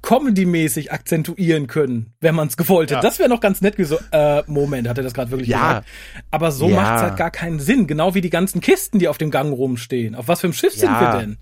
Comedy-mäßig 0.03 0.93
akzentuieren 0.93 1.67
können, 1.67 2.13
wenn 2.21 2.35
man 2.35 2.49
es 2.49 2.57
gewollt 2.57 2.91
hätte. 2.91 2.99
Ja. 2.99 3.01
Das 3.03 3.19
wäre 3.19 3.29
noch 3.29 3.41
ganz 3.41 3.61
nett 3.61 3.77
gewesen. 3.77 3.99
So, 3.99 4.17
äh, 4.17 4.43
Moment, 4.47 4.89
hat 4.89 4.99
er 4.99 5.05
das 5.05 5.15
gerade 5.15 5.31
wirklich 5.31 5.49
Ja. 5.49 5.59
gesagt? 5.81 5.89
Aber 6.31 6.53
so 6.53 6.69
Ja. 6.69 6.77
macht's 6.77 7.03
halt 7.03 7.17
gar 7.17 7.31
keinen 7.31 7.61
Sinn. 7.61 7.87
Genau 7.87 8.15
wie 8.15 8.21
die 8.21 8.31
ganzen 8.31 8.61
Kisten, 8.61 8.99
die 8.99 9.09
auf 9.09 9.19
dem 9.19 9.31
Gang 9.31 9.53
rumstehen. 9.53 10.15
Auf 10.15 10.29
was 10.29 10.41
für 10.41 10.47
einem 10.47 10.55
Schiff 10.55 10.73
sind 10.75 10.91
Ja. 10.91 11.01
wir 11.15 11.21
denn? 11.21 11.39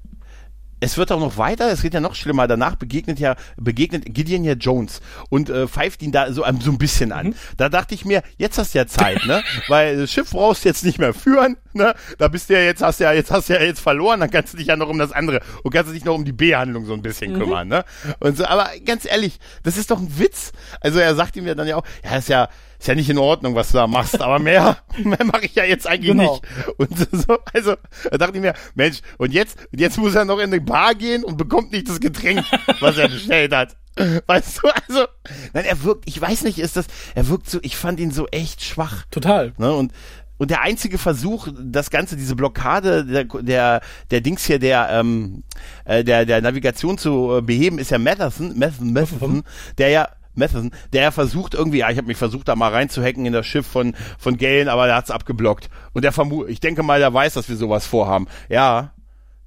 Es 0.82 0.98
wird 0.98 1.12
auch 1.12 1.20
noch 1.20 1.36
weiter, 1.38 1.70
es 1.70 1.80
geht 1.82 1.94
ja 1.94 2.00
noch 2.00 2.14
schlimmer. 2.16 2.48
Danach 2.48 2.74
begegnet 2.74 3.20
ja, 3.20 3.36
begegnet 3.56 4.04
Gideon 4.12 4.42
ja 4.44 4.54
Jones 4.54 5.00
und 5.30 5.48
äh, 5.48 5.68
pfeift 5.68 6.02
ihn 6.02 6.10
da 6.12 6.32
so, 6.32 6.42
ein- 6.42 6.60
so 6.60 6.70
ein 6.72 6.78
bisschen 6.78 7.12
an. 7.12 7.34
Da 7.56 7.68
dachte 7.68 7.94
ich 7.94 8.04
mir, 8.04 8.22
jetzt 8.36 8.58
hast 8.58 8.74
du 8.74 8.78
ja 8.78 8.86
Zeit, 8.86 9.24
ne? 9.26 9.42
Weil 9.68 9.96
das 9.96 10.10
Schiff 10.10 10.30
brauchst 10.30 10.64
du 10.64 10.68
jetzt 10.68 10.84
nicht 10.84 10.98
mehr 10.98 11.14
führen, 11.14 11.56
ne? 11.72 11.94
Da 12.18 12.26
bist 12.28 12.50
du 12.50 12.54
ja 12.54 12.60
jetzt, 12.60 12.82
hast 12.82 12.98
du 13.00 13.04
ja, 13.04 13.12
jetzt 13.12 13.30
hast 13.30 13.48
du 13.48 13.54
ja 13.54 13.62
jetzt 13.62 13.80
verloren, 13.80 14.18
dann 14.20 14.30
kannst 14.30 14.52
du 14.54 14.58
dich 14.58 14.66
ja 14.66 14.76
noch 14.76 14.88
um 14.88 14.98
das 14.98 15.12
andere 15.12 15.40
und 15.62 15.72
kannst 15.72 15.94
dich 15.94 16.04
noch 16.04 16.14
um 16.16 16.24
die 16.24 16.32
B-Handlung 16.32 16.84
so 16.84 16.94
ein 16.94 17.02
bisschen 17.02 17.38
kümmern, 17.38 17.68
ne? 17.68 17.84
Und 18.18 18.36
so, 18.36 18.44
aber 18.44 18.68
ganz 18.84 19.04
ehrlich, 19.06 19.38
das 19.62 19.76
ist 19.76 19.90
doch 19.92 19.98
ein 20.00 20.18
Witz. 20.18 20.50
Also 20.80 20.98
er 20.98 21.14
sagt 21.14 21.36
ihm 21.36 21.46
ja 21.46 21.54
dann 21.54 21.68
ja 21.68 21.76
auch, 21.76 21.84
ja, 22.04 22.16
ist 22.16 22.28
ja, 22.28 22.48
ist 22.82 22.88
ja 22.88 22.96
nicht 22.96 23.08
in 23.08 23.18
Ordnung, 23.18 23.54
was 23.54 23.70
du 23.70 23.74
da 23.78 23.86
machst, 23.86 24.20
aber 24.20 24.40
mehr, 24.40 24.76
mehr 25.04 25.24
mache 25.24 25.44
ich 25.46 25.54
ja 25.54 25.62
jetzt 25.62 25.86
eigentlich 25.86 26.10
Genau. 26.10 26.40
nicht. 26.42 26.78
Und 26.78 27.22
so, 27.26 27.38
also, 27.54 27.76
da 28.10 28.18
dachte 28.18 28.34
ich 28.34 28.42
mir, 28.42 28.54
Mensch, 28.74 28.98
und 29.18 29.32
jetzt, 29.32 29.56
und 29.70 29.80
jetzt 29.80 29.98
muss 29.98 30.16
er 30.16 30.24
noch 30.24 30.38
in 30.38 30.52
eine 30.52 30.60
Bar 30.60 30.96
gehen 30.96 31.22
und 31.22 31.36
bekommt 31.36 31.70
nicht 31.70 31.88
das 31.88 32.00
Getränk, 32.00 32.44
was 32.80 32.98
er 32.98 33.08
bestellt 33.08 33.54
hat. 33.54 33.76
Weißt 34.26 34.62
du, 34.64 34.68
also, 34.88 35.06
nein, 35.52 35.64
er 35.64 35.84
wirkt, 35.84 36.08
ich 36.08 36.20
weiß 36.20 36.42
nicht, 36.42 36.58
ist 36.58 36.74
das, 36.76 36.86
er 37.14 37.28
wirkt 37.28 37.48
so, 37.48 37.60
ich 37.62 37.76
fand 37.76 38.00
ihn 38.00 38.10
so 38.10 38.26
echt 38.26 38.64
schwach. 38.64 39.04
Total. 39.12 39.52
Ne? 39.58 39.72
Und, 39.72 39.92
und 40.38 40.50
der 40.50 40.62
einzige 40.62 40.98
Versuch, 40.98 41.46
das 41.62 41.90
Ganze, 41.90 42.16
diese 42.16 42.34
Blockade 42.34 43.04
der, 43.04 43.24
der, 43.26 43.80
der 44.10 44.20
Dings 44.22 44.44
hier, 44.44 44.58
der, 44.58 44.88
ähm, 44.90 45.44
äh, 45.84 46.02
der, 46.02 46.26
der 46.26 46.40
Navigation 46.42 46.98
zu 46.98 47.36
äh, 47.36 47.42
beheben, 47.42 47.78
ist 47.78 47.92
ja 47.92 47.98
Matheson, 47.98 48.58
Matheson, 48.58 48.92
Matheson, 48.92 49.42
der 49.78 49.90
ja, 49.90 50.08
Matheson, 50.34 50.70
der 50.92 51.12
versucht 51.12 51.54
irgendwie, 51.54 51.78
ja, 51.78 51.90
ich 51.90 51.98
habe 51.98 52.06
mich 52.06 52.16
versucht, 52.16 52.48
da 52.48 52.56
mal 52.56 52.70
reinzuhacken 52.72 53.26
in 53.26 53.32
das 53.32 53.46
Schiff 53.46 53.66
von, 53.66 53.94
von 54.18 54.36
Galen, 54.36 54.68
aber 54.68 54.86
der 54.86 54.96
hat's 54.96 55.10
abgeblockt. 55.10 55.68
Und 55.92 56.02
der 56.04 56.12
vermu 56.12 56.46
ich 56.46 56.60
denke 56.60 56.82
mal, 56.82 56.98
der 56.98 57.12
weiß, 57.12 57.34
dass 57.34 57.48
wir 57.48 57.56
sowas 57.56 57.86
vorhaben. 57.86 58.26
Ja. 58.48 58.92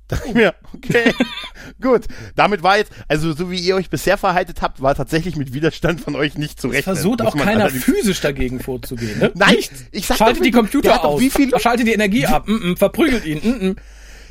Dachte 0.08 0.28
ich 0.30 0.36
mir, 0.36 0.54
okay, 0.76 1.14
gut. 1.82 2.06
Damit 2.36 2.62
war 2.62 2.78
jetzt, 2.78 2.92
also 3.08 3.34
so 3.34 3.50
wie 3.50 3.58
ihr 3.58 3.76
euch 3.76 3.90
bisher 3.90 4.20
verhaltet 4.20 4.62
habt, 4.62 4.80
war 4.80 4.94
tatsächlich 4.94 5.36
mit 5.36 5.52
Widerstand 5.54 6.00
von 6.00 6.16
euch 6.16 6.38
nicht 6.38 6.62
zu 6.62 6.68
rechnen. 6.68 6.84
versucht 6.96 7.24
auch 7.24 7.36
keiner 7.36 7.72
physisch 7.72 8.22
dagegen 8.22 8.60
vorzugehen. 8.60 9.18
Ne? 9.18 9.32
Nein, 9.34 9.56
Nicht. 9.56 9.72
ich 9.92 10.06
sag 10.06 10.18
Schaltet 10.18 10.38
doch, 10.38 10.44
die 10.44 10.52
Computer 10.52 11.04
aus. 11.04 11.20
wie 11.20 11.32
viel- 11.32 11.58
Schaltet 11.60 11.88
die 11.88 11.94
Energie 11.94 12.28
ab. 12.28 12.48
Mm 12.48 12.52
-mm, 12.54 12.78
verprügelt 12.78 13.26
ihn. 13.26 13.40
Mm 13.40 13.64
-mm. 13.72 13.76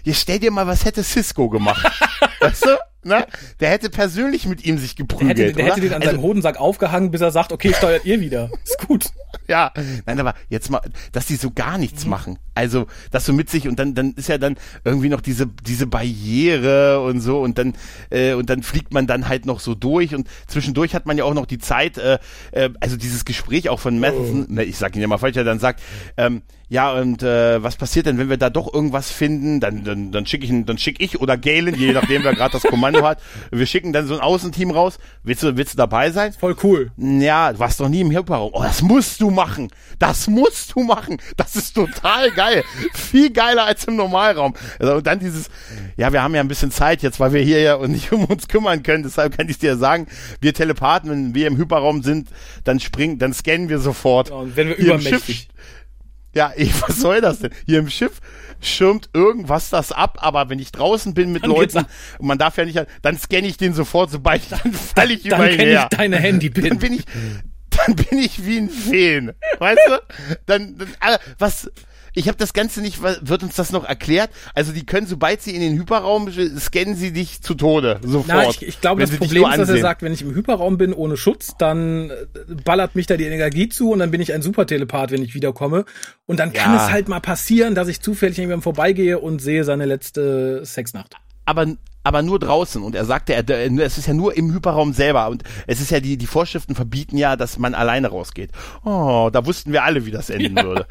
Jetzt 0.05 0.21
stell 0.21 0.39
dir 0.39 0.53
mal, 0.53 0.67
was 0.69 0.85
hätte 0.85 1.03
Cisco 1.03 1.49
gemacht? 1.49 1.91
weißt 2.41 2.67
du? 2.67 2.77
Ne? 3.05 3.27
Der 3.61 3.71
hätte 3.71 3.91
persönlich 3.91 4.47
mit 4.47 4.65
ihm 4.65 4.79
sich 4.79 4.95
Der 4.95 5.07
geprügelt. 5.07 5.39
hätte, 5.39 5.53
der 5.53 5.67
hätte 5.67 5.81
den 5.81 5.93
an 5.93 6.03
also, 6.03 6.13
seinem 6.13 6.23
Hodensack 6.23 6.59
aufgehangen, 6.59 7.11
bis 7.11 7.21
er 7.21 7.31
sagt, 7.31 7.53
okay, 7.53 7.73
steuert 7.75 8.05
ihr 8.05 8.21
wieder. 8.21 8.51
Ist 8.65 8.79
gut. 8.87 9.07
Ja, 9.49 9.73
nein, 10.07 10.21
aber 10.21 10.35
jetzt 10.49 10.71
mal, 10.71 10.81
dass 11.13 11.27
die 11.27 11.37
so 11.37 11.51
gar 11.51 11.77
nichts 11.77 12.07
machen. 12.07 12.39
Also, 12.55 12.87
dass 13.11 13.27
so 13.27 13.33
mit 13.33 13.51
sich 13.51 13.69
und 13.69 13.79
dann, 13.79 13.95
dann 13.95 14.13
ist 14.13 14.29
ja 14.29 14.39
dann 14.39 14.57
irgendwie 14.85 15.09
noch 15.09 15.21
diese, 15.21 15.47
diese 15.47 15.87
Barriere 15.87 17.01
und 17.01 17.21
so 17.21 17.41
und 17.41 17.59
dann, 17.59 17.75
äh, 18.11 18.35
und 18.35 18.49
dann 18.49 18.63
fliegt 18.63 18.95
man 18.95 19.07
dann 19.07 19.29
halt 19.29 19.45
noch 19.45 19.61
so 19.61 19.75
durch 19.75 20.15
und 20.15 20.29
zwischendurch 20.47 20.95
hat 20.95 21.05
man 21.07 21.19
ja 21.19 21.25
auch 21.25 21.35
noch 21.35 21.47
die 21.47 21.59
Zeit, 21.59 21.99
äh, 21.99 22.19
äh, 22.53 22.71
also 22.81 22.97
dieses 22.97 23.25
Gespräch 23.25 23.69
auch 23.69 23.81
von 23.81 23.99
Matheson, 23.99 24.47
ne, 24.49 24.65
ich 24.65 24.79
sag 24.79 24.95
ihn 24.95 25.03
ja 25.03 25.09
mal 25.09 25.19
falsch, 25.19 25.35
der 25.35 25.45
dann 25.45 25.59
sagt, 25.59 25.83
ähm, 26.17 26.43
ja, 26.69 26.93
und 26.93 27.23
äh, 27.23 27.63
was 27.63 27.77
passiert 27.77 28.07
denn, 28.07 28.17
wenn 28.19 28.31
wir 28.31 28.39
da 28.39 28.49
doch 28.49 28.73
irgendwas 28.73 29.11
finden? 29.11 29.61
Dann, 29.61 29.85
dann, 29.85 30.13
dann 30.13 30.27
schicke 30.27 30.47
ich, 30.47 30.65
dann 30.65 30.79
schick 30.79 30.97
ich 30.99 31.21
oder 31.21 31.37
Galen, 31.37 31.75
je 31.75 31.93
nachdem, 31.93 32.25
wer 32.25 32.35
gerade 32.35 32.53
das 32.53 32.63
Kommando 32.63 33.05
hat. 33.07 33.21
Wir 33.51 33.67
schicken 33.67 33.93
dann 33.93 34.07
so 34.07 34.15
ein 34.15 34.21
Außenteam 34.21 34.71
raus. 34.71 34.99
Willst 35.23 35.43
du, 35.43 35.57
willst 35.57 35.75
du 35.75 35.77
dabei 35.77 36.11
sein? 36.11 36.33
Voll 36.33 36.57
cool. 36.63 36.91
Ja, 36.97 37.53
du 37.53 37.59
warst 37.59 37.81
doch 37.81 37.89
nie 37.89 38.01
im 38.01 38.11
Hyperraum. 38.11 38.51
Oh, 38.55 38.63
das 38.63 38.81
musst 38.81 39.21
du 39.21 39.31
machen. 39.31 39.69
Das 39.99 40.27
musst 40.27 40.75
du 40.75 40.83
machen. 40.83 41.19
Das 41.37 41.55
ist 41.55 41.75
total 41.75 42.31
geil. 42.31 42.65
Viel 42.95 43.31
geiler 43.31 43.65
als 43.65 43.85
im 43.85 43.97
Normalraum. 43.97 44.55
Also, 44.79 44.95
und 44.95 45.07
dann 45.07 45.19
dieses, 45.19 45.51
ja, 45.97 46.13
wir 46.13 46.23
haben 46.23 46.35
ja 46.35 46.41
ein 46.41 46.49
bisschen 46.49 46.71
Zeit 46.71 47.03
jetzt, 47.03 47.21
weil 47.21 47.35
wir 47.35 47.43
hier 47.43 47.61
ja 47.61 47.75
und 47.75 47.91
nicht 47.91 48.11
um 48.11 48.25
uns 48.25 48.49
kümmern 48.49 48.83
können. 48.83 49.03
Deshalb 49.03 49.37
kann 49.37 49.49
ich 49.51 49.59
dir 49.59 49.77
sagen, 49.77 50.07
wir 50.41 50.55
Telepathen, 50.55 51.11
wenn 51.11 51.35
wir 51.35 51.47
im 51.47 51.59
Hyperraum 51.59 52.03
sind, 52.03 52.29
dann 52.65 52.81
springen, 52.81 53.19
dann 53.19 53.35
scannen 53.35 53.69
wir 53.69 53.81
sofort. 53.81 54.31
Ja, 54.31 54.37
und 54.37 54.57
wenn 54.57 54.69
wir 54.69 54.77
übermächtig. 54.77 55.49
Ja, 56.35 56.53
ich, 56.57 56.71
was 56.83 56.99
soll 57.01 57.21
das 57.21 57.41
denn? 57.41 57.53
Hier 57.67 57.79
im 57.79 57.89
Schiff 57.89 58.21
schirmt 58.61 59.11
irgendwas 59.13 59.71
das 59.71 59.93
ab, 59.93 60.19
aber 60.21 60.49
wenn 60.49 60.59
ich 60.59 60.73
draußen 60.73 61.15
bin 61.15 61.33
mit 61.33 61.45
Dann 61.45 61.51
Leuten, 61.51 61.87
und 62.19 62.27
man 62.27 62.39
darf 62.39 62.57
ja 62.57 62.65
nicht, 62.65 62.83
dann 63.03 63.19
scanne 63.19 63.47
ich 63.47 63.57
den 63.57 63.75
sofort, 63.75 64.11
sobald 64.11 64.43
ich, 64.43 64.49
dann 64.49 64.73
falle 64.73 65.15
ich 65.15 65.23
Dann 65.25 65.41
über 65.41 65.51
ihn 65.51 65.59
her 65.61 65.89
ich 65.91 65.97
deine 65.97 66.17
dann 66.17 66.25
Handypin. 66.25 66.79
bin 66.79 66.93
ich, 66.95 67.05
dann 67.71 67.97
bin 67.97 68.19
ich 68.19 68.45
wie 68.45 68.59
ein 68.59 68.71
Feen, 68.71 69.33
weißt 69.59 69.81
du? 69.89 70.03
Dann, 70.47 70.79
dann 70.79 70.89
äh, 70.89 71.19
was? 71.39 71.71
Ich 72.15 72.29
habe 72.29 72.39
das 72.39 72.53
Ganze 72.53 72.81
nicht. 72.81 73.03
Wird 73.03 73.43
uns 73.43 73.57
das 73.57 73.73
noch 73.73 73.85
erklärt? 73.85 74.31
Also 74.55 74.73
die 74.73 74.87
können, 74.87 75.07
sobald 75.07 75.43
sie 75.43 75.55
in 75.55 75.61
den 75.61 75.77
Hyperraum 75.79 76.31
scannen 76.59 76.95
sie 76.95 77.13
dich 77.13 77.43
zu 77.43 77.55
Tode 77.55 78.01
sofort. 78.03 78.29
Na, 78.29 78.49
ich, 78.49 78.63
ich 78.63 78.81
glaube, 78.81 79.01
das 79.01 79.11
Problem 79.17 79.45
ist, 79.51 79.59
dass 79.59 79.69
er 79.69 79.79
sagt, 79.79 80.03
wenn 80.03 80.13
ich 80.13 80.23
im 80.23 80.35
Hyperraum 80.35 80.79
bin 80.79 80.93
ohne 80.93 81.17
Schutz, 81.17 81.55
dann 81.59 82.11
äh, 82.11 82.15
ballert 82.65 82.95
mich 82.95 83.07
da 83.07 83.17
die 83.17 83.25
Energie 83.25 83.69
zu 83.69 83.91
und 83.91 83.99
dann 83.99 84.11
bin 84.11 84.21
ich 84.21 84.33
ein 84.33 84.43
Supertelepath, 84.43 85.11
wenn 85.11 85.23
ich 85.23 85.35
wiederkomme. 85.35 85.85
Und 86.27 86.39
dann 86.39 86.53
kann 86.53 86.75
Ja. 86.75 86.87
es 86.87 86.93
halt 86.93 87.09
mal 87.09 87.21
passieren, 87.21 87.75
dass 87.75 87.89
ich 87.89 88.01
zufällig 88.01 88.39
an 88.39 88.43
jemandem 88.43 88.63
vorbeigehe 88.63 89.19
und 89.19 89.41
sehe 89.41 89.65
seine 89.65 89.85
letzte 89.85 90.65
Sexnacht. 90.65 91.17
aber 91.45 91.67
aber 92.07 92.21
nur 92.21 92.39
draußen 92.39 92.83
und 92.83 92.95
er 92.95 93.07
sagte, 93.07 93.33
er, 93.33 93.49
es 93.81 93.97
ist 93.97 94.07
ja 94.07 94.13
nur 94.13 94.37
im 94.37 94.53
Hyperraum 94.53 94.93
selber 94.93 95.29
und 95.31 95.43
es 95.67 95.81
ist 95.81 95.91
ja 95.91 96.01
die 96.01 96.19
die 96.19 96.27
Vorschriften 96.27 96.75
verbieten 96.75 97.17
ja, 97.17 97.35
dass 97.35 97.59
man 97.59 97.75
alleine 97.75 98.09
rausgeht. 98.09 98.51
Oh, 98.85 99.31
da 99.33 99.47
wussten 99.47 99.73
wir 99.73 99.85
alle, 99.85 100.05
wie 100.05 100.11
das 100.11 100.29
enden 100.29 100.63
würde. 100.63 100.87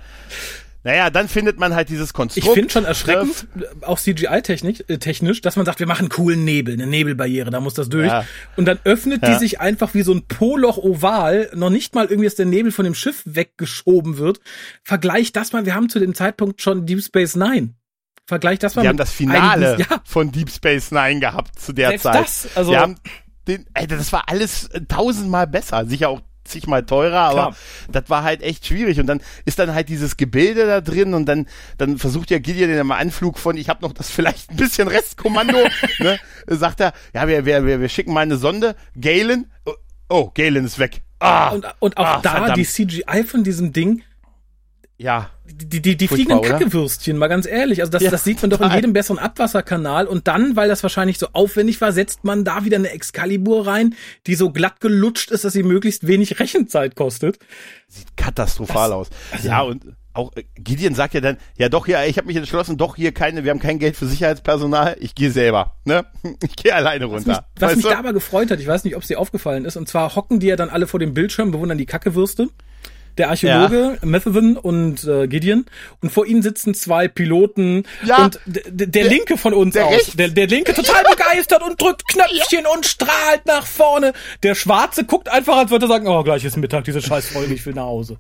Naja, 0.86 1.10
dann 1.10 1.30
findet 1.30 1.58
man 1.60 1.74
halt 1.76 1.88
dieses 1.90 2.14
Konstrukt. 2.14 2.46
Ich 2.46 2.54
finde 2.54 2.70
schon 2.70 2.84
erschreckend, 2.84 3.48
auch 3.82 3.98
CGI-technisch, 4.00 4.84
äh, 4.90 4.98
technisch, 4.98 5.40
dass 5.42 5.56
man 5.56 5.66
sagt, 5.66 5.80
wir 5.80 5.88
machen 5.88 6.10
coolen 6.10 6.44
Nebel, 6.44 6.74
eine 6.74 6.88
Nebelbarriere, 6.88 7.50
da 7.52 7.62
muss 7.62 7.74
das 7.74 7.88
durch. 7.88 8.08
Ja. 8.08 8.26
Und 8.58 8.66
dann 8.66 8.80
öffnet 8.84 9.24
die 9.26 9.32
Ja. 9.32 9.40
sich 9.40 9.62
einfach 9.62 9.94
wie 9.94 10.02
so 10.02 10.14
ein 10.14 10.28
Poloch 10.28 10.78
oval, 10.78 11.50
noch 11.56 11.70
nicht 11.70 11.96
mal 11.96 12.06
irgendwie, 12.08 12.26
dass 12.26 12.36
der 12.36 12.46
Nebel 12.48 12.72
von 12.74 12.84
dem 12.84 12.96
Schiff 12.96 13.22
weggeschoben 13.26 14.18
wird. 14.18 14.42
Vergleich 14.84 15.32
das 15.32 15.54
mal, 15.54 15.66
wir 15.66 15.74
haben 15.74 15.88
zu 15.88 16.00
dem 16.00 16.14
Zeitpunkt 16.16 16.62
schon 16.62 16.86
Deep 16.86 17.02
Space 17.02 17.36
Nine. 17.38 17.76
Vergleich 18.26 18.60
das 18.60 18.76
mal 18.76 18.82
Wir 18.84 18.90
haben 18.90 18.98
das 18.98 19.12
Finale 19.12 19.74
einigen- 19.76 19.88
ja, 19.90 20.02
von 20.06 20.32
Deep 20.32 20.50
Space 20.50 20.92
Nine 20.92 21.20
gehabt 21.22 21.60
zu 21.60 21.72
der 21.74 21.90
Selbst 21.90 22.04
Zeit. 22.04 22.16
das, 22.26 22.48
also- 22.56 22.72
wir 22.72 22.80
haben 22.80 22.96
den, 23.48 23.66
Alter, 23.74 23.98
das 23.98 24.12
war 24.14 24.24
alles 24.28 24.66
äh, 24.70 24.82
tausendmal 24.88 25.48
besser. 25.48 25.86
Sicher 25.86 26.10
auch 26.10 26.22
zigmal 26.44 26.86
teurer, 26.86 27.20
aber 27.20 27.34
Klar. 27.34 27.56
das 27.92 28.10
war 28.10 28.24
halt 28.24 28.42
echt 28.42 28.66
schwierig. 28.66 29.00
Und 29.00 29.08
dann 29.08 29.22
ist 29.46 29.60
dann 29.60 29.74
halt 29.74 29.90
dieses 29.90 30.18
Gebilde 30.18 30.66
da 30.66 30.82
drin 30.82 31.14
und 31.14 31.26
dann, 31.26 31.48
dann 31.78 31.98
versucht 31.98 32.32
ja 32.32 32.40
Gideon 32.40 32.70
in 32.70 32.80
einem 32.80 32.92
Anflug 32.92 33.38
von, 33.38 33.58
ich 33.58 33.70
habe 33.70 33.82
noch 33.82 33.94
das 33.94 34.10
vielleicht 34.10 34.52
ein 34.52 34.58
bisschen 34.58 34.88
Restkommando, 34.88 35.58
ne, 36.00 36.20
sagt 36.48 36.80
er, 36.80 36.94
ja, 37.14 37.28
wir, 37.28 37.46
wir, 37.46 37.66
wir, 37.66 37.82
wir 37.82 37.90
schicken 37.90 38.14
mal 38.14 38.22
eine 38.22 38.38
Sonde. 38.38 38.76
Galen, 39.00 39.52
oh, 40.10 40.32
Galen 40.34 40.66
ist 40.66 40.80
weg. 40.80 41.02
Ah, 41.20 41.50
und, 41.50 41.66
und 41.80 41.98
auch 41.98 42.06
ah, 42.06 42.20
da 42.22 42.32
verdammt. 42.32 42.58
die 42.58 42.66
CGI 42.66 43.24
von 43.24 43.44
diesem 43.44 43.72
Ding, 43.72 44.04
ja. 44.98 45.30
Die, 45.46 45.82
die, 45.82 45.98
die 45.98 46.08
fliegenden? 46.08 46.42
Kackewürstchen, 46.42 47.18
mal 47.18 47.28
ganz 47.28 47.46
ehrlich. 47.46 47.82
Also 47.82 47.92
das, 47.92 48.02
Ja, 48.02 48.12
das 48.12 48.24
sieht 48.24 48.42
man 48.42 48.50
doch 48.50 48.62
in 48.62 48.72
jedem 48.72 48.94
besseren 48.94 49.20
Abwasserkanal. 49.20 50.08
Und 50.08 50.28
dann, 50.28 50.56
weil 50.56 50.70
das 50.70 50.84
wahrscheinlich 50.84 51.18
so 51.20 51.28
aufwendig 51.34 51.82
war, 51.82 51.92
setzt 51.92 52.24
man 52.24 52.44
da 52.46 52.64
wieder 52.66 52.78
eine 52.78 52.92
Excalibur 52.92 53.68
rein, 53.68 53.96
die 54.28 54.36
so 54.36 54.52
glatt 54.52 54.80
gelutscht 54.80 55.32
ist, 55.32 55.44
dass 55.44 55.54
sie 55.54 55.64
möglichst 55.64 56.08
wenig 56.08 56.40
Rechenzeit 56.40 56.96
kostet. 56.96 57.40
Sieht 57.88 58.16
katastrophal 58.18 58.90
Das- 58.90 58.98
aus. 58.98 59.10
also- 59.32 59.48
ja, 59.48 59.62
und 59.62 59.84
auch 60.16 60.32
äh, 60.36 60.44
Gideon 60.56 60.94
sagt 60.96 61.14
ja 61.16 61.22
dann, 61.22 61.38
ja 61.58 61.70
doch, 61.70 61.88
ja, 61.88 62.04
ich 62.06 62.18
habe 62.18 62.28
mich 62.28 62.36
entschlossen, 62.38 62.78
doch 62.78 62.96
hier 62.96 63.12
keine, 63.14 63.44
wir 63.44 63.52
haben 63.52 63.60
kein 63.60 63.80
Geld 63.80 63.96
für 63.98 64.06
Sicherheitspersonal, 64.06 64.96
ich 65.00 65.16
gehe 65.16 65.32
selber, 65.32 65.76
ne? 65.86 66.06
Ich 66.44 66.56
gehe 66.56 66.74
alleine 66.74 67.12
Was 67.12 67.26
mich, 67.26 67.36
runter. 67.36 67.48
was 67.60 67.76
mich 67.76 67.86
da 67.86 67.98
aber 67.98 68.14
gefreut 68.14 68.52
hat, 68.52 68.60
ich 68.60 68.68
weiß 68.68 68.84
nicht, 68.84 68.96
ob 68.96 69.02
es 69.02 69.08
dir 69.08 69.20
aufgefallen 69.20 69.66
ist, 69.66 69.76
und 69.76 69.88
zwar 69.90 70.16
hocken 70.16 70.40
die 70.40 70.48
ja 70.48 70.56
dann 70.56 70.70
alle 70.70 70.86
vor 70.88 71.00
dem 71.00 71.14
Bildschirm, 71.16 71.52
bewundern 71.52 71.78
die 71.80 71.86
Kackewürste. 71.88 72.50
Der 73.18 73.30
Archäologe, 73.30 73.98
Methaven 74.02 74.58
und 74.58 75.04
äh, 75.04 75.28
Gideon. 75.28 75.66
Und 76.02 76.12
vor 76.12 76.26
ihnen 76.26 76.42
sitzen 76.42 76.74
zwei 76.74 77.08
Piloten. 77.08 77.84
Ja. 78.04 78.26
und 78.26 78.40
der, 78.46 79.04
Linke 79.04 79.38
von 79.38 79.54
uns 79.54 79.74
der 79.74 79.86
aus. 79.86 79.94
rechts. 79.94 80.16
Der, 80.16 80.30
der 80.30 80.48
Linke 80.48 80.74
total 80.74 81.04
begeistert 81.04 81.64
und 81.64 81.80
drückt 81.82 82.08
Knöpfchen 82.08 82.66
und 82.74 82.86
strahlt 82.86 83.46
nach 83.46 83.66
vorne. 83.66 84.14
Der 84.42 84.56
Schwarze 84.56 85.04
guckt 85.06 85.30
einfach, 85.30 85.58
als 85.58 85.72
würde 85.72 85.86
er 85.86 85.90
sagen, 85.90 86.08
oh, 86.08 86.24
gleich 86.24 86.44
ist 86.44 86.58
Mittag, 86.58 86.86
diese 86.86 87.02
scheiß 87.02 87.30
Folge, 87.30 87.54
ich 87.54 87.66
will 87.66 87.74
nach 87.74 87.84
Hause. 87.84 88.18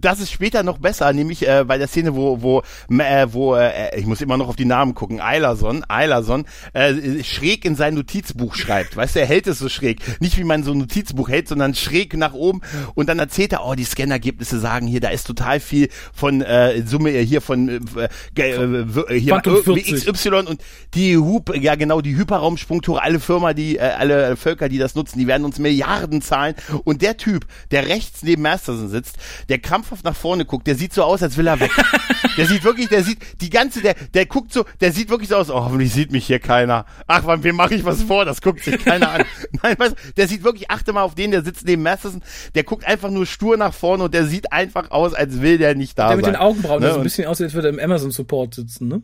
Das 0.00 0.20
ist 0.20 0.32
später 0.32 0.62
noch 0.62 0.78
besser, 0.78 1.12
nämlich 1.12 1.46
äh, 1.46 1.64
bei 1.66 1.78
der 1.78 1.88
Szene, 1.88 2.14
wo 2.14 2.42
wo 2.42 2.62
äh, 2.90 3.26
wo 3.30 3.54
äh, 3.54 3.98
ich 3.98 4.06
muss 4.06 4.20
immer 4.20 4.36
noch 4.36 4.48
auf 4.48 4.56
die 4.56 4.64
Namen 4.64 4.94
gucken. 4.94 5.20
Eilerson, 5.20 5.84
Eilerson 5.88 6.46
äh, 6.72 7.22
schräg 7.22 7.64
in 7.64 7.76
sein 7.76 7.94
Notizbuch 7.94 8.54
schreibt. 8.54 8.96
Weißt 8.96 9.16
du, 9.16 9.20
er 9.20 9.26
hält 9.26 9.46
es 9.46 9.58
so 9.58 9.68
schräg, 9.68 10.20
nicht 10.20 10.38
wie 10.38 10.44
man 10.44 10.62
so 10.62 10.72
ein 10.72 10.78
Notizbuch 10.78 11.28
hält, 11.28 11.48
sondern 11.48 11.74
schräg 11.74 12.16
nach 12.16 12.34
oben 12.34 12.60
und 12.94 13.08
dann 13.08 13.18
erzählt 13.18 13.52
er, 13.52 13.66
oh, 13.66 13.74
die 13.74 13.84
Scannergebnisse 13.84 14.58
sagen 14.58 14.86
hier, 14.86 15.00
da 15.00 15.08
ist 15.08 15.26
total 15.26 15.60
viel 15.60 15.88
von 16.12 16.40
äh, 16.42 16.82
Summe 16.86 17.10
hier 17.10 17.40
von 17.40 17.68
äh, 17.68 18.08
äh, 18.36 18.50
äh, 18.50 19.20
hier 19.20 19.32
Quantum 19.32 19.62
40. 19.62 20.06
XY 20.06 20.28
und 20.46 20.62
die 20.94 21.16
Hup, 21.16 21.54
ja 21.56 21.74
genau, 21.74 22.00
die 22.00 22.16
Hyperraumsprungtore, 22.16 23.02
alle 23.02 23.20
Firma, 23.20 23.54
die 23.54 23.76
äh, 23.76 23.80
alle 23.80 24.36
Völker, 24.36 24.68
die 24.68 24.78
das 24.78 24.94
nutzen, 24.94 25.18
die 25.18 25.26
werden 25.26 25.44
uns 25.44 25.58
Milliarden 25.58 26.22
zahlen 26.22 26.54
und 26.84 27.02
der 27.02 27.16
Typ, 27.16 27.46
der 27.70 27.88
rechts 27.88 28.22
neben 28.22 28.42
Masterson 28.42 28.88
sitzt, 28.88 29.16
der 29.48 29.58
krampfhaft 29.90 30.04
nach 30.04 30.16
vorne 30.16 30.44
guckt, 30.44 30.66
der 30.66 30.74
sieht 30.76 30.92
so 30.92 31.02
aus, 31.02 31.22
als 31.22 31.36
will 31.36 31.46
er 31.46 31.58
weg. 31.60 31.70
der 32.36 32.46
sieht 32.46 32.64
wirklich, 32.64 32.88
der 32.88 33.02
sieht 33.02 33.18
die 33.40 33.50
ganze, 33.50 33.80
der 33.82 33.94
der 34.14 34.26
guckt 34.26 34.52
so, 34.52 34.64
der 34.80 34.92
sieht 34.92 35.10
wirklich 35.10 35.28
so 35.28 35.36
aus, 35.36 35.50
oh, 35.50 35.64
hoffentlich 35.64 35.92
sieht 35.92 36.12
mich 36.12 36.26
hier 36.26 36.38
keiner. 36.38 36.86
Ach, 37.06 37.22
wann 37.24 37.42
wem 37.42 37.56
mache 37.56 37.74
ich 37.74 37.84
was 37.84 38.02
vor? 38.02 38.24
Das 38.24 38.40
guckt 38.40 38.62
sich 38.62 38.82
keiner 38.82 39.10
an. 39.10 39.24
Nein, 39.62 39.76
du, 39.78 39.94
der 40.16 40.28
sieht 40.28 40.44
wirklich, 40.44 40.70
achte 40.70 40.92
mal 40.92 41.02
auf 41.02 41.14
den, 41.14 41.30
der 41.32 41.42
sitzt 41.42 41.66
neben 41.66 41.82
Masterson, 41.82 42.22
der 42.54 42.64
guckt 42.64 42.86
einfach 42.86 43.10
nur 43.10 43.26
stur 43.26 43.56
nach 43.56 43.74
vorne 43.74 44.04
und 44.04 44.14
der 44.14 44.26
sieht 44.26 44.52
einfach 44.52 44.90
aus, 44.90 45.14
als 45.14 45.40
will 45.40 45.58
der 45.58 45.74
nicht 45.74 45.98
da 45.98 46.08
Der 46.08 46.10
sein. 46.10 46.16
mit 46.18 46.26
den 46.26 46.36
Augenbrauen, 46.36 46.80
Ne, 46.80 46.86
der 46.86 46.94
so 46.94 47.00
ein 47.00 47.04
bisschen 47.04 47.26
aussieht, 47.26 47.44
als 47.44 47.54
würde 47.54 47.68
er 47.68 47.74
im 47.74 47.80
Amazon-Support 47.80 48.54
sitzen, 48.54 48.88
ne? 48.88 49.02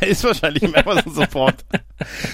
Der 0.00 0.08
ist 0.08 0.22
wahrscheinlich 0.22 0.62
im 0.62 0.74
Amazon 0.76 1.12
Support. 1.14 1.64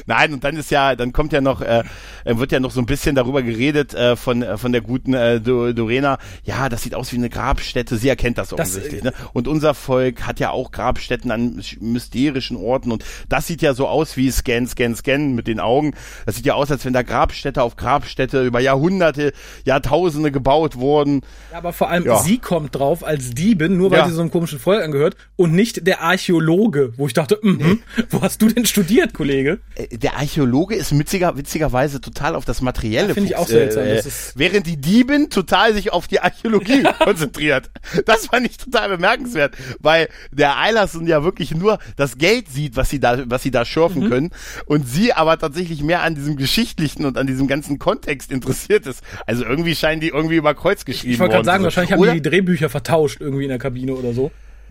Nein, 0.04 0.34
und 0.34 0.44
dann 0.44 0.56
ist 0.56 0.70
ja, 0.70 0.94
dann 0.94 1.14
kommt 1.14 1.32
ja 1.32 1.40
noch, 1.40 1.62
äh, 1.62 1.82
äh, 2.26 2.36
wird 2.36 2.52
ja 2.52 2.60
noch 2.60 2.70
so 2.70 2.80
ein 2.80 2.86
bisschen 2.86 3.14
darüber 3.14 3.42
geredet 3.42 3.94
äh, 3.94 4.14
von 4.14 4.42
äh, 4.42 4.58
von 4.58 4.72
der 4.72 4.82
guten 4.82 5.14
äh, 5.14 5.40
Do- 5.40 5.72
Dorena. 5.72 6.18
Ja, 6.44 6.68
das 6.68 6.82
sieht 6.82 6.94
aus 6.94 7.12
wie 7.12 7.16
eine 7.16 7.30
Grabstätte. 7.30 7.96
Sie 7.96 8.10
erkennt 8.10 8.36
das 8.36 8.52
offensichtlich. 8.52 9.00
äh, 9.00 9.04
ne? 9.06 9.12
Und 9.32 9.48
unser 9.48 9.72
Volk 9.72 10.26
hat 10.26 10.38
ja 10.38 10.50
auch 10.50 10.70
Grabstätten 10.70 11.30
an 11.30 11.60
sch- 11.60 11.82
mysterischen 11.82 12.58
Orten. 12.58 12.92
Und 12.92 13.04
das 13.30 13.46
sieht 13.46 13.62
ja 13.62 13.72
so 13.72 13.88
aus 13.88 14.18
wie 14.18 14.30
Scan, 14.30 14.66
Scan, 14.66 14.94
Scan 14.94 15.34
mit 15.34 15.46
den 15.46 15.60
Augen. 15.60 15.94
Das 16.26 16.36
sieht 16.36 16.44
ja 16.44 16.52
aus, 16.54 16.70
als 16.70 16.84
wenn 16.84 16.92
da 16.92 17.00
Grabstätte 17.00 17.62
auf 17.62 17.76
Grabstätte 17.76 18.44
über 18.44 18.60
Jahrhunderte, 18.60 19.32
Jahrtausende 19.64 20.30
gebaut 20.30 20.76
wurden. 20.76 21.22
Ja, 21.52 21.58
aber 21.58 21.72
vor 21.72 21.88
allem 21.88 22.04
Ja. 22.04 22.18
sie 22.18 22.36
kommt 22.36 22.74
drauf 22.74 23.02
als 23.02 23.30
Diebin, 23.30 23.78
nur 23.78 23.90
weil 23.90 24.00
Ja. 24.00 24.08
sie 24.08 24.12
so 24.14 24.20
einem 24.20 24.30
komischen 24.30 24.58
Volk 24.58 24.82
angehört 24.84 25.16
und 25.36 25.52
nicht 25.54 25.86
der 25.86 26.02
Archäologe, 26.02 26.92
wo 26.98 27.06
ich 27.06 27.13
dachte, 27.14 27.38
mhm, 27.42 27.80
wo 28.10 28.20
hast 28.22 28.42
du 28.42 28.48
denn 28.48 28.66
studiert, 28.66 29.14
Kollege? 29.14 29.60
Äh, 29.74 29.96
der 29.96 30.16
Archäologe 30.16 30.74
ist 30.74 30.96
witziger, 30.98 31.36
witzigerweise 31.36 32.00
total 32.00 32.34
auf 32.34 32.44
das 32.44 32.60
Materielle. 32.60 33.08
Ja, 33.08 33.14
finde 33.14 33.30
ich 33.30 33.36
auch 33.36 33.48
seltsam, 33.48 33.84
Äh, 33.84 34.02
während 34.34 34.66
die 34.66 34.76
Diebin 34.76 35.30
total 35.30 35.72
sich 35.74 35.92
auf 35.92 36.06
die 36.06 36.20
Archäologie 36.20 36.82
konzentriert. 36.98 37.70
Das 38.06 38.26
fand 38.26 38.46
ich 38.46 38.58
total 38.58 38.88
bemerkenswert, 38.90 39.54
weil 39.80 40.08
der 40.30 40.58
Eilerson 40.58 41.06
ja 41.06 41.24
wirklich 41.24 41.54
nur 41.54 41.78
das 41.96 42.18
Geld 42.18 42.48
sieht, 42.48 42.76
was 42.76 42.90
sie 42.90 43.00
da, 43.00 43.24
was 43.30 43.42
sie 43.42 43.50
da 43.50 43.64
schürfen 43.64 44.04
Mhm. 44.04 44.08
können, 44.10 44.30
und 44.66 44.88
sie 44.88 45.12
aber 45.12 45.38
tatsächlich 45.38 45.82
mehr 45.82 46.02
an 46.02 46.14
diesem 46.14 46.36
Geschichtlichen 46.36 47.04
und 47.04 47.16
an 47.16 47.26
diesem 47.26 47.46
ganzen 47.46 47.78
Kontext 47.78 48.32
interessiert 48.32 48.86
ist. 48.86 49.02
Also 49.26 49.44
irgendwie 49.44 49.74
scheinen 49.76 50.00
die 50.00 50.08
irgendwie 50.08 50.36
über 50.36 50.54
Kreuz 50.54 50.84
geschrieben 50.84 51.12
Ich 51.14 51.18
wollte 51.20 51.34
worden 51.34 51.44
gerade 51.44 51.54
sagen, 51.56 51.64
wahrscheinlich 51.64 51.92
haben 51.92 52.00
Oder 52.00 52.12
die 52.12 52.20
die 52.22 52.28
Drehbücher 52.30 52.68
vertauscht 52.68 53.20
irgendwie 53.20 53.44
in 53.44 53.48
der 53.50 53.58
Kabine 53.58 53.94
oder 53.94 54.12
so. 54.12 54.30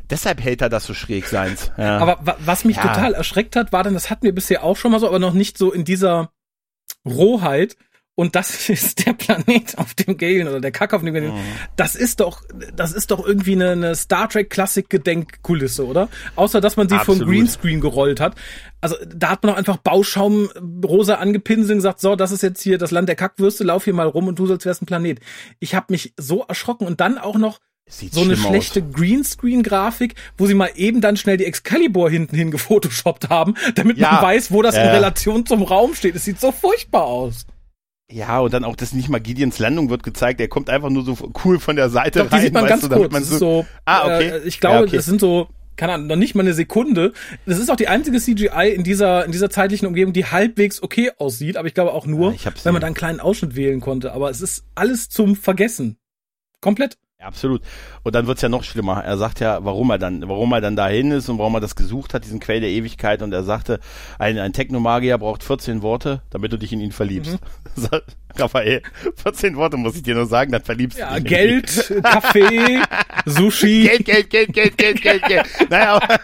Deshalb 0.10 0.42
hält 0.42 0.62
er 0.62 0.70
das 0.70 0.86
so 0.86 0.94
schräg 0.94 1.28
seins. 1.28 1.72
Ja. 1.78 1.98
Aber 2.02 2.20
wa 2.24 2.36
was 2.40 2.66
mich 2.66 2.78
Ja. 2.78 2.84
total 2.84 3.14
erschreckt 3.14 3.56
hat, 3.56 3.72
war 3.72 3.84
dann, 3.84 3.94
das 3.94 4.10
hatten 4.10 4.24
wir 4.24 4.36
bisher 4.36 4.64
auch 4.64 4.78
schon 4.78 4.92
mal 4.92 5.00
so, 5.00 5.08
aber 5.08 5.20
noch 5.20 5.34
nicht 5.34 5.58
so 5.58 5.72
in 5.72 5.86
dieser 5.86 6.32
Rohheit. 7.06 7.76
Und 8.16 8.36
das 8.36 8.70
ist 8.70 9.08
der 9.08 9.14
Planet 9.14 9.76
auf 9.80 9.96
dem 9.96 10.18
Galen 10.18 10.48
oder 10.48 10.62
der 10.62 10.72
Kack 10.72 10.94
auf 10.94 11.02
dem 11.02 11.14
Galen. 11.16 11.34
Mhm. 11.34 11.40
Das 11.76 11.96
ist 11.96 12.20
doch, 12.20 12.44
das 12.76 12.94
ist 12.94 13.10
doch 13.10 13.26
irgendwie 13.26 13.54
eine, 13.54 13.72
eine 13.72 13.96
Star 13.96 14.30
Trek 14.30 14.52
Klassik 14.52 14.88
Gedenkkulisse, 14.92 15.84
oder? 15.88 16.10
Außer, 16.36 16.62
dass 16.62 16.78
man 16.78 16.88
sie 16.88 17.00
vom. 17.00 17.18
Greenscreen 17.20 17.82
gerollt 17.82 18.20
hat. 18.20 18.36
Also, 18.82 18.98
da 19.08 19.30
hat 19.32 19.42
man 19.44 19.54
doch 19.54 19.58
einfach 19.58 19.78
Bauschaum 19.78 20.50
rosa 20.86 21.16
angepinselt 21.16 21.72
und 21.72 21.78
gesagt, 21.78 22.02
so, 22.02 22.16
das 22.16 22.32
ist 22.32 22.44
jetzt 22.44 22.62
hier 22.62 22.78
das 22.78 22.92
Land 22.92 23.10
der 23.10 23.16
Kackwürste, 23.16 23.64
lauf 23.64 23.86
hier 23.86 23.94
mal 23.94 24.08
rum 24.08 24.28
und 24.28 24.38
du 24.38 24.46
sollst 24.46 24.66
wärst 24.68 24.84
ein 24.84 24.86
Planet. 24.86 25.20
Ich 25.60 25.74
habe 25.74 25.88
mich 25.90 26.14
so 26.16 26.44
erschrocken 26.44 26.86
und 26.86 27.02
dann 27.02 27.18
auch 27.18 27.38
noch 27.38 27.60
Sieht 27.90 28.14
so 28.14 28.22
eine 28.22 28.38
schlechte. 28.38 28.82
Greenscreen-Grafik, 28.82 30.16
wo 30.38 30.48
sie 30.48 30.54
mal 30.54 30.70
eben 30.76 31.02
dann 31.02 31.18
schnell 31.18 31.38
die 31.38 31.46
Excalibur 31.46 32.10
hinten 32.10 32.36
hin 32.36 32.50
gefotoshoppt 32.52 33.30
haben, 33.30 33.56
damit 33.76 33.98
Ja. 33.98 34.14
man 34.14 34.24
weiß, 34.24 34.52
wo 34.52 34.62
das 34.62 34.76
in 34.76 34.82
Ja. 34.86 34.92
Relation 34.94 35.46
zum 35.46 35.64
Raum 35.64 35.94
steht. 35.94 36.16
Es 36.16 36.26
sieht 36.26 36.40
so 36.40 36.52
furchtbar 36.52 37.04
aus. 37.04 37.46
Ja, 38.12 38.40
und 38.40 38.54
dann 38.54 38.64
auch 38.64 38.76
das 38.76 38.94
nicht 38.94 39.10
mal 39.10 39.20
Gideons 39.20 39.60
Landung 39.60 39.90
wird 39.90 40.04
gezeigt. 40.04 40.40
Er 40.40 40.48
kommt 40.48 40.70
einfach 40.70 40.90
nur 40.90 41.04
so 41.04 41.18
cool 41.44 41.60
von 41.60 41.76
der 41.76 41.90
Seite 41.90 42.20
Doch, 42.20 42.30
die 42.30 42.36
rein. 42.36 42.42
sieht 42.44 42.54
man 42.54 42.64
weißt 42.64 42.70
ganz 42.70 42.82
du, 42.84 42.90
kurz. 42.90 43.12
man 43.12 43.22
ist 43.24 43.30
so, 43.30 43.66
Ah, 43.86 44.06
okay. 44.06 44.28
äh, 44.30 44.40
ich 44.48 44.60
glaube, 44.60 44.76
Ja, 44.78 44.82
okay. 44.84 44.96
das 44.98 45.06
sind 45.06 45.20
so, 45.20 45.48
keine 45.76 45.94
Ahnung, 45.94 46.08
noch 46.08 46.16
nicht 46.16 46.36
mal 46.36 46.42
eine 46.42 46.54
Sekunde. 46.54 47.14
Das 47.46 47.58
ist 47.60 47.72
auch 47.72 47.76
die 47.76 47.88
einzige 47.88 48.20
CGI 48.20 48.70
in 48.76 48.84
dieser, 48.84 49.26
in 49.26 49.32
dieser 49.32 49.50
zeitlichen 49.50 49.88
Umgebung, 49.88 50.14
die 50.14 50.26
halbwegs 50.26 50.82
okay 50.84 51.12
aussieht, 51.18 51.58
aber 51.58 51.68
ich 51.68 51.74
glaube 51.74 51.94
auch 51.94 52.06
nur, 52.06 52.34
Ja, 52.34 52.52
wenn 52.64 52.74
man 52.74 52.82
da 52.82 52.88
einen 52.88 52.96
kleinen 52.96 53.20
Ausschnitt 53.20 53.56
wählen 53.56 53.80
konnte. 53.82 54.14
Aber 54.14 54.30
es 54.30 54.42
ist 54.42 54.64
alles 54.76 55.10
zum 55.10 55.36
Vergessen. 55.36 55.98
Komplett. 56.62 56.98
Absolut. 57.24 57.62
Und 58.04 58.16
dann 58.16 58.28
wird's 58.28 58.42
ja 58.42 58.50
noch 58.50 58.64
schlimmer. 58.64 59.04
Er 59.04 59.18
sagt 59.18 59.40
ja, 59.40 59.64
warum 59.64 59.90
er 59.90 59.98
dann, 59.98 60.28
warum 60.28 60.52
er 60.52 60.62
dann 60.62 60.76
dahin 60.76 61.12
ist 61.12 61.30
und 61.30 61.38
warum 61.38 61.56
er 61.56 61.62
das 61.62 61.76
gesucht 61.76 62.14
hat, 62.14 62.26
diesen 62.26 62.40
Quell 62.40 62.60
der 62.60 62.70
Ewigkeit. 62.70 63.22
Und 63.22 63.34
er 63.34 63.44
sagte, 63.44 63.80
ein, 64.20 64.38
ein 64.38 64.52
Technomagier 64.54 65.18
braucht 65.18 65.44
14 65.44 65.82
Worte, 65.82 66.22
damit 66.30 66.52
du 66.52 66.58
dich 66.58 66.74
in 66.74 66.82
ihn 66.82 66.92
verliebst. 66.92 67.32
Sagt 67.32 67.44
Raphael, 68.36 68.82
14 69.16 69.56
Worte 69.56 69.78
muss 69.78 69.96
ich 69.96 70.04
dir 70.04 70.16
nur 70.16 70.26
sagen, 70.26 70.52
dann 70.52 70.64
verliebst 70.64 70.98
Ja, 70.98 71.14
du 71.14 71.22
dich. 71.22 71.30
Geld, 71.30 71.94
Kaffee, 72.04 72.82
Sushi. 73.26 73.84
Geld, 74.04 74.06
Geld, 74.06 74.30
Geld, 74.30 74.54
Geld, 74.54 74.78
Geld, 74.78 75.02
Geld, 75.02 75.24
Geld. 75.24 75.46
Naja, 75.70 75.96
aber, 75.96 76.08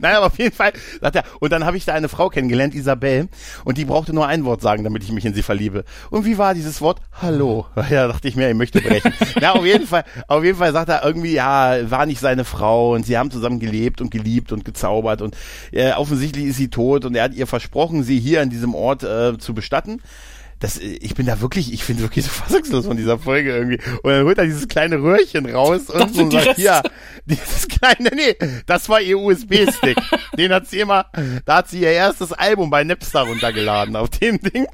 naja, 0.00 0.18
aber 0.18 0.26
auf 0.26 0.38
jeden 0.38 0.54
Fall 0.54 0.72
sagt 1.00 1.16
er, 1.16 1.24
und 1.40 1.52
dann 1.52 1.64
habe 1.64 1.76
ich 1.76 1.86
da 1.86 1.94
eine 1.94 2.08
Frau 2.08 2.28
kennengelernt, 2.28 2.74
Isabel, 2.74 3.28
und 3.64 3.78
die 3.78 3.86
brauchte 3.86 4.12
nur 4.12 4.26
ein 4.26 4.44
Wort 4.44 4.60
sagen, 4.60 4.84
damit 4.84 5.04
ich 5.04 5.12
mich 5.12 5.24
in 5.24 5.32
sie 5.32 5.42
verliebe. 5.42 5.84
Und 6.10 6.26
wie 6.26 6.36
war 6.36 6.52
dieses 6.54 6.80
Wort? 6.80 7.00
Hallo. 7.20 7.66
Ja, 7.88 8.08
dachte 8.08 8.26
ich 8.26 8.34
mir, 8.34 8.50
ich 8.50 8.56
möchte 8.56 8.80
brechen. 8.80 9.12
Na, 9.40 9.52
auf 9.52 9.64
jeden 9.64 9.86
Fall, 9.86 10.04
auf 10.26 10.42
jeden 10.42 10.58
Fall 10.58 10.72
sagt 10.72 10.88
er 10.88 11.04
irgendwie, 11.04 11.34
ja, 11.34 11.88
war 11.88 12.04
nicht 12.04 12.18
seine 12.20 12.44
Frau 12.44 12.94
und 12.94 13.06
sie 13.06 13.16
haben 13.16 13.30
zusammen 13.30 13.60
gelebt 13.60 14.00
und 14.00 14.10
geliebt 14.10 14.50
und 14.50 14.64
gezaubert 14.64 15.22
und 15.22 15.36
äh, 15.70 15.92
offensichtlich 15.92 16.46
ist 16.46 16.56
sie 16.56 16.68
tot 16.68 17.04
und 17.04 17.14
er 17.14 17.22
hat 17.24 17.34
ihr 17.34 17.46
versprochen, 17.46 18.02
sie 18.02 18.18
hier 18.18 18.42
an 18.42 18.50
diesem 18.50 18.74
Ort 18.74 19.04
äh, 19.04 19.38
zu 19.38 19.54
bestatten 19.54 20.02
das, 20.58 20.78
ich 20.78 21.14
bin 21.14 21.26
da 21.26 21.40
wirklich, 21.40 21.72
ich 21.72 21.84
bin 21.84 22.00
wirklich 22.00 22.24
so 22.24 22.30
fassungslos 22.32 22.86
von 22.86 22.96
dieser 22.96 23.18
Folge 23.18 23.54
irgendwie. 23.54 23.78
Und 24.02 24.10
dann 24.10 24.24
holt 24.24 24.38
er 24.38 24.44
dieses 24.44 24.68
kleine 24.68 24.96
Röhrchen 24.96 25.46
raus 25.48 25.82
und 25.90 26.00
Das 26.00 26.12
so 26.14 26.28
die 26.28 26.36
sagt, 26.40 26.58
ja, 26.58 26.82
dieses 27.26 27.68
kleine, 27.68 28.10
nee, 28.14 28.36
das 28.66 28.88
war 28.88 29.00
ihr 29.00 29.18
USB-Stick. 29.18 29.98
Den 30.38 30.52
hat 30.52 30.66
sie 30.68 30.80
immer, 30.80 31.06
da 31.44 31.56
hat 31.56 31.68
sie 31.68 31.80
ihr 31.80 31.90
erstes 31.90 32.32
Album 32.32 32.70
bei 32.70 32.84
Napster 32.84 33.22
runtergeladen 33.22 33.96
auf 33.96 34.10
dem 34.10 34.40
Ding. 34.40 34.66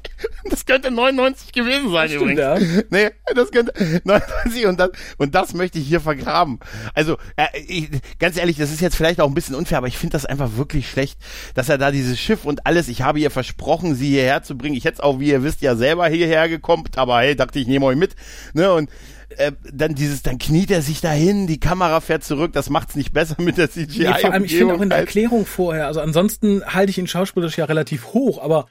Das 0.49 0.65
könnte 0.65 0.91
99 0.91 1.51
gewesen 1.51 1.91
sein 1.91 2.09
Stimmt, 2.09 2.21
übrigens. 2.23 2.39
ja. 2.41 2.57
Nee, 2.89 3.09
das 3.35 3.51
könnte 3.51 3.73
99 4.03 4.65
und 4.67 4.79
das, 4.79 4.89
und 5.17 5.35
das 5.35 5.53
möchte 5.53 5.79
ich 5.79 5.87
hier 5.87 5.99
vergraben. 6.01 6.59
Also, 6.93 7.17
äh, 7.35 7.47
ich, 7.67 7.89
ganz 8.19 8.37
ehrlich, 8.37 8.57
das 8.57 8.71
ist 8.71 8.81
jetzt 8.81 8.95
vielleicht 8.95 9.19
auch 9.19 9.27
ein 9.27 9.33
bisschen 9.33 9.55
unfair, 9.55 9.77
aber 9.79 9.87
ich 9.87 9.97
finde 9.97 10.13
das 10.13 10.25
einfach 10.25 10.55
wirklich 10.55 10.89
schlecht, 10.89 11.17
dass 11.55 11.69
er 11.69 11.77
da 11.77 11.91
dieses 11.91 12.19
Schiff 12.19 12.45
und 12.45 12.65
alles, 12.65 12.87
ich 12.87 13.01
habe 13.01 13.19
ihr 13.19 13.31
versprochen, 13.31 13.95
sie 13.95 14.09
hierher 14.09 14.43
zu 14.43 14.57
bringen. 14.57 14.75
Ich 14.75 14.85
hätte 14.85 14.95
es 14.95 14.99
auch, 15.01 15.19
wie 15.19 15.29
ihr 15.29 15.43
wisst, 15.43 15.61
ja 15.61 15.72
selber 15.75 16.07
hierher 16.07 16.49
gekommen, 16.49 16.83
aber 16.95 17.19
hey, 17.19 17.35
dachte 17.35 17.59
ich, 17.59 17.67
nehme 17.67 17.85
euch 17.85 17.97
mit. 17.97 18.15
Ne, 18.53 18.71
und 18.73 18.89
äh, 19.37 19.51
dann 19.71 19.95
dieses, 19.95 20.21
dann 20.21 20.37
kniet 20.37 20.69
er 20.71 20.81
sich 20.81 21.01
dahin, 21.01 21.47
die 21.47 21.59
Kamera 21.59 22.01
fährt 22.01 22.23
zurück, 22.23 22.53
das 22.53 22.69
macht's 22.69 22.95
nicht 22.95 23.13
besser 23.13 23.35
mit 23.39 23.57
der 23.57 23.69
CGI. 23.69 23.99
Nee, 24.03 24.13
vor 24.21 24.31
allem, 24.33 24.43
ich 24.45 24.55
finde 24.55 24.75
auch 24.75 24.81
in 24.81 24.89
der. 24.89 24.99
Erklärung 24.99 25.45
vorher, 25.45 25.87
also 25.87 26.01
ansonsten 26.01 26.63
halte 26.65 26.89
ich 26.91 26.97
ihn 26.97 27.07
schauspielerisch 27.07 27.57
ja 27.57 27.65
relativ 27.65 28.13
hoch, 28.13 28.41
aber 28.41 28.67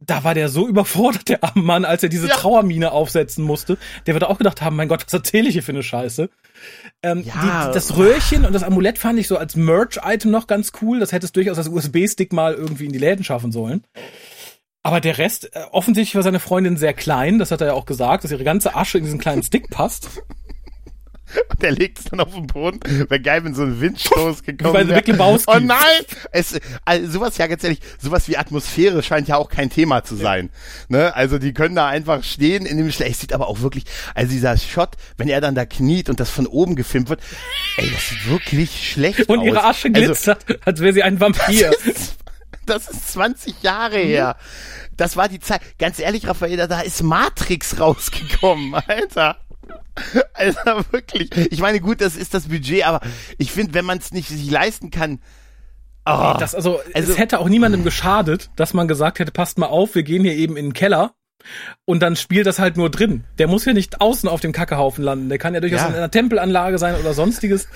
da 0.00 0.24
war 0.24 0.34
der 0.34 0.48
so 0.50 0.68
überfordert, 0.68 1.28
der 1.30 1.42
arme 1.42 1.62
Mann, 1.62 1.84
als 1.86 2.02
er 2.02 2.10
diese 2.10 2.28
Ja. 2.28 2.34
Trauermine 2.36 2.92
aufsetzen 2.92 3.42
musste. 3.44 3.78
Der 4.06 4.12
wird 4.14 4.24
auch 4.24 4.36
gedacht 4.36 4.60
haben, 4.60 4.76
mein 4.76 4.88
Gott, 4.88 5.04
was 5.06 5.12
erzähle 5.12 5.48
ich 5.48 5.54
hier 5.54 5.62
für 5.62 5.72
eine 5.72 5.82
Scheiße. 5.82 6.28
Ähm, 7.02 7.22
Ja. 7.24 7.68
die, 7.68 7.72
das 7.74 7.96
Röhrchen 7.96 8.44
und 8.44 8.52
das 8.52 8.62
Amulett 8.62 8.98
fand 8.98 9.18
ich 9.18 9.26
so 9.26 9.38
als 9.38 9.56
Merch-Item 9.56 10.30
noch 10.30 10.46
ganz 10.46 10.72
cool. 10.82 11.00
Das 11.00 11.12
hätte 11.12 11.24
es 11.24 11.32
durchaus 11.32 11.56
als 11.56 11.68
USB-Stick 11.68 12.32
mal 12.32 12.52
irgendwie 12.54 12.84
in 12.84 12.92
die 12.92 12.98
Läden 12.98 13.24
schaffen 13.24 13.52
sollen. 13.52 13.84
Aber 14.82 15.00
der 15.00 15.18
Rest, 15.18 15.54
äh, 15.54 15.60
offensichtlich 15.72 16.14
war 16.14 16.22
seine 16.22 16.40
Freundin 16.40 16.76
sehr 16.76 16.94
klein, 16.94 17.38
das 17.38 17.50
hat 17.50 17.60
er 17.60 17.68
ja 17.68 17.72
auch 17.74 17.84
gesagt, 17.86 18.24
dass 18.24 18.30
ihre 18.30 18.44
ganze 18.44 18.74
Asche 18.74 18.98
in 18.98 19.04
diesen 19.04 19.18
kleinen 19.18 19.42
Stick 19.42 19.68
passt. 19.70 20.08
Und 21.48 21.62
der 21.62 21.70
legt 21.70 22.00
es 22.00 22.06
dann 22.06 22.18
auf 22.18 22.34
den 22.34 22.48
Boden. 22.48 22.80
Wäre 23.08 23.20
geil, 23.20 23.44
wenn 23.44 23.54
so 23.54 23.62
ein 23.62 23.80
Windstoß 23.80 24.42
gekommen 24.42 24.88
wäre. 24.88 25.00
Big 25.00 25.06
Lebowski. 25.06 25.52
Oh 25.54 25.60
nein! 25.60 25.78
Es, 26.32 26.58
also 26.84 27.08
sowas, 27.08 27.38
ja 27.38 27.46
ganz 27.46 27.62
ehrlich, 27.62 27.78
sowas 28.00 28.26
wie 28.26 28.36
Atmosphäre 28.36 29.00
scheint 29.04 29.28
ja 29.28 29.36
auch 29.36 29.48
kein 29.48 29.70
Thema 29.70 30.02
zu 30.02 30.16
sein. 30.16 30.50
Ne? 30.88 31.14
Also 31.14 31.38
die 31.38 31.52
können 31.54 31.76
da 31.76 31.86
einfach 31.86 32.24
stehen 32.24 32.66
in 32.66 32.78
dem 32.78 32.90
Schlecht. 32.90 33.12
Es 33.12 33.20
sieht 33.20 33.32
aber 33.32 33.46
auch 33.46 33.60
wirklich, 33.60 33.84
also 34.16 34.32
dieser 34.32 34.56
Shot, 34.56 34.96
wenn 35.18 35.28
er 35.28 35.40
dann 35.40 35.54
da 35.54 35.66
kniet 35.66 36.08
und 36.10 36.18
das 36.18 36.30
von 36.30 36.48
oben 36.48 36.74
gefilmt 36.74 37.08
wird, 37.10 37.20
ey, 37.76 37.88
das 37.92 38.08
sieht 38.08 38.28
wirklich 38.28 38.90
schlecht 38.90 39.28
Und 39.28 39.38
aus. 39.40 39.46
ihre 39.46 39.62
Asche 39.62 39.88
Also, 39.94 40.06
glitzert, 40.06 40.44
als 40.64 40.80
wäre 40.80 40.92
sie 40.94 41.02
ein 41.04 41.20
Vampir. 41.20 41.70
das 42.70 42.88
ist 42.88 43.12
20 43.12 43.62
Jahre 43.62 43.98
her. 43.98 44.36
Das 44.96 45.16
war 45.16 45.28
die 45.28 45.40
Zeit. 45.40 45.60
Ganz 45.78 45.98
ehrlich, 45.98 46.26
Raffaella, 46.26 46.66
da 46.66 46.80
ist 46.80 47.02
Matrix 47.02 47.78
rausgekommen, 47.80 48.74
Alter. 48.74 49.36
Alter, 50.34 50.84
wirklich. 50.92 51.30
Ich 51.52 51.60
meine, 51.60 51.80
gut, 51.80 52.00
das 52.00 52.16
ist 52.16 52.32
das 52.34 52.48
Budget, 52.48 52.86
aber 52.86 53.00
ich 53.38 53.52
finde, 53.52 53.74
wenn 53.74 53.84
man 53.84 53.98
es 53.98 54.12
nicht 54.12 54.28
sich 54.28 54.50
leisten 54.50 54.90
kann, 54.90 55.20
oh, 56.06 56.34
Das, 56.38 56.54
also, 56.54 56.80
Also- 56.94 57.12
es 57.12 57.18
hätte 57.18 57.38
auch 57.40 57.48
niemandem 57.48 57.84
geschadet, 57.84 58.50
dass 58.56 58.72
man 58.74 58.88
gesagt 58.88 59.18
hätte, 59.18 59.32
passt 59.32 59.58
mal 59.58 59.66
auf, 59.66 59.94
wir 59.94 60.02
gehen 60.02 60.22
hier 60.24 60.34
eben 60.34 60.56
in 60.56 60.66
den 60.66 60.72
Keller 60.72 61.12
und 61.84 62.00
dann 62.00 62.16
spielt 62.16 62.46
das 62.46 62.58
halt 62.58 62.76
nur 62.76 62.90
drin. 62.90 63.24
Der 63.38 63.46
muss 63.48 63.64
ja 63.64 63.72
nicht 63.72 64.00
außen 64.00 64.28
auf 64.28 64.40
dem 64.40 64.52
Kackehaufen 64.52 65.02
landen. 65.04 65.28
Der 65.28 65.38
kann 65.38 65.54
ja 65.54 65.60
durchaus 65.60 65.80
Ja. 65.80 65.88
in 65.88 65.94
einer 65.94 66.10
Tempelanlage 66.10 66.78
sein 66.78 66.94
oder 66.96 67.14
sonstiges. 67.14 67.68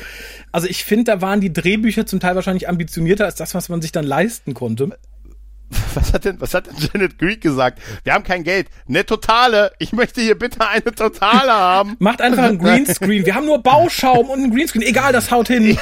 Also 0.53 0.67
ich 0.69 0.85
finde, 0.85 1.05
da 1.05 1.21
waren 1.21 1.41
die 1.41 1.53
Drehbücher 1.53 2.07
zum 2.07 2.21
Teil 2.21 2.35
wahrscheinlich 2.35 2.69
ambitionierter 2.69 3.25
als 3.25 3.37
das, 3.37 3.55
was 3.55 3.69
man 3.69 3.83
sich 3.83 3.93
dann 3.93 4.05
leisten 4.05 4.55
konnte. 4.55 4.97
was 5.95 6.13
hat 6.13 6.25
denn, 6.25 6.41
was 6.41 6.55
hat 6.55 6.67
denn 6.67 6.75
Janet 6.77 7.19
Greek 7.19 7.41
gesagt? 7.41 7.81
Wir 8.05 8.13
haben 8.13 8.23
kein 8.23 8.45
Geld. 8.45 8.69
Eine 8.89 9.05
Totale. 9.07 9.73
Ich 9.79 9.93
möchte 9.93 10.21
hier 10.21 10.39
bitte 10.39 10.67
eine 10.69 10.95
Totale 10.95 11.53
haben. 11.53 11.97
Macht 11.99 12.21
einfach 12.21 12.45
einen 12.45 12.59
Greenscreen. 12.61 13.25
Wir 13.27 13.35
haben 13.35 13.47
nur 13.47 13.63
Bauschaum 13.63 14.29
und 14.31 14.39
einen 14.41 14.55
Greenscreen. 14.55 14.83
Egal, 14.83 15.13
das 15.13 15.31
haut 15.31 15.49
hin. 15.49 15.77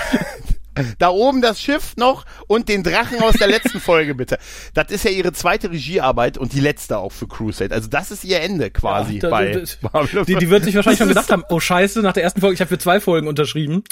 Da 0.99 1.09
oben 1.11 1.43
das 1.43 1.61
Schiff 1.61 1.97
noch 1.97 2.25
und 2.47 2.69
den 2.69 2.83
Drachen 2.83 3.21
aus 3.23 3.35
der 3.35 3.49
letzten 3.49 3.79
Folge 3.81 4.15
bitte. 4.15 4.39
Das 4.75 4.91
ist 4.91 5.05
ja 5.05 5.11
ihre 5.11 5.33
zweite 5.33 5.71
Regiearbeit 5.71 6.39
und 6.39 6.53
die 6.55 6.61
letzte 6.61 6.99
auch 6.99 7.13
für 7.13 7.29
Crusade. 7.29 7.75
Also 7.75 7.89
das 7.89 8.11
ist 8.11 8.25
ihr 8.25 8.41
Ende 8.41 8.71
quasi 8.71 9.15
Ja, 9.15 9.21
da- 9.21 9.31
bei 9.31 9.53
da-. 9.53 10.25
Die, 10.25 10.37
die 10.37 10.49
wird 10.51 10.65
sich 10.65 10.75
wahrscheinlich 10.75 10.99
schon 10.99 11.09
gedacht 11.09 11.31
haben, 11.31 11.45
oh 11.51 11.61
scheiße, 11.61 12.01
nach 12.01 12.15
der 12.15 12.23
ersten 12.23 12.41
Folge, 12.41 12.55
ich 12.55 12.61
habe 12.61 12.69
für 12.69 12.79
zwei 12.79 13.01
Folgen 13.01 13.29
unterschrieben. 13.29 13.85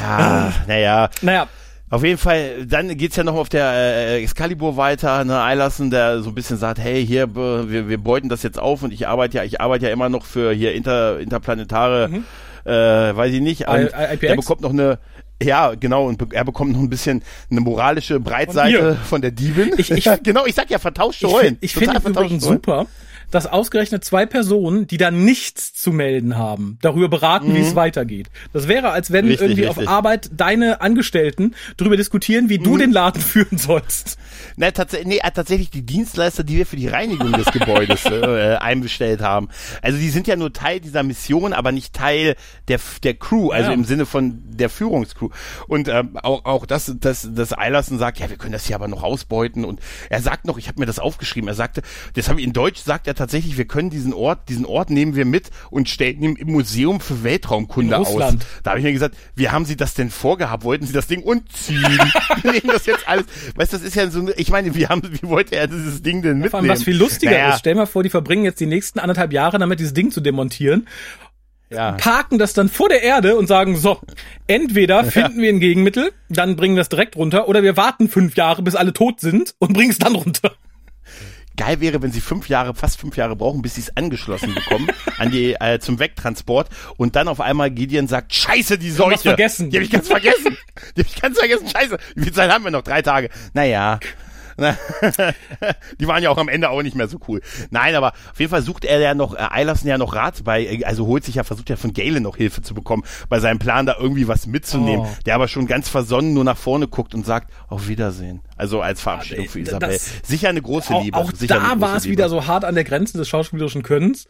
Ja, 0.00 0.52
naja. 0.66 1.10
Naja, 1.22 1.48
Auf 1.88 2.02
jeden 2.04 2.18
Fall, 2.18 2.66
dann 2.66 2.96
geht's 2.96 3.16
ja 3.16 3.22
noch 3.24 3.36
auf 3.36 3.48
der 3.48 3.70
äh, 3.72 4.22
Excalibur 4.22 4.76
weiter, 4.76 5.24
ne, 5.24 5.40
Eilassen, 5.40 5.90
der 5.90 6.20
so 6.20 6.30
ein 6.30 6.34
bisschen 6.34 6.56
sagt, 6.58 6.78
hey, 6.78 7.06
hier, 7.06 7.26
be- 7.28 7.66
wir, 7.70 7.88
wir 7.88 7.98
beuten 7.98 8.28
das 8.28 8.42
jetzt 8.42 8.58
auf 8.58 8.82
und 8.82 8.92
ich 8.92 9.06
arbeite 9.06 9.36
ja, 9.38 9.44
ich 9.44 9.60
arbeite 9.60 9.86
ja 9.86 9.92
immer 9.92 10.08
noch 10.08 10.24
für 10.26 10.52
hier 10.52 10.74
inter, 10.74 11.20
interplanetare, 11.20 12.10
äh, 12.64 12.70
weiß 13.16 13.32
ich 13.32 13.40
nicht, 13.40 13.68
und 13.68 13.76
I- 13.76 13.84
I- 13.84 14.14
IPX? 14.14 14.22
er 14.24 14.36
bekommt 14.36 14.60
noch 14.62 14.70
eine, 14.72 14.98
ja, 15.42 15.74
genau, 15.74 16.06
und 16.06 16.32
er 16.32 16.44
bekommt 16.44 16.72
noch 16.72 16.80
ein 16.80 16.88
bisschen 16.88 17.22
eine 17.50 17.60
moralische 17.60 18.18
Breitseite 18.20 18.94
Von 18.96 19.04
von, 19.04 19.22
der 19.22 19.30
Diebin. 19.32 19.72
Ich- 19.76 19.90
ich- 19.90 20.08
genau, 20.22 20.46
ich 20.46 20.54
sag 20.54 20.70
ja, 20.70 20.78
vertauschte 20.78 21.26
Ich, 21.26 21.32
Rollen. 21.32 21.46
find- 21.46 21.58
ich 21.64 21.74
finde 21.74 22.00
vertauschte 22.00 22.20
übrigens 22.20 22.44
Rollen. 22.46 22.56
super, 22.56 22.86
dass 23.30 23.46
ausgerechnet 23.46 24.04
zwei 24.04 24.26
Personen, 24.26 24.86
die 24.86 24.96
da 24.98 25.10
nichts 25.10 25.74
zu 25.74 25.92
melden 25.92 26.36
haben, 26.36 26.78
darüber 26.82 27.08
beraten, 27.08 27.54
wie 27.54 27.60
es 27.60 27.74
weitergeht. 27.74 28.28
Das 28.52 28.68
wäre, 28.68 28.90
als 28.90 29.10
wenn 29.12 29.24
Mhm. 29.26 29.30
Richtig, 29.32 29.48
irgendwie 29.48 29.62
richtig. 29.64 29.82
Mhm. 29.82 29.88
auf 29.88 29.94
Arbeit 29.94 30.30
deine 30.36 30.80
Angestellten 30.80 31.54
darüber 31.76 31.96
diskutieren, 31.96 32.48
wie 32.48 32.58
du 32.58 32.76
den 32.76 32.92
Laden 32.92 33.20
führen 33.22 33.58
sollst. 33.58 34.18
Ne, 34.56 34.72
tats 34.72 34.94
nee, 35.04 35.18
äh, 35.22 35.30
tatsächlich 35.32 35.70
die 35.70 35.82
Dienstleister, 35.84 36.44
die 36.44 36.56
wir 36.56 36.66
für 36.66 36.76
die 36.76 36.88
Reinigung 36.88 37.32
des 37.32 37.46
Gebäudes 37.46 38.04
äh, 38.06 38.56
einbestellt 38.56 39.20
haben. 39.20 39.48
Also 39.82 39.98
die 39.98 40.08
sind 40.10 40.26
ja 40.26 40.36
nur 40.36 40.52
Teil 40.52 40.80
dieser 40.80 41.02
Mission, 41.02 41.52
aber 41.52 41.72
nicht 41.72 41.92
Teil 41.94 42.36
der, 42.68 42.78
der 43.02 43.14
Crew, 43.14 43.50
also 43.50 43.68
Ja. 43.70 43.74
im 43.74 43.84
Sinne 43.84 44.06
von 44.06 44.42
der 44.46 44.70
Führungscrew. 44.70 45.30
Und 45.66 45.88
ähm, 45.88 46.16
auch, 46.22 46.44
auch 46.44 46.66
das, 46.66 46.94
das, 47.00 47.28
das 47.34 47.56
Eilerson 47.56 47.98
sagt, 47.98 48.18
ja, 48.20 48.30
wir 48.30 48.36
können 48.36 48.52
das 48.52 48.66
hier 48.66 48.76
aber 48.76 48.88
noch 48.88 49.02
ausbeuten. 49.02 49.64
Und 49.64 49.80
er 50.10 50.20
sagt 50.22 50.44
noch, 50.44 50.58
ich 50.58 50.68
habe 50.68 50.78
mir 50.80 50.86
das 50.86 50.98
aufgeschrieben, 51.00 51.48
er 51.48 51.54
sagte, 51.54 51.82
das 52.14 52.28
habe 52.28 52.40
ich 52.40 52.46
in 52.46 52.52
Deutsch 52.52 52.80
sagt 52.82 53.06
er 53.08 53.15
tatsächlich, 53.16 53.58
wir 53.58 53.64
können 53.66 53.90
diesen 53.90 54.12
Ort, 54.12 54.48
diesen 54.48 54.64
Ort 54.64 54.90
nehmen 54.90 55.16
wir 55.16 55.24
mit 55.24 55.50
und 55.70 55.88
stellen 55.88 56.22
ihn 56.22 56.36
im 56.36 56.52
Museum 56.52 57.00
für 57.00 57.24
Weltraumkunde 57.24 57.98
aus. 57.98 58.36
Da 58.62 58.70
habe 58.70 58.78
ich 58.80 58.84
mir 58.84 58.92
gesagt, 58.92 59.16
wie 59.34 59.48
haben 59.48 59.64
Sie 59.64 59.76
das 59.76 59.94
denn 59.94 60.10
vorgehabt? 60.10 60.62
Wollten 60.64 60.86
Sie 60.86 60.92
das 60.92 61.06
Ding 61.06 61.22
umziehen? 61.22 61.82
Nehmen 62.44 62.68
das 62.68 62.86
jetzt 62.86 63.08
alles? 63.08 63.24
Weißt 63.56 63.72
du, 63.72 63.78
das 63.78 63.86
ist 63.86 63.96
ja 63.96 64.08
so, 64.10 64.28
ich 64.36 64.50
meine, 64.50 64.74
wie 64.74 64.86
haben, 64.86 65.02
wie 65.10 65.26
wollte 65.28 65.56
er 65.56 65.66
dieses 65.66 66.02
Ding 66.02 66.22
denn 66.22 66.34
mitnehmen? 66.34 66.50
Vor 66.50 66.60
allem, 66.60 66.68
was 66.68 66.84
viel 66.84 66.96
lustiger 66.96 67.32
Naja, 67.32 67.54
ist, 67.54 67.60
stell 67.60 67.74
mal 67.74 67.86
vor, 67.86 68.02
die 68.02 68.10
verbringen 68.10 68.44
jetzt 68.44 68.60
die 68.60 68.66
nächsten 68.66 68.98
anderthalb 68.98 69.32
Jahre 69.32 69.58
damit, 69.58 69.80
dieses 69.80 69.94
Ding 69.94 70.10
zu 70.10 70.20
demontieren, 70.20 70.86
Ja. 71.70 71.92
parken 71.92 72.38
das 72.38 72.52
dann 72.52 72.68
vor 72.68 72.88
der 72.88 73.02
Erde 73.02 73.36
und 73.36 73.48
sagen, 73.48 73.76
so, 73.76 73.98
entweder 74.46 75.04
finden 75.04 75.40
wir 75.42 75.48
ein 75.48 75.58
Gegenmittel, 75.60 76.12
dann 76.28 76.54
bringen 76.56 76.76
wir 76.76 76.82
es 76.82 76.88
direkt 76.88 77.16
runter, 77.16 77.48
oder 77.48 77.62
wir 77.62 77.76
warten 77.76 78.08
fünf 78.08 78.36
Jahre, 78.36 78.62
bis 78.62 78.74
alle 78.76 78.92
tot 78.92 79.20
sind 79.20 79.54
und 79.58 79.72
bringen 79.72 79.90
es 79.90 79.98
dann 79.98 80.14
runter. 80.14 80.52
Geil 81.56 81.80
wäre, 81.80 82.02
wenn 82.02 82.12
sie 82.12 82.20
fünf 82.20 82.48
Jahre, 82.48 82.74
fast 82.74 83.00
fünf 83.00 83.16
Jahre 83.16 83.36
brauchen, 83.36 83.62
bis 83.62 83.76
sie 83.76 83.80
es 83.82 83.96
angeschlossen 83.96 84.54
bekommen 84.54 84.88
an 85.18 85.30
die 85.30 85.54
äh, 85.54 85.78
zum 85.78 85.98
Wegtransport 85.98 86.68
und 86.96 87.16
dann 87.16 87.28
auf 87.28 87.40
einmal 87.40 87.70
Gideon 87.70 88.08
sagt, 88.08 88.34
Scheiße, 88.34 88.78
die 88.78 88.90
Seuche. 88.90 89.12
was 89.12 89.22
vergessen. 89.22 89.70
Die 89.70 89.76
habe 89.76 89.84
ich 89.84 89.90
ganz 89.90 90.08
vergessen. 90.08 90.56
Die 90.96 91.00
habe 91.00 91.08
ich 91.08 91.20
ganz 91.20 91.38
vergessen. 91.38 91.68
Scheiße. 91.68 91.96
Wie 92.14 92.24
viel 92.24 92.32
Zeit 92.32 92.50
haben 92.50 92.64
wir 92.64 92.70
noch? 92.70 92.82
Drei 92.82 93.00
Tage. 93.00 93.30
Naja. 93.54 93.98
Die 96.00 96.06
waren 96.08 96.22
ja 96.22 96.30
auch 96.30 96.38
am 96.38 96.48
Ende 96.48 96.70
auch 96.70 96.82
nicht 96.82 96.96
mehr 96.96 97.08
so 97.08 97.18
cool. 97.28 97.40
Nein, 97.70 97.94
aber 97.94 98.12
auf 98.32 98.38
jeden 98.38 98.50
Fall 98.50 98.62
sucht 98.62 98.84
er 98.84 98.98
ja 99.00 99.14
noch, 99.14 99.34
äh, 99.34 99.38
Eilerson 99.50 99.88
ja 99.88 99.98
noch 99.98 100.14
Rat 100.14 100.44
bei, 100.44 100.64
äh, 100.64 100.84
also 100.84 101.06
holt 101.06 101.24
sich 101.24 101.34
ja, 101.36 101.44
versucht 101.44 101.68
ja 101.70 101.76
von 101.76 101.92
Galen 101.92 102.22
noch 102.22 102.36
Hilfe 102.36 102.62
zu 102.62 102.74
bekommen, 102.74 103.02
bei 103.28 103.40
seinem 103.40 103.58
Plan 103.58 103.86
da 103.86 103.96
irgendwie 103.98 104.28
was 104.28 104.46
mitzunehmen, 104.46 105.06
Oh. 105.06 105.16
der 105.26 105.34
aber 105.34 105.48
schon 105.48 105.66
ganz 105.66 105.88
versonnen 105.88 106.32
nur 106.34 106.44
nach 106.44 106.56
vorne 106.56 106.88
guckt 106.88 107.14
und 107.14 107.26
sagt, 107.26 107.50
auf 107.68 107.88
Wiedersehen. 107.88 108.40
Also 108.56 108.80
als 108.80 109.00
Verabschiedung 109.00 109.48
für 109.48 109.60
Isabel. 109.60 109.98
Sicher 110.24 110.48
eine 110.48 110.62
große 110.62 110.94
Auch, 110.94 111.02
Liebe. 111.04 111.16
auch 111.18 111.30
da 111.32 111.78
war 111.80 111.96
es 111.96 112.04
Liebe. 112.04 112.12
wieder 112.12 112.28
so 112.28 112.46
hart 112.46 112.64
an 112.64 112.74
der 112.74 112.84
Grenze 112.84 113.18
des 113.18 113.28
schauspielerischen 113.28 113.82
Könnens. 113.82 114.26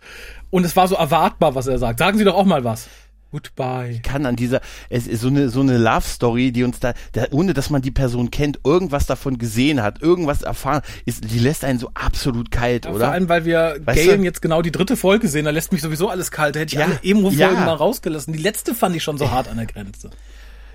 Und 0.51 0.65
es 0.65 0.75
war 0.75 0.89
so 0.89 0.97
erwartbar, 0.97 1.55
was 1.55 1.67
er 1.69 1.79
sagt. 1.79 1.99
Sagen 2.01 2.19
Sie 2.19 2.25
doch 2.25 2.35
auch 2.35 2.45
mal 2.45 2.65
was. 2.65 2.89
Goodbye. 3.37 4.01
kann 4.03 4.25
an 4.25 4.35
dieser, 4.35 4.61
es 4.89 5.07
ist 5.07 5.21
so 5.21 5.29
eine, 5.29 5.51
so 5.51 5.61
eine 5.61 5.77
Love 5.77 6.07
Story, 6.07 6.53
die 6.53 6.65
uns 6.65 6.81
da, 6.81 6.95
da, 7.13 7.25
ohne 7.33 7.53
dass 7.53 7.69
man 7.69 7.83
die 7.83 7.91
Person 7.91 8.31
kennt, 8.31 8.61
irgendwas 8.65 9.05
davon 9.07 9.37
gesehen 9.37 9.83
hat, 9.83 10.01
irgendwas 10.01 10.41
erfahren, 10.43 10.81
ist, 11.05 11.31
die 11.31 11.39
lässt 11.39 11.65
einen 11.65 11.79
so 11.79 11.91
absolut 11.95 12.51
kalt, 12.51 12.87
Ja, 12.87 12.93
oder? 12.93 13.05
Vor 13.07 13.13
allem, 13.13 13.29
weil 13.29 13.45
wir 13.45 13.77
Weißt 13.85 14.07
Galen 14.07 14.21
du? 14.21 14.25
jetzt 14.25 14.41
genau 14.41 14.63
die 14.63 14.73
dritte 14.73 14.97
Folge 14.97 15.29
sehen, 15.29 15.45
da 15.45 15.51
lässt 15.51 15.71
mich 15.73 15.83
sowieso 15.83 16.09
alles 16.09 16.31
kalt. 16.31 16.57
Da 16.57 16.61
hätte 16.61 16.75
ich 16.75 16.81
Ja, 16.81 16.87
alle 16.87 16.99
Emo-Folgen 17.03 17.39
ja. 17.39 17.65
mal 17.67 17.75
rausgelassen. 17.75 18.33
Die 18.33 18.39
letzte 18.43 18.75
fand 18.75 18.97
ich 18.97 19.03
schon 19.03 19.19
so 19.19 19.31
hart 19.31 19.49
an 19.49 19.59
der 19.59 19.67
Grenze. 19.67 20.11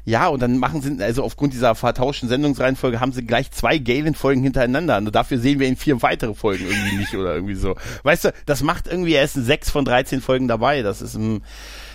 Ja, 0.03 0.29
und 0.29 0.41
dann 0.41 0.57
machen 0.57 0.81
sie, 0.81 1.03
also 1.03 1.23
aufgrund 1.23 1.53
dieser 1.53 1.75
vertauschten 1.75 2.27
Sendungsreihenfolge 2.27 2.99
haben 2.99 3.11
sie 3.11 3.23
gleich 3.23 3.51
zwei 3.51 3.77
Galen-Folgen 3.77 4.41
hintereinander. 4.41 4.97
Und 4.97 5.13
dafür 5.13 5.37
sehen 5.37 5.59
wir 5.59 5.67
in 5.67 5.75
vier 5.75 6.01
weitere 6.01 6.33
Folgen 6.33 6.65
irgendwie 6.65 6.97
nicht 6.97 7.13
oder 7.15 7.35
irgendwie 7.35 7.53
so. 7.53 7.75
Weißt 8.01 8.25
du, 8.25 8.33
das 8.47 8.63
macht 8.63 8.87
irgendwie 8.87 9.13
erst 9.13 9.35
sechs 9.35 9.69
von 9.69 9.85
13 9.85 10.21
Folgen 10.21 10.47
dabei. 10.47 10.81
Das 10.81 11.03
ist 11.03 11.13
ein, 11.13 11.43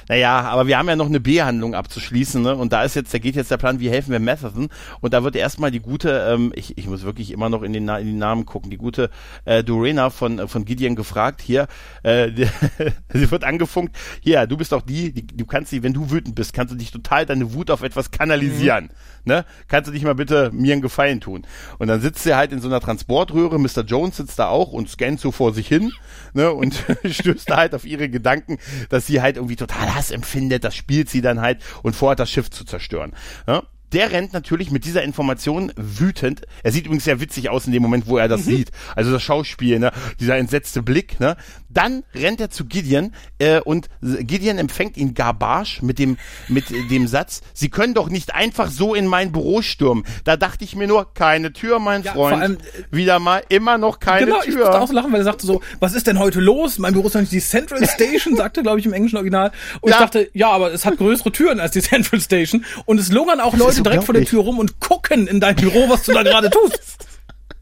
naja, 0.09 0.41
aber 0.43 0.67
wir 0.67 0.79
haben 0.79 0.89
ja 0.89 0.97
noch 0.97 1.07
eine 1.07 1.21
B-Handlung 1.21 1.75
abzuschließen, 1.75 2.43
ne? 2.43 2.57
Und 2.57 2.73
da 2.73 2.85
ist 2.85 2.95
jetzt, 2.95 3.13
da 3.13 3.19
geht 3.19 3.37
jetzt 3.37 3.51
der 3.51 3.57
Plan, 3.57 3.81
wie 3.81 3.91
helfen 3.91 4.13
wir 4.13 4.21
Matherson? 4.21 4.69
Und 5.01 5.15
da 5.15 5.25
wird 5.25 5.37
erstmal 5.37 5.71
die 5.71 5.81
gute, 5.81 6.29
ähm, 6.31 6.53
ich, 6.55 6.79
ich 6.79 6.87
muss 6.87 7.03
wirklich 7.03 7.33
immer 7.33 7.49
noch 7.49 7.63
in 7.63 7.73
den, 7.73 7.89
in 7.89 8.07
den 8.07 8.19
Namen 8.19 8.47
gucken, 8.47 8.71
die 8.71 8.77
gute 8.77 9.11
äh, 9.45 9.65
Dorena 9.65 10.11
von, 10.11 10.39
äh, 10.39 10.49
von 10.49 10.65
Gideon 10.65 10.95
gefragt, 10.95 11.43
hier, 11.43 11.67
äh, 12.03 12.31
sie 13.13 13.31
wird 13.31 13.45
angefunkt, 13.45 13.97
hier, 14.21 14.47
du 14.47 14.57
bist 14.57 14.73
doch 14.73 14.83
die, 14.83 15.13
die, 15.13 15.27
du 15.27 15.47
kannst 15.47 15.73
dich, 15.73 15.83
wenn 15.83 15.93
du 15.93 16.11
wütend 16.11 16.35
bist, 16.35 16.53
kannst 16.53 16.73
du 16.73 16.79
dich 16.79 16.91
total 16.91 17.27
deine 17.27 17.53
Wut 17.53 17.71
auf 17.71 17.83
etwas 17.83 18.11
kanalisieren. 18.11 18.91
Ne? 19.27 19.45
Kannst 19.67 19.89
du 19.89 19.93
dich 19.93 20.05
mal 20.05 20.15
bitte 20.15 20.53
mir 20.53 20.73
einen 20.73 20.83
Gefallen 20.83 21.21
tun? 21.21 21.45
Und 21.79 21.89
dann 21.89 22.01
sitzt 22.01 22.23
sie 22.23 22.37
halt 22.37 22.53
in 22.53 22.61
so 22.61 22.69
einer 22.69 22.79
Transportröhre, 22.79 23.59
Mr. 23.59 23.83
Jones 23.85 24.17
sitzt 24.17 24.39
da 24.39 24.49
auch 24.49 24.73
und 24.73 24.89
scannt 24.89 25.19
so 25.19 25.33
vor 25.33 25.53
sich 25.53 25.67
hin, 25.67 25.93
ne? 26.33 26.53
Und 26.53 26.85
stößt 27.05 27.51
da 27.51 27.57
halt 27.57 27.75
auf 27.75 27.85
ihre 27.85 28.09
Gedanken, 28.09 28.59
dass 28.89 29.07
sie 29.07 29.21
halt 29.21 29.37
irgendwie 29.37 29.57
total 29.57 29.97
Hass 29.97 30.13
empfindet, 30.13 30.63
das 30.63 30.77
spielt 30.77 31.11
sie 31.11 31.23
dann 31.23 31.41
halt 31.41 31.61
und 31.83 31.97
vorhat, 31.97 32.21
das 32.21 32.31
Schiff 32.31 32.51
zu 32.51 32.65
zerstören. 32.65 33.15
Ja? 33.49 33.65
Der 33.93 34.13
rennt 34.13 34.33
natürlich 34.33 34.71
mit 34.71 34.85
dieser 34.85 35.03
Information 35.03 35.73
wütend. 35.77 36.43
Er 36.63 36.73
sieht 36.73 36.87
übrigens 36.87 37.05
sehr 37.05 37.21
witzig 37.21 37.51
aus 37.51 37.67
in 37.67 37.73
dem 37.73 37.83
Moment, 37.83 38.07
wo 38.07 38.19
er 38.19 38.29
das 38.29 38.47
mhm. 38.47 38.57
sieht. 38.57 38.71
Also 38.95 39.13
das 39.13 39.23
Schauspiel, 39.23 39.79
ne? 39.79 39.93
dieser 40.21 40.37
entsetzte 40.37 40.83
Blick. 40.83 41.21
Ne? 41.21 41.37
Dann 41.69 42.05
rennt 42.15 42.41
er 42.41 42.51
zu 42.51 42.65
Gideon 42.65 43.13
äh, 43.39 43.61
und 43.61 43.89
Gideon 44.01 44.59
empfängt 44.59 44.97
ihn 44.97 45.15
garbage 45.15 45.83
mit 45.83 45.99
dem 45.99 46.17
mit 46.49 46.65
dem 46.91 47.07
Satz: 47.07 47.43
Sie 47.53 47.69
können 47.69 47.95
doch 47.95 48.09
nicht 48.09 48.35
einfach 48.35 48.71
so 48.71 48.95
in 48.95 49.07
mein 49.07 49.31
Büro 49.31 49.63
stürmen. 49.63 50.05
Da 50.25 50.37
dachte 50.37 50.65
ich 50.65 50.75
mir 50.75 50.87
nur: 50.87 51.13
Keine 51.13 51.53
Tür, 51.53 51.79
mein 51.79 52.03
ja, 52.03 52.13
Freund. 52.13 52.43
Allem, 52.43 52.55
äh, 52.55 52.97
Wieder 52.97 53.19
mal 53.19 53.43
immer 53.49 53.79
noch 53.79 54.01
keine 54.01 54.27
genau, 54.27 54.41
Tür. 54.41 54.45
Genau, 54.45 54.63
ich 54.63 54.67
musste 54.67 54.81
auch 54.81 54.93
lachen, 54.93 55.13
weil 55.13 55.21
er 55.21 55.25
sagte 55.25 55.47
so: 55.47 55.61
Was 55.79 55.95
ist 55.95 56.07
denn 56.07 56.19
heute 56.19 56.41
los? 56.41 56.79
Mein 56.79 56.95
Büro 56.95 57.09
ist 57.09 57.15
nicht 57.15 57.33
die 57.33 57.41
Central 57.41 57.87
Station, 57.87 58.37
sagte 58.37 58.63
glaube 58.63 58.81
ich 58.81 58.87
im 58.87 58.93
englischen 58.93 59.17
Original. 59.17 59.53
Und 59.81 59.91
ja. 59.91 59.97
ich 59.97 60.01
dachte: 60.01 60.31
Ja, 60.33 60.51
aber 60.51 60.73
es 60.73 60.87
hat 60.87 60.97
größere 60.97 61.31
Türen 61.31 61.61
als 61.61 61.73
die 61.73 61.83
Central 61.83 62.21
Station 62.21 62.65
und 62.87 62.99
es 62.99 63.13
lungern 63.13 63.41
auch 63.41 63.55
Leute 63.57 63.76
direkt 63.83 64.05
vor 64.05 64.15
der 64.15 64.25
Tür 64.25 64.43
rum 64.43 64.59
und 64.59 64.81
gucken 64.81 65.27
in 65.27 65.41
dein 65.41 65.57
Büro, 65.57 65.89
was 65.89 66.05
du 66.05 66.13
da 66.13 66.23
gerade 66.23 66.51
tust. 66.51 67.07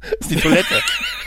Das 0.00 0.12
ist 0.20 0.30
die 0.30 0.36
Toilette. 0.36 0.82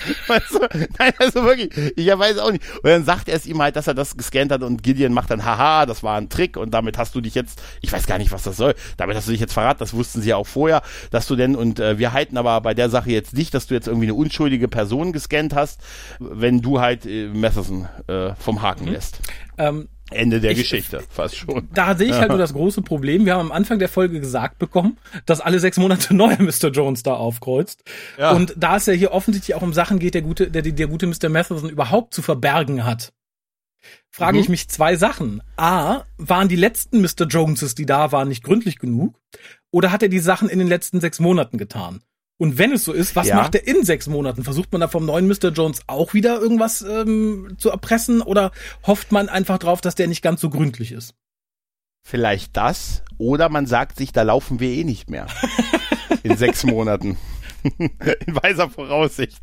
weißt 0.27 0.51
du? 0.51 0.87
Nein, 0.99 1.13
also 1.19 1.43
wirklich, 1.43 1.69
ich 1.95 2.07
weiß 2.07 2.37
auch 2.37 2.51
nicht. 2.51 2.63
Und 2.75 2.89
dann 2.89 3.03
sagt 3.03 3.29
er 3.29 3.35
es 3.35 3.45
ihm 3.45 3.61
halt, 3.61 3.75
dass 3.75 3.87
er 3.87 3.93
das 3.93 4.17
gescannt 4.17 4.51
hat 4.51 4.63
und 4.63 4.83
Gideon 4.83 5.13
macht 5.13 5.31
dann, 5.31 5.45
haha, 5.45 5.85
das 5.85 6.03
war 6.03 6.17
ein 6.17 6.29
Trick 6.29 6.57
und 6.57 6.71
damit 6.71 6.97
hast 6.97 7.15
du 7.15 7.21
dich 7.21 7.35
jetzt, 7.35 7.61
ich 7.81 7.91
weiß 7.91 8.05
gar 8.05 8.17
nicht, 8.17 8.31
was 8.31 8.43
das 8.43 8.57
soll, 8.57 8.75
damit 8.97 9.15
hast 9.15 9.27
du 9.27 9.31
dich 9.31 9.41
jetzt 9.41 9.53
verraten, 9.53 9.79
das 9.79 9.93
wussten 9.93 10.21
sie 10.21 10.29
ja 10.29 10.37
auch 10.37 10.47
vorher, 10.47 10.81
dass 11.11 11.27
du 11.27 11.35
denn, 11.35 11.55
und 11.55 11.79
äh, 11.79 11.97
wir 11.97 12.13
halten 12.13 12.37
aber 12.37 12.59
bei 12.61 12.73
der 12.73 12.89
Sache 12.89 13.11
jetzt 13.11 13.33
nicht, 13.33 13.53
dass 13.53 13.67
du 13.67 13.73
jetzt 13.73 13.87
irgendwie 13.87 14.05
eine 14.05 14.13
unschuldige 14.13 14.67
Person 14.67 15.11
gescannt 15.13 15.55
hast, 15.55 15.81
wenn 16.19 16.61
du 16.61 16.79
halt 16.79 17.05
äh, 17.05 17.27
Messerson 17.27 17.87
äh, 18.07 18.33
vom 18.35 18.61
Haken 18.61 18.85
mhm. 18.85 18.91
lässt. 18.91 19.19
Ähm, 19.57 19.89
Ende 20.11 20.39
der 20.39 20.51
ich, 20.51 20.59
Geschichte, 20.59 21.03
fast 21.09 21.35
schon. 21.35 21.67
Da 21.73 21.95
sehe 21.95 22.07
ich 22.07 22.13
halt 22.13 22.29
nur 22.29 22.37
das 22.37 22.53
große 22.53 22.81
Problem. 22.81 23.25
Wir 23.25 23.33
haben 23.33 23.47
am 23.47 23.51
Anfang 23.51 23.77
der 23.77 23.89
Folge 23.89 24.19
gesagt 24.19 24.57
bekommen, 24.57 24.97
dass 25.25 25.41
alle 25.41 25.59
sechs 25.59 25.77
Monate 25.77 26.13
neuer 26.15 26.41
Mr. 26.41 26.69
Jones 26.69 27.03
da 27.03 27.13
aufkreuzt. 27.13 27.83
Ja. 28.17 28.31
Und 28.31 28.53
da 28.57 28.77
es 28.77 28.85
ja 28.85 28.93
hier 28.93 29.11
offensichtlich 29.11 29.55
auch 29.55 29.61
um 29.61 29.73
Sachen 29.73 29.99
geht, 29.99 30.13
der 30.13 30.21
gute, 30.21 30.49
der, 30.49 30.61
der 30.61 30.87
gute 30.87 31.07
Mr. 31.07 31.29
Matheson 31.29 31.69
überhaupt 31.69 32.13
zu 32.13 32.21
verbergen 32.21 32.85
hat, 32.85 33.11
frage 34.09 34.37
mhm. 34.37 34.43
ich 34.43 34.49
mich 34.49 34.69
zwei 34.69 34.95
Sachen. 34.95 35.41
A, 35.57 36.03
waren 36.17 36.47
die 36.47 36.55
letzten 36.55 37.01
Mr. 37.01 37.25
Joneses, 37.27 37.75
die 37.75 37.85
da 37.85 38.11
waren, 38.11 38.29
nicht 38.29 38.43
gründlich 38.43 38.79
genug? 38.79 39.19
Oder 39.71 39.91
hat 39.91 40.03
er 40.03 40.09
die 40.09 40.19
Sachen 40.19 40.49
in 40.49 40.59
den 40.59 40.67
letzten 40.67 41.01
sechs 41.01 41.19
Monaten 41.19 41.57
getan? 41.57 42.01
Und 42.39 42.59
wenn 42.59 42.71
es 42.71 42.83
so 42.83 42.93
ist, 42.93 43.15
was 43.15 43.27
ja. 43.27 43.35
macht 43.35 43.55
er 43.55 43.67
in 43.67 43.83
sechs 43.83 44.07
Monaten? 44.07 44.43
Versucht 44.43 44.71
man 44.71 44.81
da 44.81 44.87
vom 44.87 45.05
neuen 45.05 45.27
Mr. 45.27 45.49
Jones 45.49 45.81
auch 45.87 46.13
wieder 46.13 46.39
irgendwas 46.39 46.83
ähm, 46.83 47.55
zu 47.57 47.71
erpressen 47.71 48.21
oder 48.21 48.51
hofft 48.85 49.11
man 49.11 49.27
einfach 49.27 49.57
drauf, 49.57 49.81
dass 49.81 49.95
der 49.95 50.07
nicht 50.07 50.21
ganz 50.21 50.41
so 50.41 50.49
gründlich 50.49 50.91
ist? 50.91 51.15
Vielleicht 52.03 52.55
das 52.55 53.03
oder 53.17 53.49
man 53.49 53.65
sagt 53.65 53.97
sich, 53.97 54.11
da 54.11 54.21
laufen 54.21 54.59
wir 54.59 54.69
eh 54.69 54.83
nicht 54.83 55.09
mehr 55.09 55.27
in 56.23 56.37
sechs 56.37 56.63
Monaten. 56.65 57.17
in 57.77 58.35
weiser 58.35 58.69
Voraussicht. 58.69 59.41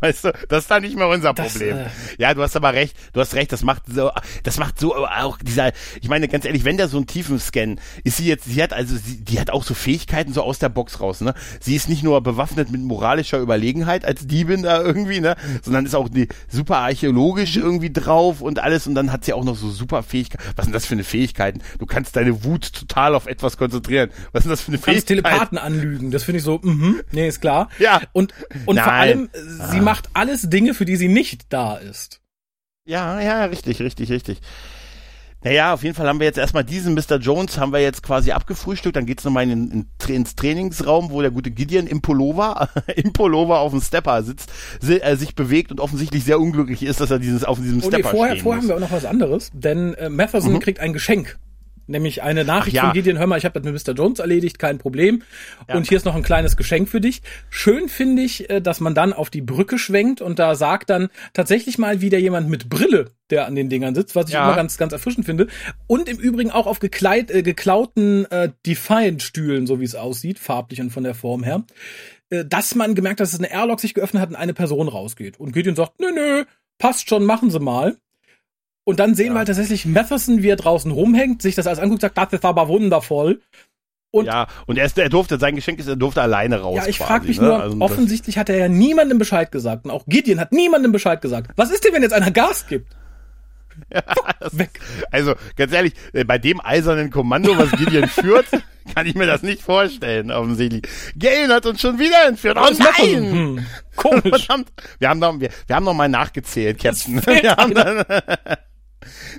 Weißt 0.00 0.24
du, 0.24 0.32
das 0.48 0.64
ist 0.64 0.70
dann 0.70 0.82
nicht 0.82 0.96
mehr 0.96 1.08
unser 1.08 1.32
das, 1.34 1.52
Problem. 1.52 1.76
Äh 1.76 1.86
ja, 2.18 2.34
du 2.34 2.42
hast 2.42 2.56
aber 2.56 2.72
recht, 2.72 2.96
du 3.12 3.20
hast 3.20 3.34
recht, 3.34 3.52
das 3.52 3.62
macht 3.62 3.82
so, 3.92 4.10
das 4.42 4.58
macht 4.58 4.78
so 4.78 4.94
auch 4.94 5.38
dieser, 5.38 5.72
ich 6.00 6.08
meine, 6.08 6.28
ganz 6.28 6.44
ehrlich, 6.44 6.64
wenn 6.64 6.76
der 6.76 6.88
so 6.88 6.96
einen 6.96 7.06
tiefen 7.06 7.38
Scan, 7.38 7.76
ist 8.04 8.16
sie 8.16 8.26
jetzt, 8.26 8.44
sie 8.44 8.62
hat 8.62 8.72
also, 8.72 8.96
sie, 8.96 9.24
die 9.24 9.40
hat 9.40 9.50
auch 9.50 9.64
so 9.64 9.74
Fähigkeiten 9.74 10.32
so 10.32 10.42
aus 10.42 10.58
der 10.58 10.68
Box 10.68 11.00
raus, 11.00 11.20
ne? 11.20 11.34
Sie 11.60 11.76
ist 11.76 11.88
nicht 11.88 12.02
nur 12.02 12.20
bewaffnet 12.22 12.70
mit 12.70 12.80
moralischer 12.80 13.38
Überlegenheit 13.38 14.04
als 14.04 14.26
Diebin 14.26 14.62
da 14.62 14.82
irgendwie, 14.82 15.20
ne? 15.20 15.36
Sondern 15.62 15.86
ist 15.86 15.94
auch 15.94 16.08
die 16.08 16.28
super 16.48 16.78
archäologisch 16.78 17.56
irgendwie 17.56 17.92
drauf 17.92 18.40
und 18.40 18.58
alles 18.58 18.86
und 18.86 18.94
dann 18.94 19.12
hat 19.12 19.24
sie 19.24 19.32
auch 19.32 19.44
noch 19.44 19.56
so 19.56 19.70
super 19.70 20.02
Fähigkeiten. 20.02 20.44
Was 20.56 20.64
sind 20.64 20.74
das 20.74 20.86
für 20.86 20.94
eine 20.94 21.04
Fähigkeiten? 21.04 21.60
Du 21.78 21.86
kannst 21.86 22.16
deine 22.16 22.44
Wut 22.44 22.72
total 22.72 23.14
auf 23.14 23.26
etwas 23.26 23.56
konzentrieren. 23.56 24.10
Was 24.32 24.44
sind 24.44 24.50
das 24.50 24.60
für 24.60 24.68
eine 24.68 24.78
Fähigkeit? 24.78 25.18
Du 25.18 25.22
kannst 25.22 25.30
Telepathen 25.30 25.58
anlügen, 25.58 26.10
das 26.10 26.24
finde 26.24 26.38
ich 26.38 26.44
so, 26.44 26.60
mhm, 26.62 27.00
nee, 27.12 27.28
ist 27.28 27.40
klar. 27.40 27.59
Ja. 27.78 28.00
Und, 28.12 28.34
und 28.66 28.78
vor 28.78 28.92
allem, 28.92 29.30
sie 29.32 29.78
ah. 29.78 29.82
macht 29.82 30.10
alles 30.14 30.48
Dinge, 30.48 30.74
für 30.74 30.84
die 30.84 30.96
sie 30.96 31.08
nicht 31.08 31.52
da 31.52 31.76
ist. 31.76 32.20
Ja, 32.86 33.20
ja, 33.20 33.44
richtig, 33.44 33.80
richtig, 33.80 34.10
richtig. 34.10 34.40
Naja, 35.42 35.72
auf 35.72 35.82
jeden 35.82 35.94
Fall 35.94 36.06
haben 36.06 36.20
wir 36.20 36.26
jetzt 36.26 36.36
erstmal 36.36 36.64
diesen 36.64 36.94
Mr. 36.94 37.16
Jones, 37.16 37.56
haben 37.56 37.72
wir 37.72 37.80
jetzt 37.80 38.02
quasi 38.02 38.32
abgefrühstückt. 38.32 38.96
Dann 38.96 39.06
geht's 39.06 39.24
nochmal 39.24 39.44
in, 39.44 39.70
in, 39.70 40.14
ins 40.14 40.34
Trainingsraum, 40.34 41.10
wo 41.10 41.22
der 41.22 41.30
gute 41.30 41.50
Gideon 41.50 41.86
im 41.86 42.02
Pullover, 42.02 42.68
im 42.96 43.12
Pullover 43.14 43.60
auf 43.60 43.72
dem 43.72 43.80
Stepper 43.80 44.22
sitzt, 44.22 44.52
si, 44.80 44.98
äh, 44.98 45.16
sich 45.16 45.34
bewegt 45.34 45.70
und 45.70 45.80
offensichtlich 45.80 46.24
sehr 46.24 46.40
unglücklich 46.40 46.82
ist, 46.82 47.00
dass 47.00 47.10
er 47.10 47.18
dieses 47.18 47.44
auf 47.44 47.58
diesem 47.58 47.78
oh, 47.78 47.88
Stepper 47.88 47.96
nee, 47.96 48.16
vorher, 48.16 48.34
stehen 48.34 48.42
Vorher 48.42 48.62
muss. 48.62 48.70
haben 48.70 48.80
wir 48.80 48.86
auch 48.86 48.90
noch 48.90 48.96
was 48.96 49.06
anderes, 49.06 49.50
denn 49.54 49.94
äh, 49.94 50.10
Matheson 50.10 50.52
mhm. 50.52 50.60
kriegt 50.60 50.80
ein 50.80 50.92
Geschenk 50.92 51.38
Nämlich 51.90 52.22
eine 52.22 52.44
Nachricht 52.44 52.76
ja. 52.76 52.84
von 52.84 52.92
Gideon, 52.92 53.18
hör 53.18 53.26
mal, 53.26 53.36
ich 53.36 53.44
habe 53.44 53.60
das 53.60 53.70
mit 53.70 53.86
Mr. 53.86 53.94
Jones 53.94 54.20
erledigt, 54.20 54.58
kein 54.58 54.78
Problem. 54.78 55.22
Ja. 55.68 55.74
Und 55.74 55.88
hier 55.88 55.96
ist 55.96 56.04
noch 56.04 56.14
ein 56.14 56.22
kleines 56.22 56.56
Geschenk 56.56 56.88
für 56.88 57.00
dich. 57.00 57.20
Schön 57.50 57.88
finde 57.88 58.22
ich, 58.22 58.48
äh, 58.48 58.60
dass 58.60 58.80
man 58.80 58.94
dann 58.94 59.12
auf 59.12 59.28
die 59.28 59.40
Brücke 59.40 59.76
schwenkt 59.78 60.20
und 60.20 60.38
da 60.38 60.54
sagt 60.54 60.90
dann 60.90 61.08
tatsächlich 61.32 61.78
mal 61.78 62.00
wieder 62.00 62.18
jemand 62.18 62.48
mit 62.48 62.68
Brille, 62.68 63.10
der 63.30 63.46
an 63.46 63.56
den 63.56 63.68
Dingern 63.68 63.96
sitzt, 63.96 64.14
was 64.14 64.28
ich 64.28 64.34
ja. 64.34 64.44
immer 64.44 64.54
ganz, 64.54 64.78
ganz 64.78 64.92
erfrischend 64.92 65.26
finde. 65.26 65.48
Und 65.88 66.08
im 66.08 66.18
Übrigen 66.18 66.52
auch 66.52 66.66
auf 66.66 66.78
gekleit, 66.78 67.30
äh, 67.30 67.42
geklauten 67.42 68.24
äh, 68.30 68.50
Defiant-Stühlen, 68.66 69.66
so 69.66 69.80
wie 69.80 69.84
es 69.84 69.96
aussieht, 69.96 70.38
farblich 70.38 70.80
und 70.80 70.90
von 70.90 71.02
der 71.02 71.14
Form 71.14 71.42
her, 71.42 71.64
äh, 72.30 72.44
dass 72.44 72.76
man 72.76 72.94
gemerkt 72.94 73.20
hat, 73.20 73.26
dass 73.26 73.36
eine 73.36 73.50
Airlock 73.50 73.80
sich 73.80 73.94
geöffnet 73.94 74.22
hat 74.22 74.30
und 74.30 74.36
eine 74.36 74.54
Person 74.54 74.86
rausgeht. 74.86 75.40
Und 75.40 75.52
Gideon 75.52 75.74
sagt, 75.74 75.98
nö, 75.98 76.12
nö, 76.14 76.44
passt 76.78 77.08
schon, 77.08 77.24
machen 77.24 77.50
Sie 77.50 77.58
mal. 77.58 77.96
Und 78.90 78.98
dann 78.98 79.14
sehen 79.14 79.28
ja. 79.28 79.32
wir 79.34 79.38
halt 79.38 79.46
tatsächlich 79.46 79.86
Matheson, 79.86 80.42
wie 80.42 80.48
er 80.48 80.56
draußen 80.56 80.90
rumhängt, 80.90 81.42
sich 81.42 81.54
das 81.54 81.68
alles 81.68 81.78
anguckt, 81.78 82.00
sagt, 82.00 82.18
das 82.18 82.32
ist 82.32 82.44
aber 82.44 82.66
wundervoll. 82.66 83.40
Und 84.10 84.26
ja, 84.26 84.48
und 84.66 84.78
er, 84.78 84.84
ist, 84.84 84.98
er 84.98 85.08
durfte, 85.08 85.38
sein 85.38 85.54
Geschenk 85.54 85.78
ist, 85.78 85.86
er 85.86 85.94
durfte 85.94 86.20
alleine 86.20 86.60
raus. 86.60 86.76
Ja, 86.76 86.88
ich 86.88 86.98
frage 86.98 87.28
mich 87.28 87.40
ne? 87.40 87.46
nur, 87.46 87.62
also 87.62 87.76
offensichtlich 87.78 88.36
hat 88.36 88.48
er 88.48 88.58
ja 88.58 88.68
niemandem 88.68 89.18
Bescheid 89.18 89.52
gesagt. 89.52 89.84
Und 89.84 89.92
auch 89.92 90.04
Gideon 90.06 90.40
hat 90.40 90.50
niemandem 90.50 90.90
Bescheid 90.90 91.22
gesagt. 91.22 91.52
Was 91.54 91.70
ist 91.70 91.84
denn, 91.84 91.94
wenn 91.94 92.02
jetzt 92.02 92.12
einer 92.12 92.32
Gas 92.32 92.66
gibt? 92.66 92.88
Ja, 93.94 94.02
das, 94.40 94.58
Weg. 94.58 94.80
Also, 95.10 95.34
ganz 95.56 95.72
ehrlich, 95.72 95.94
äh, 96.12 96.24
bei 96.24 96.36
dem 96.36 96.60
eisernen 96.60 97.10
Kommando, 97.10 97.56
was 97.56 97.70
Gideon 97.70 98.08
führt, 98.08 98.46
kann 98.94 99.06
ich 99.06 99.14
mir 99.14 99.26
das 99.26 99.42
nicht 99.42 99.62
vorstellen, 99.62 100.30
offensichtlich. 100.30 100.82
Galen 101.18 101.50
hat 101.50 101.64
uns 101.64 101.80
schon 101.80 101.98
wieder 101.98 102.26
entführt. 102.26 102.58
Oh 102.60 102.68
nein! 102.76 103.32
Hm, 103.32 103.66
komisch. 103.96 104.22
Verdammt. 104.46 104.72
Wir 104.98 105.08
haben 105.08 105.20
noch, 105.20 105.40
wir, 105.40 105.48
wir 105.66 105.76
haben 105.76 105.84
noch 105.84 105.94
mal 105.94 106.08
nachgezählt, 106.08 106.78
Captain. 106.78 107.24
Wir 107.24 107.56
haben 107.56 107.72
dann, 107.72 108.04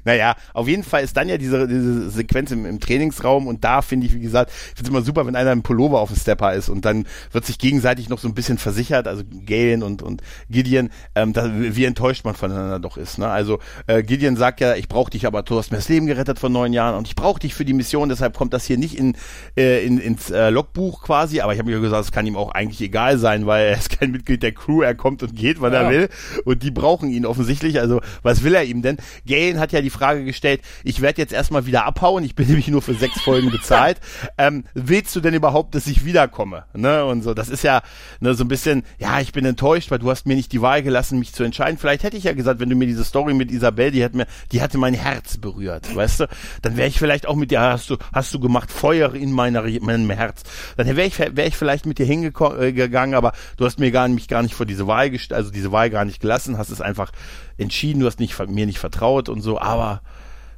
naja, 0.03 0.35
auf 0.53 0.67
jeden 0.67 0.83
Fall 0.83 1.03
ist 1.03 1.15
dann 1.17 1.29
ja 1.29 1.37
diese, 1.37 1.67
diese 1.67 2.09
Sequenz 2.09 2.51
im, 2.51 2.65
im 2.65 2.79
Trainingsraum 2.79 3.47
und 3.47 3.63
da 3.63 3.81
finde 3.81 4.07
ich, 4.07 4.13
wie 4.13 4.19
gesagt, 4.19 4.51
ich 4.51 4.77
finde 4.77 4.83
es 4.83 4.89
immer 4.89 5.01
super, 5.01 5.25
wenn 5.25 5.35
einer 5.35 5.51
im 5.51 5.63
Pullover 5.63 5.99
auf 5.99 6.09
dem 6.09 6.17
Stepper 6.17 6.53
ist 6.53 6.69
und 6.69 6.85
dann 6.85 7.05
wird 7.31 7.45
sich 7.45 7.57
gegenseitig 7.57 8.09
noch 8.09 8.19
so 8.19 8.27
ein 8.27 8.33
bisschen 8.33 8.57
versichert, 8.57 9.07
also 9.07 9.23
Galen 9.45 9.83
und, 9.83 10.01
und 10.01 10.21
Gideon, 10.49 10.89
ähm, 11.15 11.33
da, 11.33 11.51
wie 11.53 11.85
enttäuscht 11.85 12.25
man 12.25 12.35
voneinander 12.35 12.79
doch 12.79 12.97
ist. 12.97 13.17
Ne? 13.17 13.27
Also 13.27 13.59
äh, 13.87 14.03
Gideon 14.03 14.35
sagt 14.35 14.59
ja, 14.59 14.75
ich 14.75 14.87
brauche 14.87 15.11
dich, 15.11 15.25
aber 15.25 15.43
du 15.43 15.57
hast 15.57 15.71
mir 15.71 15.77
das 15.77 15.89
Leben 15.89 16.07
gerettet 16.07 16.39
vor 16.39 16.49
neun 16.49 16.73
Jahren 16.73 16.95
und 16.95 17.07
ich 17.07 17.15
brauche 17.15 17.39
dich 17.39 17.53
für 17.53 17.65
die 17.65 17.73
Mission, 17.73 18.09
deshalb 18.09 18.37
kommt 18.37 18.53
das 18.53 18.65
hier 18.65 18.77
nicht 18.77 18.97
in, 18.97 19.15
äh, 19.57 19.85
in 19.85 19.99
ins 19.99 20.29
äh, 20.29 20.49
Logbuch 20.49 21.03
quasi, 21.03 21.41
aber 21.41 21.53
ich 21.53 21.59
habe 21.59 21.69
mir 21.69 21.79
gesagt, 21.79 22.05
es 22.05 22.11
kann 22.11 22.25
ihm 22.25 22.35
auch 22.35 22.51
eigentlich 22.51 22.81
egal 22.81 23.17
sein, 23.17 23.45
weil 23.45 23.67
er 23.67 23.77
ist 23.77 23.97
kein 23.97 24.11
Mitglied 24.11 24.43
der 24.43 24.51
Crew, 24.51 24.81
er 24.81 24.95
kommt 24.95 25.23
und 25.23 25.35
geht, 25.35 25.61
wann 25.61 25.73
ja. 25.73 25.83
er 25.83 25.89
will 25.89 26.09
und 26.45 26.63
die 26.63 26.71
brauchen 26.71 27.09
ihn 27.09 27.25
offensichtlich, 27.25 27.79
also 27.79 28.01
was 28.23 28.43
will 28.43 28.55
er 28.55 28.63
ihm 28.63 28.81
denn? 28.81 28.97
Galen 29.27 29.50
hat 29.59 29.71
ja 29.71 29.81
die 29.81 29.89
Frage 29.89 30.25
gestellt, 30.25 30.61
ich 30.83 31.01
werde 31.01 31.21
jetzt 31.21 31.33
erstmal 31.33 31.65
wieder 31.65 31.85
abhauen, 31.85 32.23
ich 32.23 32.35
bin 32.35 32.47
nämlich 32.51 32.67
nur 32.67 32.81
für 32.81 32.93
sechs 32.93 33.21
Folgen 33.21 33.51
bezahlt. 33.51 33.99
ähm, 34.37 34.63
willst 34.73 35.15
du 35.15 35.21
denn 35.21 35.33
überhaupt, 35.33 35.75
dass 35.75 35.87
ich 35.87 36.05
wiederkomme? 36.05 36.65
Ne? 36.73 37.05
Und 37.05 37.23
so, 37.23 37.33
das 37.33 37.49
ist 37.49 37.63
ja 37.63 37.81
ne, 38.19 38.33
so 38.33 38.43
ein 38.43 38.47
bisschen, 38.47 38.83
ja, 38.99 39.19
ich 39.19 39.31
bin 39.31 39.45
enttäuscht, 39.45 39.91
weil 39.91 39.99
du 39.99 40.09
hast 40.09 40.25
mir 40.25 40.35
nicht 40.35 40.51
die 40.51 40.61
Wahl 40.61 40.83
gelassen, 40.83 41.19
mich 41.19 41.33
zu 41.33 41.43
entscheiden. 41.43 41.77
Vielleicht 41.77 42.03
hätte 42.03 42.17
ich 42.17 42.23
ja 42.23 42.33
gesagt, 42.33 42.59
wenn 42.59 42.69
du 42.69 42.75
mir 42.75 42.87
diese 42.87 43.03
Story 43.03 43.33
mit 43.33 43.51
Isabel, 43.51 43.91
die 43.91 44.03
hat 44.03 44.13
mir, 44.13 44.27
die 44.51 44.61
hatte 44.61 44.77
mein 44.77 44.93
Herz 44.93 45.37
berührt, 45.37 45.93
weißt 45.95 46.21
du? 46.21 46.27
Dann 46.61 46.77
wäre 46.77 46.87
ich 46.87 46.97
vielleicht 46.97 47.27
auch 47.27 47.35
mit 47.35 47.51
dir, 47.51 47.61
hast 47.61 47.89
du, 47.89 47.97
hast 48.13 48.33
du 48.33 48.39
gemacht, 48.39 48.71
Feuer 48.71 49.13
in 49.13 49.31
meiner, 49.31 49.63
meinem 49.63 50.09
Herz. 50.09 50.43
Dann 50.77 50.87
wäre 50.87 51.07
ich, 51.07 51.19
wäre 51.19 51.47
ich 51.47 51.55
vielleicht 51.55 51.85
mit 51.85 51.99
dir 51.99 52.05
hingegangen, 52.05 53.15
aber 53.15 53.33
du 53.57 53.65
hast 53.65 53.79
mir 53.79 53.91
gar, 53.91 54.07
mich 54.07 54.27
gar 54.27 54.43
nicht 54.43 54.55
vor 54.55 54.65
diese 54.65 54.87
Wahl 54.87 55.09
gestellt, 55.09 55.37
also 55.37 55.51
diese 55.51 55.71
Wahl 55.71 55.89
gar 55.89 56.05
nicht 56.05 56.19
gelassen, 56.21 56.57
hast 56.57 56.69
es 56.69 56.81
einfach 56.81 57.11
entschieden, 57.57 57.99
du 57.99 58.05
hast 58.05 58.19
nicht, 58.19 58.37
mir 58.49 58.65
nicht 58.65 58.79
vertraut 58.79 59.29
und 59.29 59.41
so, 59.41 59.59
aber 59.59 60.01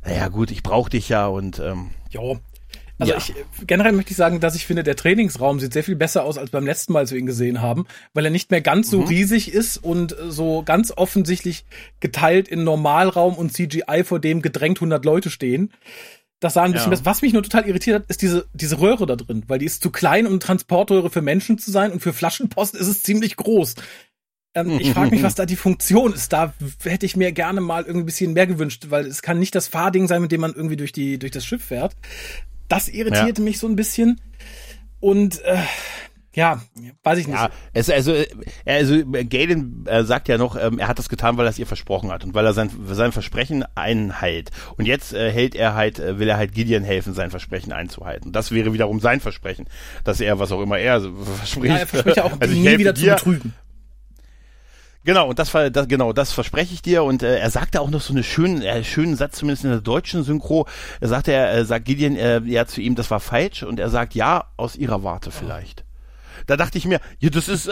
naja 0.05 0.27
gut, 0.27 0.51
ich 0.51 0.63
brauche 0.63 0.89
dich 0.89 1.09
ja 1.09 1.27
und 1.27 1.59
ähm, 1.59 1.91
jo. 2.09 2.39
Also 2.99 3.13
ja. 3.13 3.17
ich 3.17 3.33
generell 3.65 3.91
möchte 3.91 4.11
ich 4.11 4.17
sagen, 4.17 4.39
dass 4.39 4.55
ich 4.55 4.65
finde, 4.65 4.83
der 4.83 4.95
Trainingsraum 4.95 5.59
sieht 5.59 5.73
sehr 5.73 5.83
viel 5.83 5.95
besser 5.95 6.23
aus 6.23 6.37
als 6.37 6.51
beim 6.51 6.65
letzten 6.65 6.93
Mal, 6.93 6.99
als 6.99 7.11
wir 7.11 7.19
ihn 7.19 7.25
gesehen 7.25 7.61
haben, 7.61 7.85
weil 8.13 8.25
er 8.25 8.31
nicht 8.31 8.51
mehr 8.51 8.61
ganz 8.61 8.89
so 8.89 9.01
mhm. 9.01 9.07
riesig 9.07 9.51
ist 9.51 9.77
und 9.77 10.15
so 10.27 10.63
ganz 10.63 10.91
offensichtlich 10.95 11.65
geteilt 11.99 12.47
in 12.47 12.63
Normalraum 12.63 13.35
und 13.35 13.51
CGI, 13.51 14.03
vor 14.03 14.19
dem 14.19 14.41
gedrängt 14.41 14.77
100 14.77 15.03
Leute 15.05 15.29
stehen. 15.31 15.71
Das 16.39 16.55
sah 16.55 16.63
ein 16.63 16.73
bisschen 16.73 16.87
ja. 16.87 16.91
besser. 16.91 17.05
Was 17.05 17.21
mich 17.21 17.33
nur 17.33 17.41
total 17.41 17.67
irritiert 17.67 17.95
hat, 17.95 18.09
ist 18.09 18.21
diese, 18.21 18.45
diese 18.53 18.79
Röhre 18.79 19.05
da 19.05 19.15
drin, 19.15 19.43
weil 19.47 19.59
die 19.59 19.65
ist 19.65 19.81
zu 19.81 19.89
klein, 19.89 20.27
um 20.27 20.39
Transportröhre 20.39 21.09
für 21.09 21.21
Menschen 21.21 21.57
zu 21.57 21.71
sein 21.71 21.91
und 21.91 22.01
für 22.01 22.13
Flaschenpost 22.13 22.75
ist 22.75 22.87
es 22.87 23.01
ziemlich 23.01 23.37
groß. 23.37 23.75
Ähm, 24.55 24.79
ich 24.79 24.91
frage 24.91 25.11
mich, 25.11 25.23
was 25.23 25.35
da 25.35 25.45
die 25.45 25.55
Funktion 25.55 26.13
ist. 26.13 26.31
Da 26.33 26.53
hätte 26.83 27.05
ich 27.05 27.15
mir 27.15 27.31
gerne 27.31 27.61
mal 27.61 27.83
irgendwie 27.83 28.03
ein 28.03 28.05
bisschen 28.05 28.33
mehr 28.33 28.47
gewünscht, 28.47 28.87
weil 28.89 29.05
es 29.05 29.21
kann 29.21 29.39
nicht 29.39 29.55
das 29.55 29.67
Fahrding 29.67 30.07
sein, 30.07 30.21
mit 30.21 30.31
dem 30.31 30.41
man 30.41 30.53
irgendwie 30.53 30.77
durch 30.77 30.91
die 30.91 31.17
durch 31.17 31.31
das 31.31 31.45
Schiff 31.45 31.63
fährt. 31.63 31.95
Das 32.67 32.87
irritierte 32.87 33.41
ja. 33.41 33.45
mich 33.45 33.59
so 33.59 33.67
ein 33.67 33.75
bisschen. 33.75 34.21
Und 34.99 35.41
äh, 35.43 35.57
ja, 36.35 36.61
weiß 37.03 37.19
ich 37.19 37.27
nicht. 37.27 37.37
Ja, 37.37 37.49
es, 37.73 37.91
also, 37.91 38.15
also 38.65 39.03
Galen 39.05 39.85
äh, 39.85 40.03
sagt 40.03 40.27
ja 40.27 40.39
noch, 40.39 40.55
ähm, 40.55 40.79
er 40.79 40.87
hat 40.87 40.97
das 40.97 41.07
getan, 41.07 41.37
weil 41.37 41.45
er 41.45 41.49
es 41.49 41.59
ihr 41.59 41.67
versprochen 41.67 42.11
hat 42.11 42.23
und 42.23 42.33
weil 42.33 42.45
er 42.45 42.53
sein, 42.53 42.71
sein 42.89 43.11
Versprechen 43.11 43.63
einhält. 43.75 44.49
Und 44.75 44.85
jetzt 44.85 45.13
äh, 45.13 45.31
hält 45.31 45.53
er 45.53 45.75
halt, 45.75 45.99
äh, 45.99 46.17
will 46.17 46.27
er 46.27 46.37
halt 46.37 46.53
Gideon 46.53 46.83
helfen, 46.83 47.13
sein 47.13 47.29
Versprechen 47.29 47.71
einzuhalten. 47.71 48.31
Das 48.31 48.51
wäre 48.51 48.73
wiederum 48.73 48.99
sein 48.99 49.19
Versprechen, 49.19 49.67
dass 50.03 50.19
er, 50.21 50.39
was 50.39 50.51
auch 50.51 50.61
immer 50.61 50.79
er 50.79 51.01
verspricht. 51.01 51.65
Ja, 51.67 51.77
er 51.77 51.87
verspricht 51.87 52.17
ja 52.17 52.23
auch, 52.23 52.33
also 52.39 52.55
nie 52.55 52.79
wieder 52.79 52.93
dir. 52.93 53.17
zu 53.17 53.25
betrügen. 53.25 53.53
Genau, 55.05 55.29
und 55.29 55.39
das, 55.39 55.51
das 55.51 55.87
genau, 55.87 56.13
das 56.13 56.31
verspreche 56.31 56.73
ich 56.73 56.81
dir. 56.81 57.03
Und 57.03 57.23
äh, 57.23 57.37
er 57.37 57.49
sagte 57.49 57.81
auch 57.81 57.89
noch 57.89 58.01
so 58.01 58.13
einen 58.13 58.23
schönen, 58.23 58.61
äh, 58.61 58.83
schönen 58.83 59.15
Satz, 59.15 59.37
zumindest 59.37 59.65
in 59.65 59.71
der 59.71 59.81
deutschen 59.81 60.23
Synchro. 60.23 60.67
Er 61.01 61.09
sagte, 61.09 61.33
er 61.33 61.53
äh, 61.53 61.65
sagt 61.65 61.85
Gideon 61.85 62.15
äh, 62.15 62.39
ja 62.45 62.65
zu 62.65 62.81
ihm, 62.81 62.95
das 62.95 63.11
war 63.11 63.19
falsch. 63.19 63.63
Und 63.63 63.79
er 63.79 63.89
sagt, 63.89 64.15
ja, 64.15 64.45
aus 64.55 64.75
ihrer 64.75 65.03
Warte 65.03 65.31
vielleicht. 65.31 65.83
Da 66.47 66.57
dachte 66.57 66.77
ich 66.77 66.85
mir, 66.85 66.99
ja, 67.19 67.29
das 67.29 67.47
ist, 67.47 67.69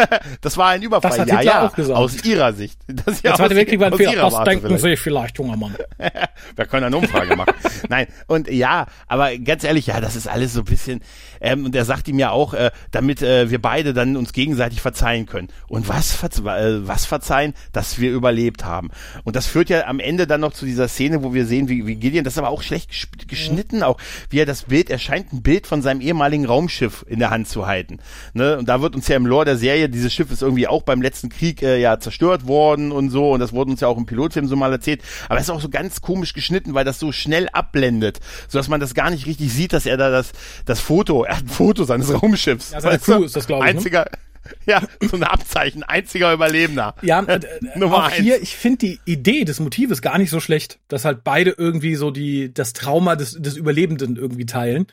das 0.40 0.56
war 0.56 0.68
ein 0.68 0.82
Überfall. 0.82 1.10
Das 1.10 1.20
hat 1.20 1.28
ja, 1.28 1.38
Hitler 1.38 1.52
ja, 1.52 1.66
auch 1.66 1.74
gesagt. 1.74 1.98
aus 1.98 2.24
ihrer 2.24 2.52
Sicht. 2.52 2.78
Das 3.06 3.22
ja 3.22 3.30
Der 3.30 3.34
Zweite 3.34 3.56
Weltkrieg 3.56 3.80
war 3.80 3.88
ein 3.88 3.96
Fehler. 3.96 4.22
Das 4.22 4.32
Warte 4.32 4.50
denken 4.50 4.66
vielleicht. 4.66 4.82
Sie 4.82 4.96
vielleicht, 4.96 5.38
junger 5.38 5.56
Mann. 5.56 5.74
Wir 6.56 6.64
können 6.66 6.84
eine 6.84 6.96
Umfrage 6.96 7.36
machen. 7.36 7.54
Nein, 7.88 8.06
und 8.26 8.48
ja, 8.48 8.86
aber 9.06 9.36
ganz 9.38 9.64
ehrlich, 9.64 9.88
ja, 9.88 10.00
das 10.00 10.16
ist 10.16 10.28
alles 10.28 10.54
so 10.54 10.60
ein 10.60 10.64
bisschen, 10.64 11.00
ähm, 11.40 11.66
und 11.66 11.74
er 11.74 11.84
sagt 11.84 12.08
ihm 12.08 12.18
ja 12.18 12.30
auch, 12.30 12.54
äh, 12.54 12.70
damit 12.90 13.20
äh, 13.22 13.50
wir 13.50 13.60
beide 13.60 13.92
dann 13.92 14.16
uns 14.16 14.32
gegenseitig 14.32 14.80
verzeihen 14.80 15.26
können. 15.26 15.48
Und 15.68 15.88
was, 15.88 16.12
verze 16.12 16.42
äh, 16.42 16.86
was 16.86 17.04
verzeihen? 17.04 17.54
Dass 17.72 17.98
wir 17.98 18.12
überlebt 18.12 18.64
haben. 18.64 18.90
Und 19.24 19.36
das 19.36 19.46
führt 19.46 19.68
ja 19.68 19.86
am 19.86 20.00
Ende 20.00 20.26
dann 20.26 20.40
noch 20.40 20.52
zu 20.52 20.64
dieser 20.64 20.88
Szene, 20.88 21.22
wo 21.22 21.34
wir 21.34 21.46
sehen, 21.46 21.68
wie, 21.68 21.86
wie 21.86 21.96
Gideon, 21.96 22.24
das 22.24 22.34
ist 22.34 22.38
aber 22.38 22.50
auch 22.50 22.62
schlecht 22.62 22.90
geschnitten, 23.28 23.82
auch 23.82 23.98
wie 24.30 24.40
er 24.40 24.46
das 24.46 24.64
Bild, 24.64 24.90
er 24.90 24.98
scheint 24.98 25.32
ein 25.32 25.42
Bild 25.42 25.66
von 25.66 25.82
seinem 25.82 26.00
ehemaligen 26.00 26.46
Raumschiff 26.46 27.04
in 27.08 27.18
der 27.18 27.30
Hand 27.30 27.48
zu 27.48 27.66
halten. 27.66 27.98
Ne? 28.32 28.58
Und 28.58 28.68
da 28.68 28.80
wird 28.80 28.94
uns 28.94 29.08
ja 29.08 29.16
im 29.16 29.26
Lore 29.26 29.44
der 29.44 29.56
Serie, 29.56 29.88
dieses 29.88 30.12
Schiff 30.12 30.30
ist 30.30 30.42
irgendwie 30.42 30.66
auch 30.66 30.82
beim 30.82 31.02
letzten 31.02 31.28
Krieg 31.28 31.62
äh, 31.62 31.78
ja 31.80 31.98
zerstört 31.98 32.46
worden 32.46 32.92
und 32.92 33.10
so. 33.10 33.32
Und 33.32 33.40
das 33.40 33.52
wurde 33.52 33.70
uns 33.70 33.80
ja 33.80 33.88
auch 33.88 33.98
im 33.98 34.06
Pilotfilm 34.06 34.46
so 34.46 34.56
mal 34.56 34.72
erzählt. 34.72 35.02
Aber 35.28 35.38
es 35.38 35.44
ist 35.44 35.50
auch 35.50 35.60
so 35.60 35.68
ganz 35.68 36.00
komisch 36.00 36.32
geschnitten, 36.32 36.74
weil 36.74 36.84
das 36.84 36.98
so 36.98 37.12
schnell 37.12 37.48
abblendet, 37.52 38.20
sodass 38.48 38.68
man 38.68 38.80
das 38.80 38.94
gar 38.94 39.10
nicht 39.10 39.26
richtig 39.26 39.52
sieht, 39.52 39.72
dass 39.72 39.86
er 39.86 39.96
da 39.96 40.10
das, 40.10 40.32
das 40.64 40.80
Foto, 40.80 41.24
er 41.24 41.36
hat 41.36 41.44
ein 41.44 41.48
Foto 41.48 41.84
seines 41.84 42.12
Raumschiffs. 42.12 42.72
Ja, 42.72 42.80
seine 42.80 42.98
Crew 42.98 43.24
ist 43.24 43.36
das, 43.36 43.46
glaube 43.46 43.66
ich. 43.66 43.72
Ne? 43.72 43.78
Einziger, 43.78 44.00
ne? 44.00 44.18
Ja, 44.66 44.82
so 45.00 45.16
ein 45.16 45.22
Abzeichen, 45.22 45.82
einziger 45.82 46.32
Überlebender. 46.32 46.94
Ja, 47.02 47.20
äh, 47.26 47.40
Nummer 47.76 47.96
auch 47.96 48.04
eins. 48.04 48.16
hier, 48.16 48.42
ich 48.42 48.56
finde 48.56 48.78
die 48.78 49.00
Idee 49.04 49.44
des 49.44 49.60
Motives 49.60 50.02
gar 50.02 50.18
nicht 50.18 50.30
so 50.30 50.40
schlecht, 50.40 50.78
dass 50.88 51.04
halt 51.04 51.24
beide 51.24 51.54
irgendwie 51.56 51.94
so 51.94 52.10
die 52.10 52.52
das 52.52 52.72
Trauma 52.72 53.16
des, 53.16 53.40
des 53.40 53.56
Überlebenden 53.56 54.16
irgendwie 54.16 54.46
teilen. 54.46 54.86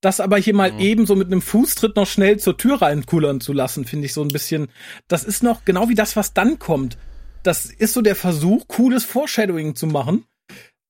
Das 0.00 0.20
aber 0.20 0.38
hier 0.38 0.54
mal 0.54 0.72
mhm. 0.72 0.78
eben 0.78 1.06
so 1.06 1.16
mit 1.16 1.26
einem 1.26 1.42
Fußtritt 1.42 1.96
noch 1.96 2.06
schnell 2.06 2.38
zur 2.38 2.56
Tür 2.56 2.80
reinkullern 2.82 3.40
zu 3.40 3.52
lassen, 3.52 3.84
finde 3.84 4.06
ich 4.06 4.12
so 4.12 4.22
ein 4.22 4.28
bisschen, 4.28 4.68
das 5.08 5.24
ist 5.24 5.42
noch 5.42 5.64
genau 5.64 5.88
wie 5.88 5.96
das, 5.96 6.14
was 6.14 6.34
dann 6.34 6.58
kommt. 6.58 6.96
Das 7.42 7.66
ist 7.66 7.94
so 7.94 8.02
der 8.02 8.14
Versuch, 8.14 8.68
cooles 8.68 9.04
Foreshadowing 9.04 9.74
zu 9.74 9.86
machen. 9.86 10.24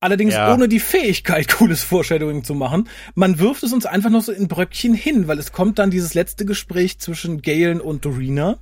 Allerdings 0.01 0.35
ja. 0.35 0.53
ohne 0.53 0.69
die 0.69 0.81
Fähigkeit, 0.81 1.49
cooles 1.59 1.83
Foreshadowing 1.83 2.45
zu 2.45 2.55
machen. 2.55 2.89
Man 3.15 3.39
wirft 3.39 3.63
es 3.63 3.73
uns 3.73 3.87
einfach 3.87 4.11
noch 4.11 4.23
so 4.23 4.33
in 4.33 4.47
Bröckchen 4.47 4.95
hin, 4.95 5.27
weil 5.27 5.39
es 5.39 5.53
kommt 5.53 5.79
dann 5.79 5.91
dieses 5.91 6.15
letzte 6.15 6.45
Gespräch 6.45 6.99
zwischen 6.99 7.43
Galen 7.43 7.81
und 7.81 8.05
Dorina. 8.05 8.59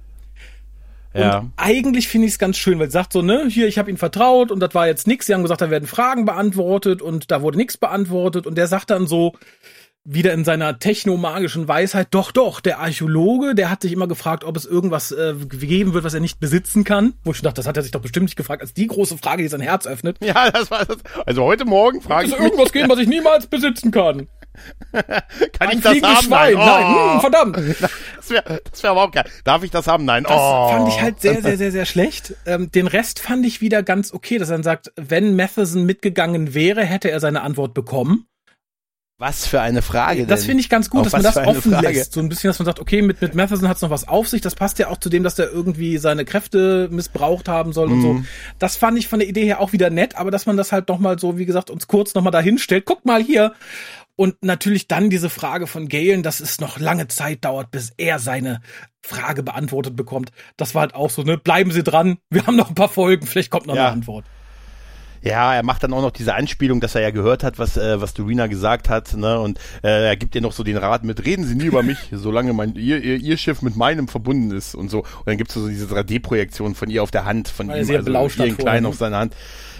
Ja. 1.12 1.38
Und 1.38 1.52
eigentlich 1.56 2.08
finde 2.08 2.26
ich 2.26 2.34
es 2.34 2.38
ganz 2.38 2.56
schön, 2.56 2.78
weil 2.78 2.86
sie 2.86 2.92
sagt 2.92 3.12
so, 3.12 3.22
ne, 3.22 3.46
hier, 3.48 3.66
ich 3.66 3.78
habe 3.78 3.90
ihn 3.90 3.96
vertraut 3.96 4.50
und 4.50 4.60
das 4.60 4.74
war 4.74 4.86
jetzt 4.86 5.06
nix. 5.06 5.26
Sie 5.26 5.34
haben 5.34 5.42
gesagt, 5.42 5.60
da 5.60 5.70
werden 5.70 5.88
Fragen 5.88 6.24
beantwortet 6.24 7.02
und 7.02 7.30
da 7.30 7.42
wurde 7.42 7.56
nichts 7.56 7.76
beantwortet. 7.76 8.46
Und 8.46 8.56
der 8.56 8.66
sagt 8.66 8.90
dann 8.90 9.06
so, 9.06 9.34
wieder 10.06 10.32
in 10.32 10.44
seiner 10.44 10.78
technomagischen 10.78 11.66
Weisheit, 11.66 12.08
doch, 12.12 12.30
doch, 12.30 12.60
der 12.60 12.78
Archäologe, 12.78 13.54
der 13.54 13.70
hat 13.70 13.82
sich 13.82 13.92
immer 13.92 14.06
gefragt, 14.06 14.44
ob 14.44 14.56
es 14.56 14.64
irgendwas 14.64 15.10
äh, 15.10 15.34
geben 15.34 15.94
wird, 15.94 16.04
was 16.04 16.14
er 16.14 16.20
nicht 16.20 16.38
besitzen 16.38 16.84
kann. 16.84 17.14
Wo 17.24 17.32
ich 17.32 17.42
dachte, 17.42 17.56
das 17.56 17.66
hat 17.66 17.76
er 17.76 17.82
sich 17.82 17.92
doch 17.92 18.00
bestimmt 18.00 18.24
nicht 18.24 18.36
gefragt, 18.36 18.62
als 18.62 18.72
die 18.72 18.86
große 18.86 19.18
Frage, 19.18 19.42
die 19.42 19.48
sein 19.48 19.60
Herz 19.60 19.86
öffnet. 19.86 20.18
Ja, 20.22 20.50
das 20.50 20.70
war 20.70 20.84
das. 20.84 20.98
Also 21.26 21.42
heute 21.42 21.64
Morgen 21.64 22.00
frage 22.00 22.28
ich 22.28 22.32
mich. 22.32 22.40
irgendwas 22.40 22.72
geben, 22.72 22.88
was 22.88 22.98
ich 22.98 23.08
niemals 23.08 23.48
besitzen 23.48 23.90
kann? 23.90 24.28
kann 24.92 25.68
Ein 25.68 25.78
ich 25.78 25.84
das 25.84 26.02
haben? 26.02 26.24
Schwein. 26.24 26.54
Nein, 26.54 26.84
oh. 26.86 26.96
Nein. 26.96 27.12
Hm, 27.12 27.20
verdammt. 27.20 27.56
Das 28.16 28.30
wäre 28.30 28.60
das 28.72 28.82
wär 28.82 28.90
überhaupt 28.90 29.14
geil. 29.14 29.24
Darf 29.44 29.62
ich 29.62 29.70
das 29.70 29.86
haben? 29.86 30.04
Nein. 30.04 30.24
Das 30.24 30.32
oh. 30.34 30.68
fand 30.68 30.88
ich 30.88 31.00
halt 31.00 31.20
sehr, 31.20 31.42
sehr, 31.42 31.56
sehr, 31.56 31.70
sehr 31.70 31.86
schlecht. 31.86 32.34
Ähm, 32.44 32.72
den 32.72 32.88
Rest 32.88 33.20
fand 33.20 33.46
ich 33.46 33.60
wieder 33.60 33.84
ganz 33.84 34.12
okay, 34.12 34.38
dass 34.38 34.48
er 34.48 34.56
dann 34.56 34.64
sagt, 34.64 34.92
wenn 34.96 35.36
Matheson 35.36 35.84
mitgegangen 35.84 36.52
wäre, 36.52 36.84
hätte 36.84 37.08
er 37.08 37.20
seine 37.20 37.42
Antwort 37.42 37.72
bekommen. 37.72 38.26
Was 39.18 39.46
für 39.46 39.62
eine 39.62 39.80
Frage. 39.80 40.20
Denn? 40.20 40.28
Das 40.28 40.44
finde 40.44 40.60
ich 40.60 40.68
ganz 40.68 40.90
gut, 40.90 41.00
auf 41.00 41.06
dass 41.06 41.12
man 41.14 41.22
das 41.22 41.36
offen 41.38 41.72
Frage? 41.72 41.88
lässt. 41.88 42.12
So 42.12 42.20
ein 42.20 42.28
bisschen, 42.28 42.48
dass 42.48 42.58
man 42.58 42.66
sagt, 42.66 42.80
okay, 42.80 43.00
mit, 43.00 43.22
mit 43.22 43.34
Matheson 43.34 43.66
hat 43.66 43.76
es 43.76 43.82
noch 43.82 43.88
was 43.88 44.06
auf 44.06 44.28
sich. 44.28 44.42
Das 44.42 44.54
passt 44.54 44.78
ja 44.78 44.88
auch 44.88 44.98
zu 44.98 45.08
dem, 45.08 45.22
dass 45.22 45.36
der 45.36 45.50
irgendwie 45.50 45.96
seine 45.96 46.26
Kräfte 46.26 46.88
missbraucht 46.90 47.48
haben 47.48 47.72
soll 47.72 47.88
mhm. 47.88 47.92
und 47.94 48.02
so. 48.02 48.12
Mhm. 48.12 48.26
Das 48.58 48.76
fand 48.76 48.98
ich 48.98 49.08
von 49.08 49.18
der 49.18 49.28
Idee 49.28 49.44
her 49.44 49.60
auch 49.60 49.72
wieder 49.72 49.88
nett, 49.88 50.16
aber 50.16 50.30
dass 50.30 50.44
man 50.44 50.58
das 50.58 50.70
halt 50.70 50.88
nochmal 50.88 51.18
so, 51.18 51.38
wie 51.38 51.46
gesagt, 51.46 51.70
uns 51.70 51.86
kurz 51.86 52.14
nochmal 52.14 52.30
dahin 52.30 52.58
stellt. 52.58 52.84
Guck 52.84 53.06
mal 53.06 53.22
hier. 53.22 53.54
Und 54.16 54.42
natürlich 54.42 54.86
dann 54.88 55.08
diese 55.08 55.30
Frage 55.30 55.66
von 55.66 55.88
Galen, 55.88 56.22
dass 56.22 56.40
es 56.40 56.60
noch 56.60 56.78
lange 56.78 57.08
Zeit 57.08 57.44
dauert, 57.44 57.70
bis 57.70 57.92
er 57.96 58.18
seine 58.18 58.60
Frage 59.02 59.42
beantwortet 59.42 59.96
bekommt. 59.96 60.30
Das 60.56 60.74
war 60.74 60.82
halt 60.82 60.94
auch 60.94 61.10
so, 61.10 61.22
ne? 61.22 61.38
Bleiben 61.38 61.70
Sie 61.70 61.82
dran. 61.82 62.18
Wir 62.30 62.46
haben 62.46 62.56
noch 62.56 62.68
ein 62.68 62.74
paar 62.74 62.88
Folgen. 62.88 63.26
Vielleicht 63.26 63.50
kommt 63.50 63.66
noch 63.66 63.76
ja. 63.76 63.86
eine 63.86 63.92
Antwort. 63.92 64.24
Ja, 65.22 65.54
er 65.54 65.62
macht 65.62 65.82
dann 65.82 65.92
auch 65.92 66.02
noch 66.02 66.10
diese 66.10 66.34
Anspielung, 66.34 66.80
dass 66.80 66.94
er 66.94 67.02
ja 67.02 67.10
gehört 67.10 67.42
hat, 67.42 67.58
was, 67.58 67.76
äh, 67.76 68.00
was 68.00 68.14
Dorina 68.14 68.46
gesagt 68.46 68.88
hat, 68.88 69.14
ne? 69.14 69.40
Und 69.40 69.58
äh, 69.82 70.08
er 70.08 70.16
gibt 70.16 70.34
ihr 70.34 70.40
noch 70.40 70.52
so 70.52 70.62
den 70.62 70.76
Rat 70.76 71.04
mit, 71.04 71.24
reden 71.24 71.44
Sie 71.44 71.54
nie 71.54 71.64
über 71.64 71.82
mich, 71.82 71.98
solange 72.12 72.52
mein, 72.52 72.74
ihr, 72.74 73.02
ihr, 73.02 73.16
ihr 73.16 73.36
Schiff 73.36 73.62
mit 73.62 73.76
meinem 73.76 74.08
verbunden 74.08 74.50
ist 74.50 74.74
und 74.74 74.90
so. 74.90 75.00
Und 75.00 75.26
dann 75.26 75.36
gibt's 75.36 75.54
so 75.54 75.68
diese 75.68 75.86
3D-Projektion 75.86 76.74
von 76.74 76.90
ihr 76.90 77.02
auf 77.02 77.10
der 77.10 77.24
Hand, 77.24 77.48
von 77.48 77.68
Weil 77.68 77.76
ihm, 77.84 77.96
also 77.96 78.44
ihren 78.44 78.56
Kleinen 78.56 78.82
ne? 78.82 78.88
auf 78.88 78.96
seiner 78.96 79.18
Hand. 79.18 79.34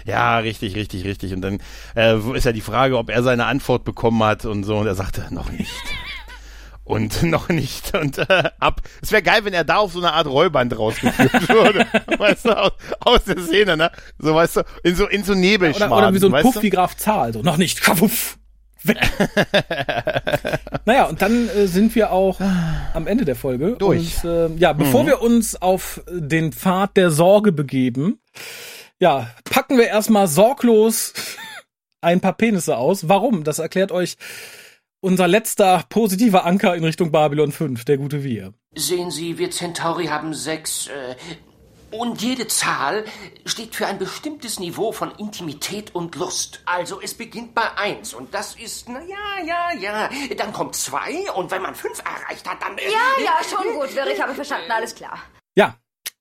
Ja, 0.05 0.37
richtig, 0.39 0.75
richtig, 0.75 1.03
richtig. 1.05 1.33
Und 1.33 1.41
dann 1.41 1.59
äh, 1.95 2.17
ist 2.35 2.45
ja 2.45 2.53
die 2.53 2.61
Frage, 2.61 2.97
ob 2.97 3.09
er 3.09 3.23
seine 3.23 3.45
Antwort 3.45 3.83
bekommen 3.83 4.23
hat 4.23 4.45
und 4.45 4.63
so. 4.63 4.77
Und 4.77 4.87
er 4.87 4.95
sagte, 4.95 5.27
noch 5.31 5.51
nicht 5.51 5.71
und 6.87 7.23
noch 7.23 7.49
nicht 7.49 7.93
und 7.95 8.17
äh, 8.17 8.49
ab. 8.59 8.81
Es 9.01 9.11
wäre 9.11 9.21
geil, 9.21 9.41
wenn 9.43 9.53
er 9.53 9.63
da 9.63 9.77
auf 9.77 9.91
so 9.91 9.99
eine 9.99 10.13
Art 10.13 10.27
Rollband 10.27 10.77
rausgeführt 10.77 11.49
würde, 11.49 11.85
weißt 12.17 12.45
du, 12.45 12.57
aus, 12.57 12.71
aus, 12.99 13.23
der 13.25 13.39
Szene, 13.39 13.77
ne? 13.77 13.91
So 14.17 14.33
weißt 14.33 14.57
du, 14.57 14.61
in 14.83 14.95
so 14.95 15.05
in 15.07 15.23
so 15.23 15.33
Nebelschmarrn. 15.33 15.91
Oder, 15.91 16.07
oder 16.07 16.13
wie 16.13 16.19
so 16.19 16.33
ein 16.33 16.41
Puff 16.41 16.55
du? 16.55 16.61
wie 16.61 16.69
Graf 16.69 16.95
Zahl, 16.95 17.33
so 17.33 17.41
noch 17.41 17.57
nicht, 17.57 17.81
kapuff. 17.83 18.37
Weg. 18.83 18.97
naja, 20.85 21.05
und 21.05 21.21
dann 21.21 21.49
äh, 21.49 21.65
sind 21.67 21.95
wir 21.95 22.11
auch 22.11 22.39
am 22.93 23.07
Ende 23.07 23.25
der 23.25 23.35
Folge. 23.35 23.75
Durch. 23.77 24.23
Und 24.23 24.29
äh, 24.29 24.47
ja, 24.59 24.71
bevor 24.71 25.03
mhm. 25.03 25.07
wir 25.07 25.21
uns 25.21 25.59
auf 25.61 26.01
den 26.09 26.53
Pfad 26.53 26.95
der 26.95 27.09
Sorge 27.09 27.51
begeben, 27.51 28.19
ja, 28.99 29.29
packen 29.43 29.77
wir 29.77 29.87
erstmal 29.87 30.27
sorglos 30.27 31.13
ein 32.01 32.21
paar 32.21 32.33
Penisse 32.33 32.77
aus. 32.77 33.09
Warum? 33.09 33.43
Das 33.43 33.59
erklärt 33.59 33.91
euch 33.91 34.15
unser 35.01 35.27
letzter 35.27 35.83
positiver 35.89 36.45
Anker 36.45 36.75
in 36.75 36.83
Richtung 36.83 37.11
Babylon 37.11 37.51
5, 37.51 37.85
der 37.85 37.97
gute 37.97 38.23
Wir. 38.23 38.53
Sehen 38.75 39.11
Sie, 39.11 39.37
wir 39.37 39.51
Centauri 39.51 40.07
haben 40.07 40.33
sechs, 40.33 40.87
äh, 40.87 41.15
und 41.91 42.21
jede 42.21 42.47
Zahl 42.47 43.05
steht 43.45 43.75
für 43.75 43.87
ein 43.87 43.97
bestimmtes 43.97 44.59
Niveau 44.59 44.91
von 44.91 45.11
Intimität 45.17 45.95
und 45.95 46.15
Lust. 46.15 46.61
Also 46.65 46.99
es 47.01 47.13
beginnt 47.13 47.55
bei 47.55 47.77
eins 47.77 48.13
und 48.13 48.33
das 48.33 48.55
ist, 48.55 48.89
na 48.89 48.99
ja, 49.01 49.45
ja, 49.45 49.79
ja. 49.79 50.09
Dann 50.35 50.51
kommt 50.51 50.75
zwei 50.75 51.31
und 51.33 51.49
wenn 51.51 51.61
man 51.61 51.75
fünf 51.75 51.99
erreicht 51.99 52.47
hat, 52.47 52.61
dann... 52.61 52.77
Äh, 52.77 52.91
ja, 52.91 53.23
ja, 53.23 53.37
schon 53.49 53.73
gut, 53.73 53.95
Wirr, 53.95 54.07
ich 54.07 54.21
habe 54.21 54.33
verstanden, 54.35 54.69
alles 54.69 54.95
klar. 54.95 55.17
Ja, 55.55 55.75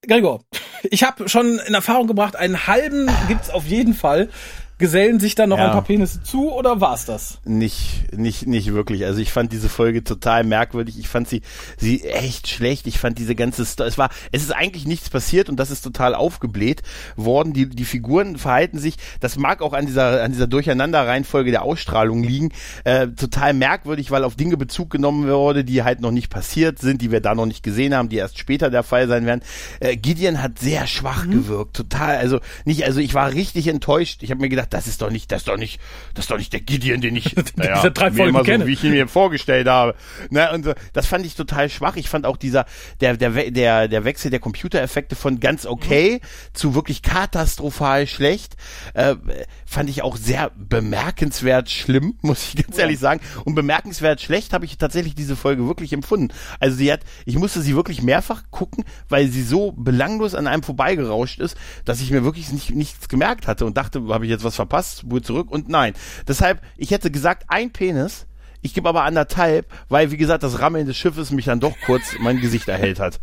Gregor, 0.07 0.45
ich 0.85 1.03
habe 1.03 1.29
schon 1.29 1.59
in 1.59 1.75
Erfahrung 1.75 2.07
gebracht, 2.07 2.37
einen 2.37 2.67
halben 2.67 3.11
gibt's 3.27 3.51
auf 3.51 3.67
jeden 3.67 3.95
Fall 3.95 4.31
gesellen 4.79 5.21
sich 5.21 5.35
dann 5.35 5.49
noch 5.49 5.59
ja. 5.59 5.67
ein 5.67 5.73
paar 5.73 5.83
Penisse 5.83 6.23
zu 6.23 6.53
oder 6.53 6.81
war's 6.81 7.07
das? 7.07 7.39
Nicht, 7.45 8.13
nicht, 8.17 8.47
nicht 8.47 8.75
wirklich. 8.75 9.05
Also 9.07 9.21
ich 9.21 9.33
fand 9.33 9.53
diese 9.53 9.69
Folge 9.69 10.05
total 10.05 10.45
merkwürdig. 10.45 10.99
Ich 10.99 11.09
fand 11.09 11.29
sie, 11.29 11.43
sie 11.79 12.05
echt 12.05 12.49
schlecht. 12.49 12.87
Ich 12.87 12.99
fand 12.99 13.19
diese 13.19 13.35
ganze, 13.35 13.65
Sto 13.65 13.85
es 13.85 13.97
war, 13.97 14.11
es 14.33 14.43
ist 14.43 14.55
eigentlich 14.55 14.87
nichts 14.87 15.09
passiert 15.09 15.49
und 15.49 15.57
das 15.57 15.71
ist 15.71 15.83
total 15.83 16.15
aufgebläht 16.15 16.83
worden. 17.17 17.55
Die, 17.55 17.69
die 17.69 17.85
Figuren 17.85 18.37
verhalten 18.37 18.79
sich, 18.79 18.97
das 19.21 19.37
mag 19.37 19.63
auch 19.63 19.73
an 19.73 19.87
dieser, 19.87 20.23
an 20.23 20.33
dieser 20.33 20.47
Durcheinanderreihenfolge 20.47 21.51
der 21.51 21.63
Ausstrahlung 21.63 22.23
liegen, 22.23 22.53
äh, 22.85 23.09
total 23.09 23.55
merkwürdig, 23.55 24.11
weil 24.11 24.25
auf 24.25 24.37
Dinge 24.37 24.59
Bezug 24.59 24.91
genommen 24.91 25.27
wurde, 25.27 25.65
die 25.65 25.83
halt 25.85 26.01
noch 26.01 26.11
nicht 26.11 26.29
passiert 26.29 26.79
sind, 26.79 27.01
die 27.01 27.11
wir 27.11 27.21
da 27.21 27.35
noch 27.35 27.47
nicht 27.47 27.63
gesehen 27.63 27.95
haben, 27.95 28.11
die 28.11 28.17
erst 28.17 28.39
später 28.39 28.69
der 28.69 28.83
Fall 28.83 29.09
sein 29.09 29.25
werden. 29.25 29.41
Äh, 29.81 29.97
Gideon 29.97 30.43
hat 30.43 30.59
sehr 30.59 30.87
schwach 30.87 31.25
mhm. 31.25 31.33
gewirkt, 31.33 31.77
total, 31.77 32.17
also 32.17 32.41
nicht, 32.67 32.85
also 32.85 33.01
ich 33.01 33.15
war 33.15 33.33
richtig 33.33 33.69
enttäuscht. 33.69 34.23
Ich 34.23 34.31
habe 34.31 34.41
mir 34.41 34.49
gedacht, 34.49 34.66
gedacht, 34.67 34.75
das 34.75 34.87
ist 34.87 35.03
doch 35.03 35.11
nicht, 35.11 35.31
das 35.33 35.43
ist 35.43 35.49
doch 35.49 35.57
nicht, 35.57 35.81
das 36.15 36.25
ist 36.25 36.31
doch 36.31 36.39
nicht 36.39 36.53
der 36.53 36.61
Gideon, 36.61 37.01
den 37.01 37.17
ich, 37.17 37.35
naja, 37.57 37.77
diese 37.77 37.91
drei 37.91 38.11
Folgen 38.11 38.31
immer 38.31 38.43
kenne. 38.43 38.65
so, 38.65 38.69
wie 38.69 38.73
ich 38.73 38.85
ihn 38.85 38.91
mir 38.91 39.09
vorgestellt 39.09 39.69
habe. 39.69 39.95
Na, 40.31 40.53
und 40.53 40.65
so, 40.65 40.75
das 40.93 41.07
fand 41.07 41.27
ich 41.27 41.35
total 41.35 41.69
schwach. 41.69 41.97
Ich 41.97 42.09
fand 42.09 42.27
auch 42.27 42.37
dieser, 42.37 42.67
der, 43.01 43.17
der, 43.17 43.51
der, 43.51 43.89
der 43.89 44.05
Wechsel 44.05 44.31
der 44.31 44.41
Computereffekte 44.41 45.17
von 45.17 45.41
ganz 45.41 45.67
okay 45.67 46.21
mhm. 46.23 46.27
zu 46.55 46.75
wirklich 46.75 47.03
katastrophal 47.03 48.07
schlecht, 48.07 48.57
äh, 48.95 49.17
fand 49.65 49.91
ich 49.91 50.03
auch 50.03 50.17
sehr 50.17 50.51
bemerkenswert 50.57 51.71
schlimm, 51.71 52.19
muss 52.23 52.55
ich 52.55 52.65
ganz 52.65 52.77
ja. 52.77 52.83
ehrlich 52.83 52.99
sagen. 52.99 53.21
Und 53.45 53.55
bemerkenswert 53.55 54.21
schlecht 54.21 54.53
habe 54.53 54.65
ich 54.65 54.79
tatsächlich 54.79 55.15
diese 55.15 55.37
Folge 55.37 55.67
wirklich 55.67 55.93
empfunden. 55.93 56.33
Also 56.61 56.77
sie 56.77 56.93
hat, 56.93 57.01
ich 57.25 57.37
musste 57.37 57.63
sie 57.63 57.75
wirklich 57.75 58.03
mehrfach 58.03 58.45
gucken, 58.51 58.85
weil 59.09 59.29
sie 59.29 59.43
so 59.43 59.73
belanglos 59.73 60.35
an 60.35 60.47
einem 60.47 60.63
vorbeigerauscht 60.63 61.41
ist, 61.41 61.57
dass 61.85 62.01
ich 62.01 62.11
mir 62.11 62.25
wirklich 62.25 62.51
nicht, 62.53 62.71
nichts 62.71 63.09
gemerkt 63.09 63.47
hatte 63.47 63.65
und 63.67 63.77
dachte, 63.77 64.03
habe 64.09 64.25
ich 64.25 64.31
jetzt 64.31 64.45
was 64.45 64.56
verpasst, 64.57 65.11
wurde 65.11 65.23
zurück 65.23 65.51
und 65.51 65.69
nein. 65.69 65.95
Deshalb, 66.27 66.61
ich 66.77 66.91
hätte 66.91 67.11
gesagt, 67.11 67.45
ein 67.49 67.73
Penis, 67.73 68.27
ich 68.63 68.75
gebe 68.75 68.89
aber 68.89 69.05
anderthalb, 69.05 69.67
weil, 69.89 70.11
wie 70.11 70.17
gesagt, 70.17 70.43
das 70.43 70.61
Rammeln 70.61 70.87
des 70.87 70.97
Schiffes 70.97 71.31
mich 71.31 71.45
dann 71.45 71.61
doch 71.61 71.75
kurz 71.87 72.17
mein 72.21 72.41
Gesicht 72.41 72.69
erhellt 72.69 72.99
hat. 72.99 73.21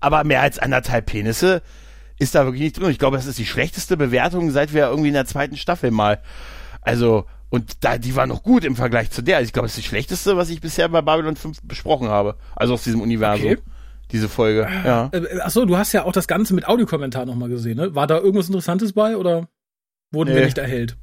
Aber 0.00 0.24
mehr 0.24 0.40
als 0.40 0.58
anderthalb 0.58 1.06
Penisse 1.06 1.62
ist 2.18 2.34
da 2.34 2.44
wirklich 2.44 2.62
nicht 2.62 2.78
drin. 2.78 2.90
Ich 2.90 2.98
glaube, 2.98 3.16
das 3.16 3.26
ist 3.26 3.38
die 3.38 3.46
schlechteste 3.46 3.96
Bewertung, 3.96 4.50
seit 4.50 4.72
wir 4.72 4.86
irgendwie 4.86 5.08
in 5.08 5.14
der 5.14 5.26
zweiten 5.26 5.56
Staffel 5.56 5.90
mal. 5.90 6.22
Also, 6.80 7.26
und 7.50 7.84
da, 7.84 7.98
die 7.98 8.16
war 8.16 8.26
noch 8.26 8.42
gut 8.42 8.64
im 8.64 8.76
Vergleich 8.76 9.10
zu 9.10 9.22
der. 9.22 9.36
Also 9.36 9.46
ich 9.46 9.52
glaube, 9.52 9.66
das 9.66 9.76
ist 9.76 9.84
die 9.84 9.88
schlechteste, 9.88 10.36
was 10.36 10.48
ich 10.50 10.60
bisher 10.60 10.88
bei 10.88 11.02
Babylon 11.02 11.36
5 11.36 11.58
besprochen 11.62 12.08
habe. 12.08 12.36
Also 12.54 12.74
aus 12.74 12.84
diesem 12.84 13.00
Universum. 13.00 13.52
Okay. 13.52 13.58
Diese 14.12 14.28
Folge, 14.28 14.68
ja. 14.84 15.08
Äh, 15.12 15.18
äh, 15.18 15.40
achso, 15.40 15.64
du 15.64 15.76
hast 15.76 15.92
ja 15.92 16.04
auch 16.04 16.12
das 16.12 16.28
Ganze 16.28 16.54
mit 16.54 16.68
Audiokommentar 16.68 17.26
nochmal 17.26 17.48
gesehen, 17.48 17.76
ne? 17.76 17.94
War 17.96 18.06
da 18.06 18.18
irgendwas 18.18 18.46
Interessantes 18.46 18.92
bei 18.92 19.16
oder 19.16 19.48
wurden 20.10 20.30
nee. 20.30 20.36
wir 20.36 20.44
nicht 20.44 20.58
erhellt? 20.58 20.96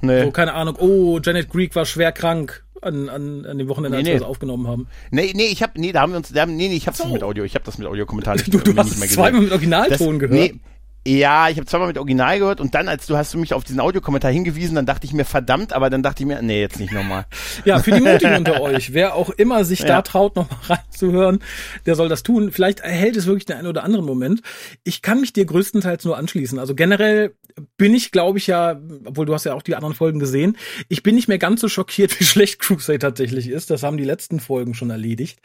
Nee. 0.00 0.24
So, 0.24 0.30
keine 0.30 0.54
Ahnung, 0.54 0.76
oh, 0.78 1.20
Janet 1.22 1.48
Greek 1.48 1.74
war 1.76 1.86
schwer 1.86 2.12
krank 2.12 2.64
an, 2.80 3.08
an, 3.08 3.46
an 3.46 3.58
dem 3.58 3.68
Wochenende, 3.68 3.98
als 3.98 4.04
nee. 4.04 4.12
wir 4.12 4.18
das 4.18 4.28
aufgenommen 4.28 4.66
haben. 4.66 4.88
Nee, 5.10 5.32
nee, 5.34 5.46
ich 5.46 5.62
hab, 5.62 5.78
nee, 5.78 5.92
da 5.92 6.00
haben 6.00 6.12
wir 6.12 6.16
uns, 6.18 6.32
da 6.32 6.42
haben, 6.42 6.56
nee, 6.56 6.68
nee, 6.68 6.74
ich 6.74 6.86
hab's 6.86 6.98
so. 6.98 7.04
nicht 7.04 7.14
mit 7.14 7.22
Audio, 7.22 7.44
ich 7.44 7.54
hab 7.54 7.64
das 7.64 7.78
mit 7.78 7.86
Audiokommentar 7.86 8.34
nicht, 8.36 8.52
du, 8.52 8.58
du 8.58 8.76
hast 8.76 8.90
nicht 8.90 8.98
mehr 8.98 9.08
zweimal 9.08 9.42
mit 9.42 9.52
Originalton 9.52 10.18
das, 10.18 10.30
gehört. 10.30 10.32
Nee, 10.32 10.60
ja, 11.04 11.48
ich 11.48 11.56
habe 11.56 11.66
zweimal 11.66 11.88
mit 11.88 11.98
Original 11.98 12.38
gehört 12.38 12.60
und 12.60 12.76
dann, 12.76 12.88
als 12.88 13.06
du 13.06 13.16
hast 13.16 13.34
du 13.34 13.38
mich 13.38 13.54
auf 13.54 13.64
diesen 13.64 13.80
Audiokommentar 13.80 14.30
hingewiesen, 14.30 14.76
dann 14.76 14.86
dachte 14.86 15.04
ich 15.04 15.12
mir 15.12 15.24
verdammt, 15.24 15.72
aber 15.72 15.90
dann 15.90 16.04
dachte 16.04 16.22
ich 16.22 16.28
mir, 16.28 16.40
nee, 16.42 16.60
jetzt 16.60 16.78
nicht 16.78 16.92
nochmal. 16.92 17.26
Ja, 17.64 17.80
für 17.80 17.90
die 17.90 18.00
Mutigen 18.00 18.36
unter 18.36 18.60
euch, 18.60 18.92
wer 18.92 19.14
auch 19.14 19.30
immer 19.30 19.64
sich 19.64 19.80
ja. 19.80 19.86
da 19.86 20.02
traut, 20.02 20.36
nochmal 20.36 20.58
reinzuhören, 20.68 21.40
der 21.86 21.96
soll 21.96 22.08
das 22.08 22.22
tun. 22.22 22.52
Vielleicht 22.52 22.80
erhält 22.80 23.16
es 23.16 23.26
wirklich 23.26 23.46
den 23.46 23.56
einen 23.56 23.66
oder 23.66 23.84
anderen 23.84 24.06
Moment. 24.06 24.42
Ich 24.84 25.02
kann 25.02 25.20
mich 25.20 25.32
dir 25.32 25.44
größtenteils 25.44 26.04
nur 26.04 26.16
anschließen. 26.16 26.58
Also 26.58 26.74
generell 26.74 27.34
bin 27.76 27.94
ich, 27.94 28.10
glaube 28.10 28.38
ich 28.38 28.46
ja, 28.46 28.80
obwohl 29.04 29.26
du 29.26 29.34
hast 29.34 29.44
ja 29.44 29.54
auch 29.54 29.62
die 29.62 29.74
anderen 29.74 29.94
Folgen 29.94 30.18
gesehen, 30.18 30.56
ich 30.88 31.02
bin 31.02 31.14
nicht 31.14 31.28
mehr 31.28 31.38
ganz 31.38 31.60
so 31.60 31.68
schockiert, 31.68 32.18
wie 32.20 32.24
schlecht 32.24 32.58
Crusade 32.58 32.98
tatsächlich 32.98 33.48
ist. 33.48 33.70
Das 33.70 33.82
haben 33.82 33.96
die 33.96 34.04
letzten 34.04 34.40
Folgen 34.40 34.74
schon 34.74 34.90
erledigt. 34.90 35.40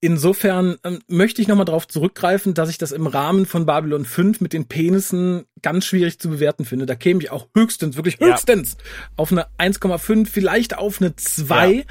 Insofern 0.00 0.76
ähm, 0.84 1.00
möchte 1.08 1.42
ich 1.42 1.48
nochmal 1.48 1.64
darauf 1.64 1.88
zurückgreifen, 1.88 2.54
dass 2.54 2.70
ich 2.70 2.78
das 2.78 2.92
im 2.92 3.06
Rahmen 3.06 3.46
von 3.46 3.66
Babylon 3.66 4.04
5 4.04 4.40
mit 4.40 4.52
den 4.52 4.66
Penissen 4.66 5.44
ganz 5.62 5.84
schwierig 5.84 6.18
zu 6.18 6.30
bewerten 6.30 6.64
finde. 6.64 6.86
Da 6.86 6.94
käme 6.94 7.22
ich 7.22 7.30
auch 7.30 7.48
höchstens, 7.54 7.96
wirklich 7.96 8.18
höchstens 8.20 8.76
ja. 8.78 9.08
auf 9.16 9.32
eine 9.32 9.46
1,5, 9.58 10.26
vielleicht 10.26 10.76
auf 10.76 11.00
eine 11.00 11.16
2. 11.16 11.72
Ja. 11.72 11.82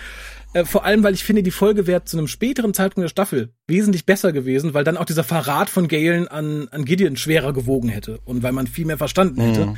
Äh, 0.53 0.65
vor 0.65 0.83
allem, 0.83 1.03
weil 1.03 1.13
ich 1.13 1.23
finde, 1.23 1.43
die 1.43 1.51
Folge 1.51 1.85
wäre 1.85 2.03
zu 2.05 2.17
einem 2.17 2.27
späteren 2.27 2.73
Zeitpunkt 2.73 3.03
der 3.03 3.09
Staffel 3.09 3.53
wesentlich 3.67 4.05
besser 4.05 4.31
gewesen, 4.31 4.73
weil 4.73 4.83
dann 4.83 4.97
auch 4.97 5.05
dieser 5.05 5.23
Verrat 5.23 5.69
von 5.69 5.87
Galen 5.87 6.27
an, 6.27 6.67
an 6.71 6.85
Gideon 6.85 7.17
schwerer 7.17 7.53
gewogen 7.53 7.89
hätte 7.89 8.19
und 8.25 8.41
weil 8.41 8.51
man 8.51 8.67
viel 8.67 8.85
mehr 8.85 8.97
verstanden 8.97 9.41
hätte. 9.41 9.65
Mhm. 9.67 9.77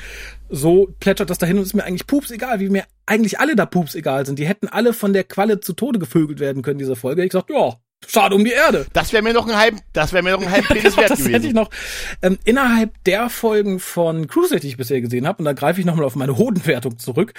So 0.49 0.93
plätschert 0.99 1.29
das 1.29 1.39
dahin 1.39 1.57
und 1.57 1.63
ist 1.63 1.73
mir 1.73 1.83
eigentlich 1.83 2.07
pups 2.07 2.31
egal, 2.31 2.59
wie 2.59 2.69
mir 2.69 2.85
eigentlich 3.05 3.39
alle 3.39 3.55
da 3.55 3.65
pups 3.65 3.95
egal 3.95 4.25
sind. 4.25 4.39
Die 4.39 4.47
hätten 4.47 4.67
alle 4.67 4.93
von 4.93 5.11
der 5.11 5.25
Qualle 5.25 5.59
zu 5.59 5.73
Tode 5.73 5.99
gevögelt 5.99 6.39
werden 6.39 6.61
können, 6.61 6.79
diese 6.79 6.95
Folge. 6.95 7.25
Ich 7.25 7.33
sag, 7.33 7.49
ja, 7.49 7.75
Schade 8.07 8.35
um 8.35 8.43
die 8.43 8.51
Erde. 8.51 8.87
Das 8.93 9.13
wäre 9.13 9.23
mir 9.23 9.33
noch 9.33 9.47
ein 9.47 9.55
halb, 9.55 9.75
das 9.93 10.11
wäre 10.11 10.23
mir 10.23 10.31
noch 10.31 10.41
ein 10.41 10.51
halb 10.51 10.67
Penis 10.67 10.97
wert 10.97 11.11
das 11.11 11.19
gewesen. 11.19 11.33
Hätte 11.33 11.47
ich 11.47 11.53
noch 11.53 11.69
ähm, 12.21 12.37
innerhalb 12.45 13.03
der 13.03 13.29
Folgen 13.29 13.79
von 13.79 14.27
Cruise, 14.27 14.59
die 14.59 14.67
ich 14.67 14.77
bisher 14.77 15.01
gesehen 15.01 15.27
habe, 15.27 15.39
und 15.39 15.45
da 15.45 15.53
greife 15.53 15.79
ich 15.79 15.85
nochmal 15.85 16.05
auf 16.05 16.15
meine 16.15 16.37
Hodenwertung 16.37 16.97
zurück. 16.99 17.33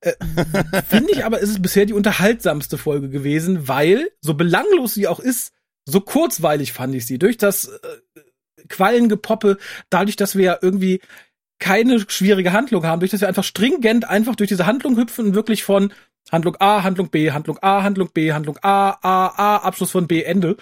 Äh, 0.00 0.12
Finde 0.88 1.12
ich 1.12 1.24
aber, 1.24 1.40
ist 1.40 1.50
es 1.50 1.62
bisher 1.62 1.86
die 1.86 1.92
unterhaltsamste 1.92 2.78
Folge 2.78 3.08
gewesen, 3.10 3.68
weil, 3.68 4.10
so 4.20 4.34
belanglos 4.34 4.94
sie 4.94 5.06
auch 5.06 5.20
ist, 5.20 5.52
so 5.84 6.00
kurzweilig 6.00 6.72
fand 6.72 6.94
ich 6.94 7.06
sie. 7.06 7.18
Durch 7.18 7.36
das 7.36 7.66
äh, 7.66 8.20
Quallengepoppe, 8.68 9.58
dadurch, 9.90 10.16
dass 10.16 10.36
wir 10.36 10.44
ja 10.44 10.58
irgendwie 10.60 11.00
keine 11.58 12.00
schwierige 12.08 12.52
Handlung 12.52 12.84
haben, 12.84 13.00
durch 13.00 13.10
dass 13.10 13.20
wir 13.20 13.28
einfach 13.28 13.44
stringent 13.44 14.08
einfach 14.08 14.34
durch 14.34 14.48
diese 14.48 14.66
Handlung 14.66 14.96
hüpfen 14.96 15.26
und 15.26 15.34
wirklich 15.34 15.62
von 15.62 15.92
Handlung 16.30 16.56
A, 16.58 16.82
Handlung 16.82 17.08
B, 17.08 17.30
Handlung 17.30 17.58
A, 17.60 17.82
Handlung 17.82 18.10
B, 18.12 18.32
Handlung 18.32 18.56
A, 18.62 18.90
A, 19.02 19.26
A, 19.26 19.56
Abschluss 19.58 19.90
von 19.90 20.06
B, 20.06 20.22
Ende. 20.22 20.56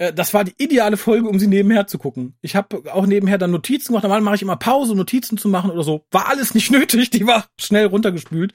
Äh, 0.00 0.12
das 0.12 0.34
war 0.34 0.44
die 0.44 0.54
ideale 0.58 0.96
Folge, 0.96 1.28
um 1.28 1.38
sie 1.38 1.46
nebenher 1.46 1.86
zu 1.86 1.98
gucken. 1.98 2.34
Ich 2.40 2.56
habe 2.56 2.92
auch 2.92 3.06
nebenher 3.06 3.38
dann 3.38 3.50
Notizen 3.50 3.88
gemacht. 3.88 4.02
Normal 4.02 4.22
mache 4.22 4.36
ich 4.36 4.42
immer 4.42 4.56
Pause, 4.56 4.96
Notizen 4.96 5.38
zu 5.38 5.48
machen 5.48 5.70
oder 5.70 5.84
so. 5.84 6.06
War 6.10 6.28
alles 6.28 6.54
nicht 6.54 6.70
nötig, 6.72 7.10
die 7.10 7.26
war 7.26 7.46
schnell 7.60 7.86
runtergespült. 7.86 8.54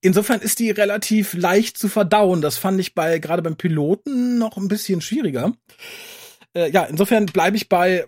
Insofern 0.00 0.40
ist 0.40 0.58
die 0.58 0.70
relativ 0.70 1.34
leicht 1.34 1.78
zu 1.78 1.88
verdauen. 1.88 2.42
Das 2.42 2.58
fand 2.58 2.78
ich 2.78 2.94
bei 2.94 3.18
gerade 3.18 3.42
beim 3.42 3.56
Piloten 3.56 4.38
noch 4.38 4.56
ein 4.56 4.68
bisschen 4.68 5.00
schwieriger. 5.00 5.52
Äh, 6.54 6.70
ja, 6.70 6.84
insofern 6.84 7.26
bleibe 7.26 7.56
ich 7.56 7.70
bei, 7.70 8.06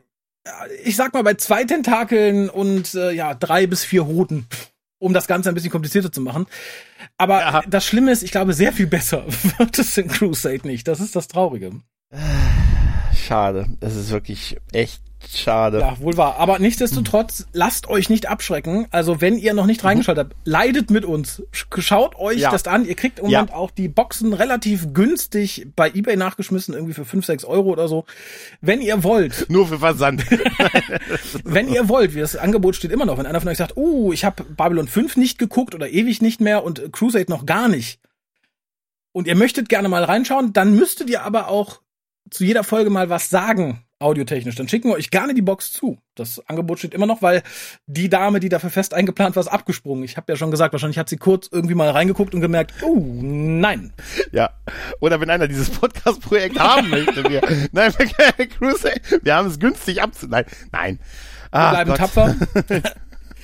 ich 0.84 0.96
sag 0.96 1.14
mal, 1.14 1.22
bei 1.22 1.34
zwei 1.34 1.64
Tentakeln 1.64 2.50
und 2.50 2.94
äh, 2.94 3.12
ja, 3.12 3.34
drei 3.34 3.66
bis 3.66 3.84
vier 3.84 4.06
Hoden 4.06 4.46
um 5.04 5.12
das 5.12 5.26
Ganze 5.26 5.50
ein 5.50 5.54
bisschen 5.54 5.70
komplizierter 5.70 6.10
zu 6.10 6.22
machen. 6.22 6.46
Aber 7.18 7.40
ja. 7.40 7.62
das 7.68 7.86
Schlimme 7.86 8.10
ist, 8.10 8.22
ich 8.22 8.30
glaube, 8.30 8.54
sehr 8.54 8.72
viel 8.72 8.86
besser 8.86 9.24
wird 9.58 9.78
es 9.78 9.96
in 9.98 10.08
Crusade 10.08 10.66
nicht. 10.66 10.88
Das 10.88 11.00
ist 11.00 11.14
das 11.14 11.28
Traurige. 11.28 11.72
Schade. 13.14 13.66
Das 13.80 13.94
ist 13.94 14.10
wirklich 14.10 14.56
echt 14.72 15.02
Schade. 15.32 15.80
Ja, 15.80 15.98
wohl 16.00 16.16
wahr. 16.16 16.36
Aber 16.38 16.58
nichtsdestotrotz, 16.58 17.46
lasst 17.52 17.88
euch 17.88 18.08
nicht 18.08 18.28
abschrecken. 18.28 18.86
Also, 18.90 19.20
wenn 19.20 19.38
ihr 19.38 19.54
noch 19.54 19.66
nicht 19.66 19.82
mhm. 19.82 19.88
reingeschaltet 19.88 20.26
habt, 20.30 20.36
leidet 20.44 20.90
mit 20.90 21.04
uns. 21.04 21.42
Schaut 21.52 22.16
euch 22.16 22.40
ja. 22.40 22.50
das 22.50 22.66
an. 22.66 22.84
Ihr 22.84 22.94
kriegt 22.94 23.18
im 23.18 23.26
Moment 23.26 23.50
ja. 23.50 23.56
auch 23.56 23.70
die 23.70 23.88
Boxen 23.88 24.32
relativ 24.32 24.92
günstig 24.92 25.68
bei 25.76 25.90
eBay 25.90 26.16
nachgeschmissen, 26.16 26.74
irgendwie 26.74 26.94
für 26.94 27.04
5, 27.04 27.24
6 27.24 27.44
Euro 27.44 27.70
oder 27.70 27.88
so. 27.88 28.04
Wenn 28.60 28.80
ihr 28.80 29.02
wollt. 29.04 29.46
Nur 29.48 29.68
für 29.68 29.78
Versand. 29.78 30.24
wenn 31.44 31.68
ihr 31.68 31.88
wollt, 31.88 32.14
wie 32.14 32.20
das 32.20 32.36
Angebot 32.36 32.76
steht 32.76 32.92
immer 32.92 33.06
noch. 33.06 33.18
Wenn 33.18 33.26
einer 33.26 33.40
von 33.40 33.48
euch 33.48 33.58
sagt, 33.58 33.76
uh, 33.76 34.12
ich 34.12 34.24
habe 34.24 34.44
Babylon 34.44 34.88
5 34.88 35.16
nicht 35.16 35.38
geguckt 35.38 35.74
oder 35.74 35.88
ewig 35.88 36.22
nicht 36.22 36.40
mehr 36.40 36.64
und 36.64 36.92
Crusade 36.92 37.30
noch 37.30 37.46
gar 37.46 37.68
nicht. 37.68 38.00
Und 39.12 39.28
ihr 39.28 39.36
möchtet 39.36 39.68
gerne 39.68 39.88
mal 39.88 40.02
reinschauen, 40.02 40.52
dann 40.52 40.74
müsstet 40.74 41.08
ihr 41.08 41.22
aber 41.22 41.48
auch 41.48 41.80
zu 42.30 42.44
jeder 42.44 42.64
Folge 42.64 42.90
mal 42.90 43.10
was 43.10 43.30
sagen 43.30 43.83
audiotechnisch, 44.04 44.54
dann 44.54 44.68
schicken 44.68 44.90
wir 44.90 44.94
euch 44.94 45.10
gerne 45.10 45.34
die 45.34 45.42
Box 45.42 45.72
zu. 45.72 45.98
Das 46.14 46.40
Angebot 46.48 46.78
steht 46.78 46.94
immer 46.94 47.06
noch, 47.06 47.22
weil 47.22 47.42
die 47.86 48.08
Dame, 48.08 48.38
die 48.38 48.48
dafür 48.48 48.70
fest 48.70 48.94
eingeplant 48.94 49.34
war, 49.34 49.40
ist 49.40 49.48
abgesprungen. 49.48 50.04
Ich 50.04 50.16
habe 50.16 50.30
ja 50.30 50.36
schon 50.36 50.50
gesagt, 50.50 50.72
wahrscheinlich 50.72 50.98
hat 50.98 51.08
sie 51.08 51.16
kurz 51.16 51.48
irgendwie 51.50 51.74
mal 51.74 51.90
reingeguckt 51.90 52.34
und 52.34 52.40
gemerkt, 52.40 52.74
oh, 52.82 53.02
nein. 53.02 53.92
Ja. 54.30 54.50
Oder 55.00 55.20
wenn 55.20 55.30
einer 55.30 55.48
dieses 55.48 55.70
Podcast-Projekt 55.70 56.58
haben 56.58 56.90
möchte, 56.90 57.28
wir, 57.28 57.40
nein, 57.72 57.92
wir, 57.98 58.46
Crusade, 58.46 59.00
wir 59.22 59.34
haben 59.34 59.48
es 59.48 59.58
günstig 59.58 60.02
abzu, 60.02 60.26
nein, 60.28 60.44
nein. 60.70 60.98
wir 61.50 61.60
ah, 61.60 61.70
bleiben 61.70 61.90
Gott. 61.90 61.98
tapfer. 61.98 62.36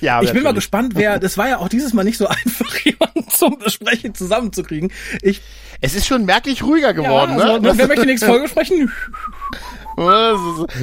Ja, 0.01 0.21
ich 0.23 0.33
bin 0.33 0.41
mal 0.41 0.53
gespannt, 0.53 0.93
wer, 0.95 1.19
das 1.19 1.37
war 1.37 1.47
ja 1.47 1.57
auch 1.59 1.69
dieses 1.69 1.93
Mal 1.93 2.03
nicht 2.03 2.17
so 2.17 2.27
einfach, 2.27 2.75
jemanden 2.79 3.29
zum 3.29 3.59
Besprechen 3.59 4.15
zusammenzukriegen. 4.15 4.91
Ich, 5.21 5.41
es 5.79 5.93
ist 5.93 6.07
schon 6.07 6.25
merklich 6.25 6.63
ruhiger 6.63 6.93
geworden, 6.93 7.37
ja, 7.37 7.45
also, 7.45 7.59
ne? 7.59 7.73
Wer 7.75 7.87
möchte 7.87 8.05
nächste 8.05 8.25
Folge 8.25 8.47
sprechen? 8.47 8.91